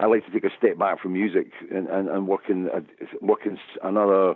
I 0.00 0.06
like 0.06 0.24
to 0.26 0.32
take 0.32 0.44
a 0.44 0.56
step 0.56 0.78
back 0.78 1.00
from 1.00 1.12
music 1.12 1.48
and 1.70 1.86
and, 1.88 2.08
and 2.08 2.26
work 2.26 2.48
in 2.48 2.68
a, 2.68 2.82
work 3.24 3.44
in 3.44 3.58
another 3.82 4.34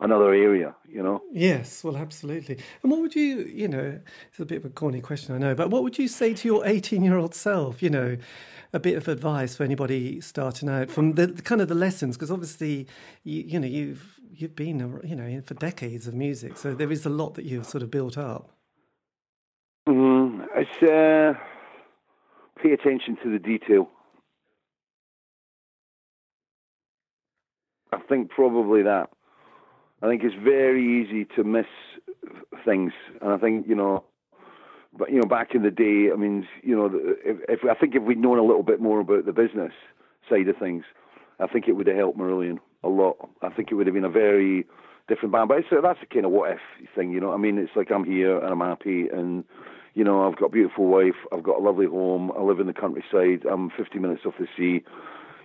another 0.00 0.32
area. 0.32 0.74
You 0.88 1.02
know. 1.02 1.22
Yes, 1.32 1.84
well, 1.84 1.96
absolutely. 1.96 2.58
And 2.82 2.90
what 2.90 3.00
would 3.00 3.14
you, 3.14 3.40
you 3.40 3.68
know, 3.68 4.00
it's 4.28 4.40
a 4.40 4.46
bit 4.46 4.58
of 4.58 4.64
a 4.64 4.70
corny 4.70 5.00
question, 5.00 5.34
I 5.34 5.38
know, 5.38 5.54
but 5.54 5.70
what 5.70 5.82
would 5.82 5.98
you 5.98 6.08
say 6.08 6.34
to 6.34 6.48
your 6.48 6.66
18 6.66 7.02
year 7.02 7.16
old 7.16 7.34
self, 7.34 7.82
you 7.82 7.90
know, 7.90 8.16
a 8.72 8.80
bit 8.80 8.96
of 8.96 9.08
advice 9.08 9.56
for 9.56 9.64
anybody 9.64 10.20
starting 10.20 10.68
out 10.68 10.90
from 10.90 11.12
the 11.12 11.28
kind 11.44 11.60
of 11.60 11.68
the 11.68 11.74
lessons? 11.74 12.16
Because 12.16 12.30
obviously, 12.30 12.86
you, 13.24 13.42
you 13.42 13.60
know, 13.60 13.66
you've, 13.66 14.18
you've 14.32 14.56
been, 14.56 15.00
you 15.04 15.16
know, 15.16 15.40
for 15.42 15.54
decades 15.54 16.06
of 16.06 16.14
music, 16.14 16.56
so 16.56 16.74
there 16.74 16.90
is 16.90 17.04
a 17.04 17.10
lot 17.10 17.34
that 17.34 17.44
you've 17.44 17.66
sort 17.66 17.82
of 17.82 17.90
built 17.90 18.16
up. 18.16 18.50
Mm, 19.88 20.46
it's 20.54 20.82
uh, 20.82 21.38
pay 22.62 22.72
attention 22.72 23.16
to 23.22 23.30
the 23.30 23.38
detail. 23.38 23.88
I 27.92 27.98
think 28.08 28.30
probably 28.30 28.82
that. 28.82 29.08
I 30.02 30.08
think 30.08 30.22
it's 30.22 30.34
very 30.34 31.02
easy 31.02 31.26
to 31.36 31.44
miss 31.44 31.66
things, 32.64 32.92
and 33.20 33.32
I 33.32 33.38
think 33.38 33.66
you 33.66 33.74
know, 33.74 34.04
but 34.96 35.10
you 35.10 35.20
know, 35.20 35.26
back 35.28 35.54
in 35.54 35.62
the 35.62 35.70
day, 35.70 36.10
I 36.12 36.16
mean, 36.16 36.46
you 36.62 36.76
know, 36.76 36.90
if, 37.24 37.38
if 37.48 37.60
I 37.68 37.74
think 37.74 37.94
if 37.94 38.02
we'd 38.02 38.18
known 38.18 38.38
a 38.38 38.44
little 38.44 38.62
bit 38.62 38.80
more 38.80 39.00
about 39.00 39.26
the 39.26 39.32
business 39.32 39.72
side 40.28 40.48
of 40.48 40.56
things, 40.56 40.84
I 41.40 41.46
think 41.46 41.66
it 41.66 41.72
would 41.72 41.86
have 41.86 41.96
helped 41.96 42.18
Marillion 42.18 42.58
a 42.84 42.88
lot. 42.88 43.16
I 43.42 43.48
think 43.50 43.70
it 43.70 43.74
would 43.74 43.86
have 43.86 43.94
been 43.94 44.04
a 44.04 44.10
very 44.10 44.66
different 45.08 45.32
band. 45.32 45.48
But 45.48 45.58
it's, 45.58 45.68
that's 45.70 46.00
the 46.00 46.06
kind 46.06 46.26
of 46.26 46.32
what 46.32 46.52
if 46.52 46.60
thing, 46.94 47.12
you 47.12 47.20
know. 47.20 47.32
I 47.32 47.36
mean, 47.36 47.58
it's 47.58 47.74
like 47.74 47.90
I'm 47.90 48.04
here 48.04 48.38
and 48.38 48.52
I'm 48.52 48.60
happy, 48.60 49.08
and 49.12 49.44
you 49.94 50.04
know, 50.04 50.28
I've 50.28 50.36
got 50.36 50.46
a 50.46 50.50
beautiful 50.50 50.86
wife, 50.86 51.16
I've 51.32 51.42
got 51.42 51.58
a 51.58 51.62
lovely 51.62 51.86
home, 51.86 52.30
I 52.38 52.42
live 52.42 52.60
in 52.60 52.68
the 52.68 52.72
countryside, 52.72 53.44
I'm 53.50 53.70
50 53.76 53.98
minutes 53.98 54.22
off 54.24 54.34
the 54.38 54.46
sea. 54.56 54.84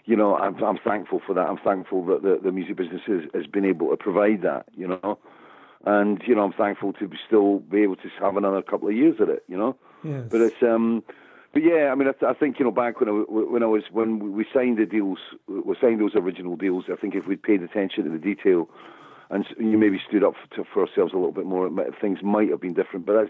You 0.06 0.16
know, 0.16 0.36
I'm, 0.36 0.62
I'm 0.64 0.78
thankful 0.78 1.22
for 1.26 1.34
that. 1.34 1.48
I'm 1.48 1.58
thankful 1.58 2.06
that 2.08 2.24
the, 2.24 2.40
the 2.44 2.52
music 2.52 2.76
business 2.76 3.02
has, 3.08 3.22
has 3.34 3.48
been 3.48 3.66
able 3.66 3.90
to 3.90 3.98
provide 3.98 4.42
that. 4.42 4.66
You 4.76 4.88
know, 4.88 5.18
and 5.86 6.22
you 6.26 6.36
know, 6.36 6.44
I'm 6.44 6.54
thankful 6.54 6.94
to 6.94 7.08
be 7.08 7.18
still 7.26 7.60
be 7.60 7.84
able 7.84 7.96
to 7.98 8.10
have 8.20 8.38
another 8.38 8.62
couple 8.62 8.90
of 8.90 8.96
years 8.96 9.18
at 9.22 9.30
it. 9.30 9.44
You 9.48 9.58
know. 9.58 9.76
Yes. 10.04 10.28
But 10.30 10.42
it's 10.42 10.62
um, 10.62 11.04
but 11.54 11.64
yeah, 11.64 11.90
I 11.92 11.96
mean, 11.96 12.08
I, 12.08 12.14
th- 12.14 12.24
I 12.24 12.34
think 12.34 12.58
you 12.58 12.66
know 12.66 12.72
back 12.72 13.00
when 13.00 13.10
I 13.10 13.12
when 13.12 13.62
I 13.64 13.68
was 13.68 13.84
when 13.92 14.34
we 14.34 14.46
signed 14.54 14.80
the 14.80 14.86
deals, 14.86 15.20
we 15.48 15.76
signed 15.80 16.02
those 16.02 16.16
original 16.16 16.56
deals. 16.56 16.86
I 16.92 16.96
think 16.96 17.16
if 17.16 17.28
we'd 17.28 17.44
paid 17.44 17.62
attention 17.62 18.04
to 18.06 18.10
the 18.10 18.18
detail, 18.18 18.68
and 19.30 19.46
you 19.60 19.78
maybe 19.78 20.02
stood 20.08 20.24
up 20.24 20.34
for, 20.56 20.66
for 20.66 20.88
ourselves 20.88 21.14
a 21.14 21.16
little 21.16 21.32
bit 21.32 21.46
more, 21.46 21.70
might, 21.70 22.00
things 22.02 22.24
might 22.24 22.50
have 22.50 22.60
been 22.60 22.74
different. 22.74 23.06
But 23.06 23.18
I, 23.18 23.24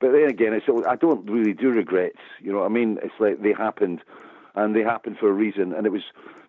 but 0.00 0.10
then 0.10 0.28
again, 0.28 0.52
it's 0.54 0.66
I 0.88 0.96
don't 0.96 1.28
really 1.30 1.52
do 1.52 1.70
regrets. 1.70 2.18
You 2.40 2.52
know, 2.52 2.58
what 2.58 2.66
I 2.66 2.68
mean, 2.68 2.98
it's 3.02 3.14
like 3.20 3.42
they 3.42 3.52
happened, 3.52 4.00
and 4.64 4.74
they 4.74 4.82
happened 4.82 5.16
for 5.18 5.28
a 5.28 5.32
reason, 5.32 5.72
and 5.72 5.86
it 5.86 5.90
was 5.90 6.02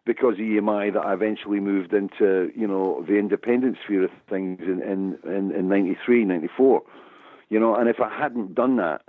because 0.05 0.33
of 0.33 0.39
EMI 0.39 0.93
that 0.93 1.01
I 1.01 1.13
eventually 1.13 1.59
moved 1.59 1.93
into 1.93 2.51
you 2.55 2.67
know 2.67 3.03
the 3.07 3.17
independent 3.17 3.77
sphere 3.83 4.05
of 4.05 4.11
things 4.29 4.59
in 4.61 4.81
in 4.81 5.17
in, 5.31 5.51
in 5.51 5.69
93, 5.69 6.25
94. 6.25 6.81
You 7.49 7.59
know, 7.59 7.75
and 7.75 7.89
if 7.89 7.99
I 7.99 8.09
hadn't 8.15 8.53
done 8.53 8.77
that 8.77 9.01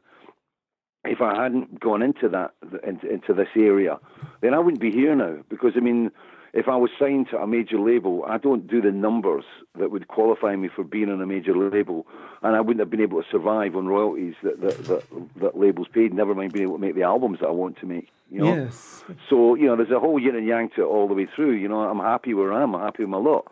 if 1.05 1.21
I 1.21 1.43
hadn't 1.43 1.81
gone 1.81 2.03
into 2.03 2.29
that 2.29 2.53
into, 2.87 3.09
into 3.09 3.33
this 3.33 3.49
area, 3.57 3.99
then 4.43 4.55
I 4.55 4.59
wouldn't 4.59 4.83
be 4.83 4.91
here 4.91 5.15
now. 5.15 5.39
Because 5.49 5.73
I 5.77 5.81
mean, 5.81 6.11
if 6.53 6.69
I 6.69 6.77
was 6.77 6.91
signed 6.99 7.29
to 7.31 7.39
a 7.39 7.47
major 7.47 7.79
label, 7.79 8.25
I 8.27 8.39
don't 8.39 8.67
do 8.67 8.81
the 8.81 8.91
numbers 8.91 9.45
that 9.79 9.91
would 9.91 10.09
qualify 10.09 10.57
me 10.57 10.69
for 10.69 10.83
being 10.83 11.09
on 11.09 11.21
a 11.21 11.27
major 11.27 11.57
label, 11.57 12.07
and 12.43 12.57
I 12.57 12.61
wouldn't 12.61 12.81
have 12.81 12.91
been 12.91 13.01
able 13.01 13.23
to 13.23 13.29
survive 13.31 13.77
on 13.77 13.87
royalties 13.87 14.35
that 14.43 14.61
that 14.61 14.85
that, 14.85 15.05
that 15.37 15.59
labels 15.59 15.89
paid. 15.93 16.13
Never 16.13 16.35
mind 16.35 16.53
being 16.53 16.65
able 16.65 16.77
to 16.77 16.81
make 16.81 16.95
the 16.95 17.03
albums 17.03 17.41
that 17.41 17.49
I 17.49 17.53
want 17.53 17.79
to 17.79 17.87
make. 17.87 18.09
You 18.31 18.41
know. 18.41 18.55
Yes. 18.55 19.05
So 19.29 19.55
you 19.55 19.67
know, 19.67 19.77
there's 19.77 19.91
a 19.91 20.01
whole 20.01 20.19
yin 20.19 20.35
and 20.35 20.47
yang 20.47 20.71
to 20.71 20.83
it 20.83 20.87
all 20.87 21.07
the 21.07 21.15
way 21.15 21.27
through. 21.27 21.53
You 21.53 21.69
know, 21.69 21.81
I'm 21.81 22.01
happy 22.01 22.35
where 22.35 22.53
I 22.53 22.63
am. 22.63 22.75
I'm 22.75 22.83
happy 22.83 23.05
with 23.05 23.11
my 23.11 23.19
lot. 23.19 23.47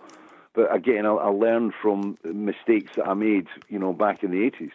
But 0.54 0.74
again, 0.74 1.06
I, 1.06 1.10
I 1.10 1.28
learned 1.28 1.74
from 1.80 2.18
mistakes 2.24 2.96
that 2.96 3.06
I 3.06 3.14
made. 3.14 3.46
You 3.68 3.78
know, 3.78 3.92
back 3.92 4.24
in 4.24 4.32
the 4.32 4.50
80s. 4.50 4.72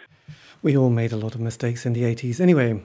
We 0.62 0.78
all 0.78 0.90
made 0.90 1.12
a 1.12 1.18
lot 1.18 1.36
of 1.36 1.42
mistakes 1.42 1.86
in 1.86 1.92
the 1.92 2.04
80s. 2.04 2.40
Anyway, 2.40 2.82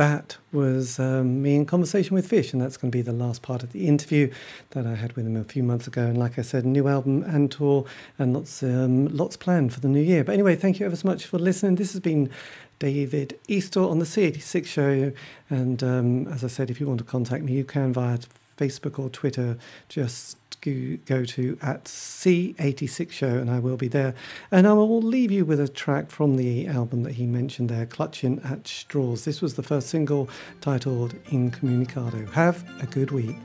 that 0.00 0.38
was 0.50 0.98
um, 0.98 1.42
me 1.42 1.54
in 1.54 1.66
conversation 1.66 2.14
with 2.14 2.26
Fish, 2.26 2.54
and 2.54 2.62
that's 2.62 2.78
going 2.78 2.90
to 2.90 2.96
be 2.96 3.02
the 3.02 3.12
last 3.12 3.42
part 3.42 3.62
of 3.62 3.72
the 3.72 3.86
interview 3.86 4.32
that 4.70 4.86
I 4.86 4.94
had 4.94 5.12
with 5.12 5.26
him 5.26 5.36
a 5.36 5.44
few 5.44 5.62
months 5.62 5.86
ago. 5.86 6.06
And 6.06 6.16
like 6.16 6.38
I 6.38 6.42
said, 6.42 6.64
new 6.64 6.88
album 6.88 7.22
and 7.24 7.52
tour, 7.52 7.84
and 8.18 8.32
lots, 8.32 8.62
um, 8.62 9.14
lots 9.14 9.36
planned 9.36 9.74
for 9.74 9.80
the 9.80 9.88
new 9.88 10.00
year. 10.00 10.24
But 10.24 10.32
anyway, 10.32 10.56
thank 10.56 10.80
you 10.80 10.86
ever 10.86 10.96
so 10.96 11.06
much 11.06 11.26
for 11.26 11.38
listening. 11.38 11.74
This 11.74 11.92
has 11.92 12.00
been 12.00 12.30
David 12.78 13.38
Eastaugh 13.46 13.90
on 13.90 13.98
the 13.98 14.06
C86 14.06 14.64
show. 14.64 15.12
And 15.50 15.82
um, 15.82 16.28
as 16.28 16.44
I 16.44 16.48
said, 16.48 16.70
if 16.70 16.80
you 16.80 16.86
want 16.86 17.00
to 17.00 17.04
contact 17.04 17.44
me, 17.44 17.52
you 17.52 17.64
can 17.64 17.92
via 17.92 18.20
Facebook 18.56 18.98
or 18.98 19.10
Twitter. 19.10 19.58
Just 19.90 20.38
go, 20.60 20.98
go 21.06 21.24
to 21.24 21.58
at 21.62 21.84
C86 21.84 23.10
show 23.10 23.28
and 23.28 23.50
I 23.50 23.58
will 23.58 23.76
be 23.76 23.88
there. 23.88 24.14
And 24.50 24.66
I 24.66 24.72
will 24.72 25.02
leave 25.02 25.30
you 25.30 25.44
with 25.44 25.60
a 25.60 25.68
track 25.68 26.10
from 26.10 26.36
the 26.36 26.66
album 26.66 27.02
that 27.04 27.12
he 27.12 27.26
mentioned 27.26 27.68
there, 27.68 27.86
Clutching 27.86 28.40
at 28.44 28.66
Straws. 28.66 29.24
This 29.24 29.40
was 29.40 29.54
the 29.54 29.62
first 29.62 29.88
single 29.88 30.28
titled 30.60 31.14
Incommunicado. 31.30 32.30
Have 32.32 32.64
a 32.82 32.86
good 32.86 33.10
week. 33.10 33.36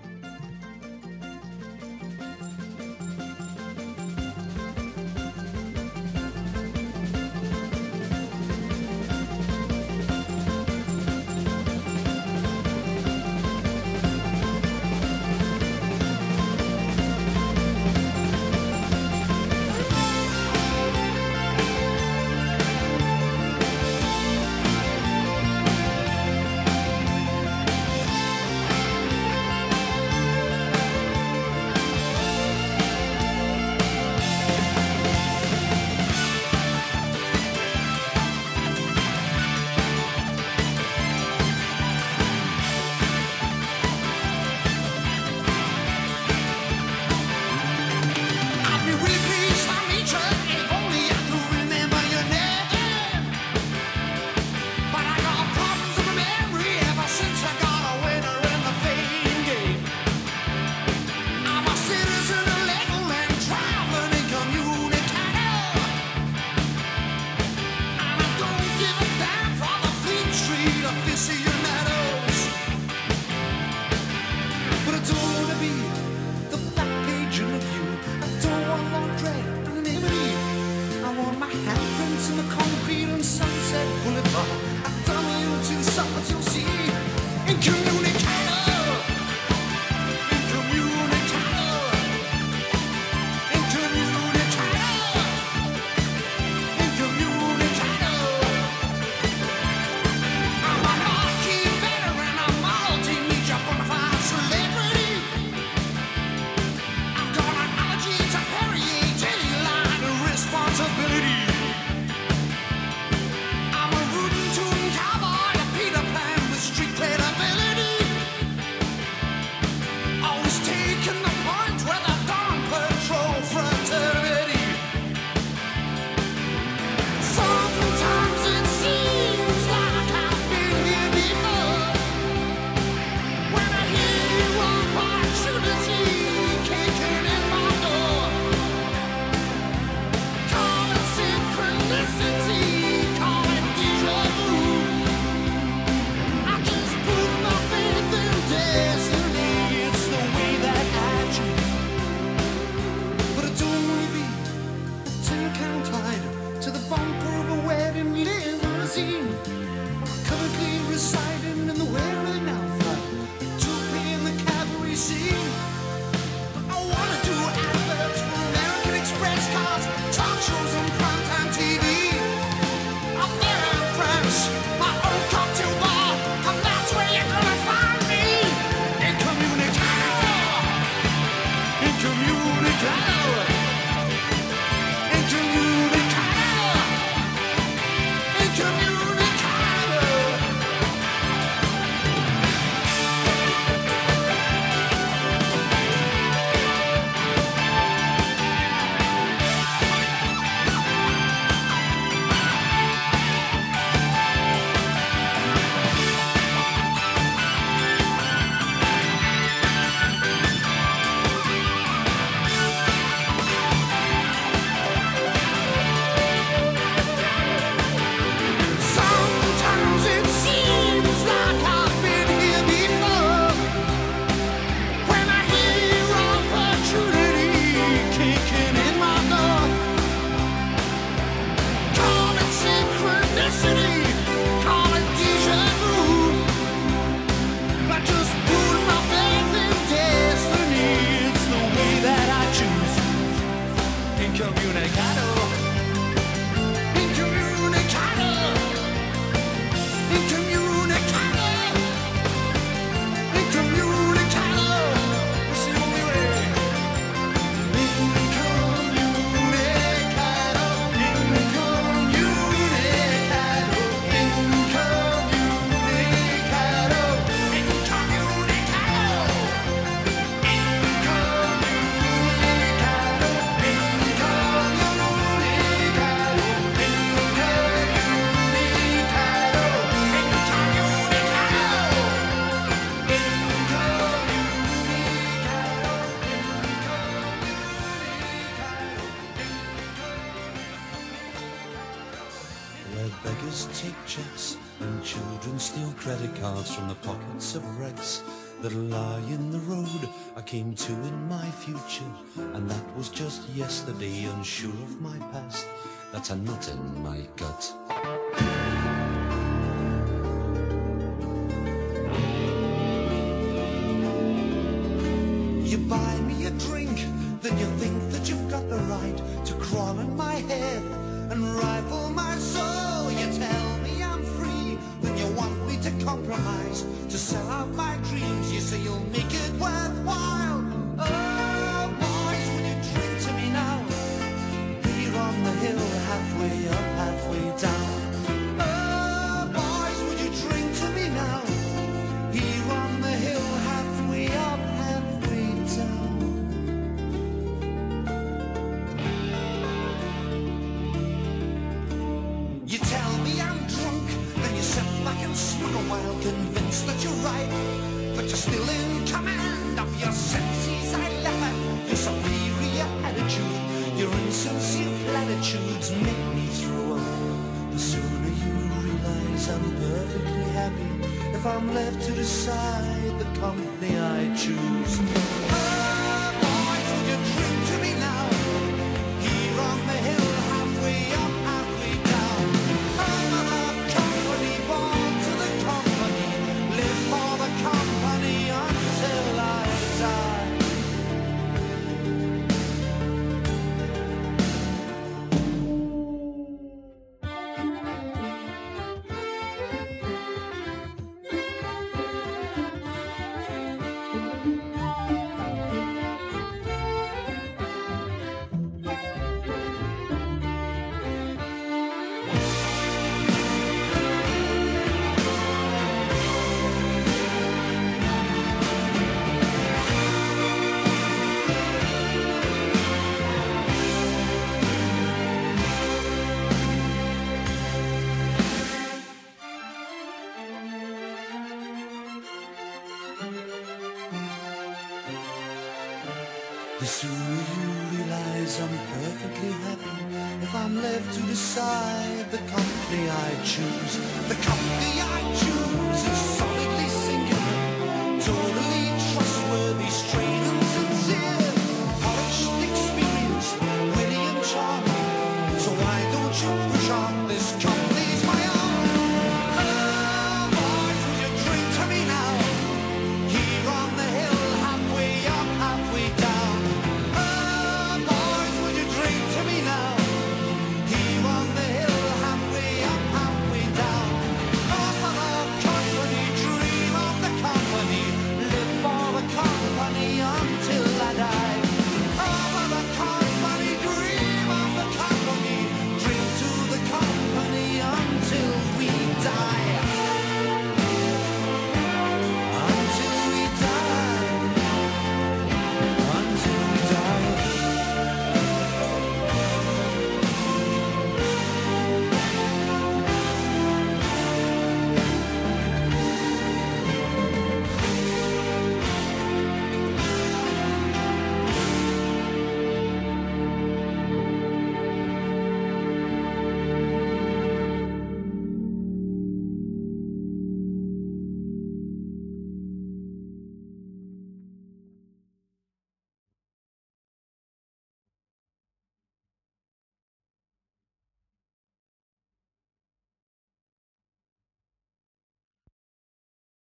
where 293.06 293.34
beggars 293.34 293.68
take 293.74 293.95
checks 294.08 294.58
and 294.80 295.03
children 295.03 295.60
steal 295.60 295.91
credit 295.97 296.34
cards 296.41 296.74
from 296.74 296.88
the 296.88 296.95
pockets 296.95 297.56
of 297.56 297.80
wrecks 297.80 298.24
that 298.62 298.74
lie 298.74 299.22
in 299.30 299.51
the 299.51 299.60
road. 299.60 300.10
I 300.36 300.41
came 300.41 300.74
to 300.74 300.91
in 300.91 301.30
my 301.30 301.49
future 301.51 302.12
and 302.53 302.70
that 302.70 302.97
was 302.97 303.10
just 303.10 303.47
yesterday 303.49 304.26
unsure 304.26 304.72
of 304.72 305.01
my 305.01 305.18
past. 305.32 305.68
That's 306.12 306.32
a 306.32 306.36
nut 306.36 306.70
in 306.70 307.03
my 307.03 307.22
gut. 307.36 308.55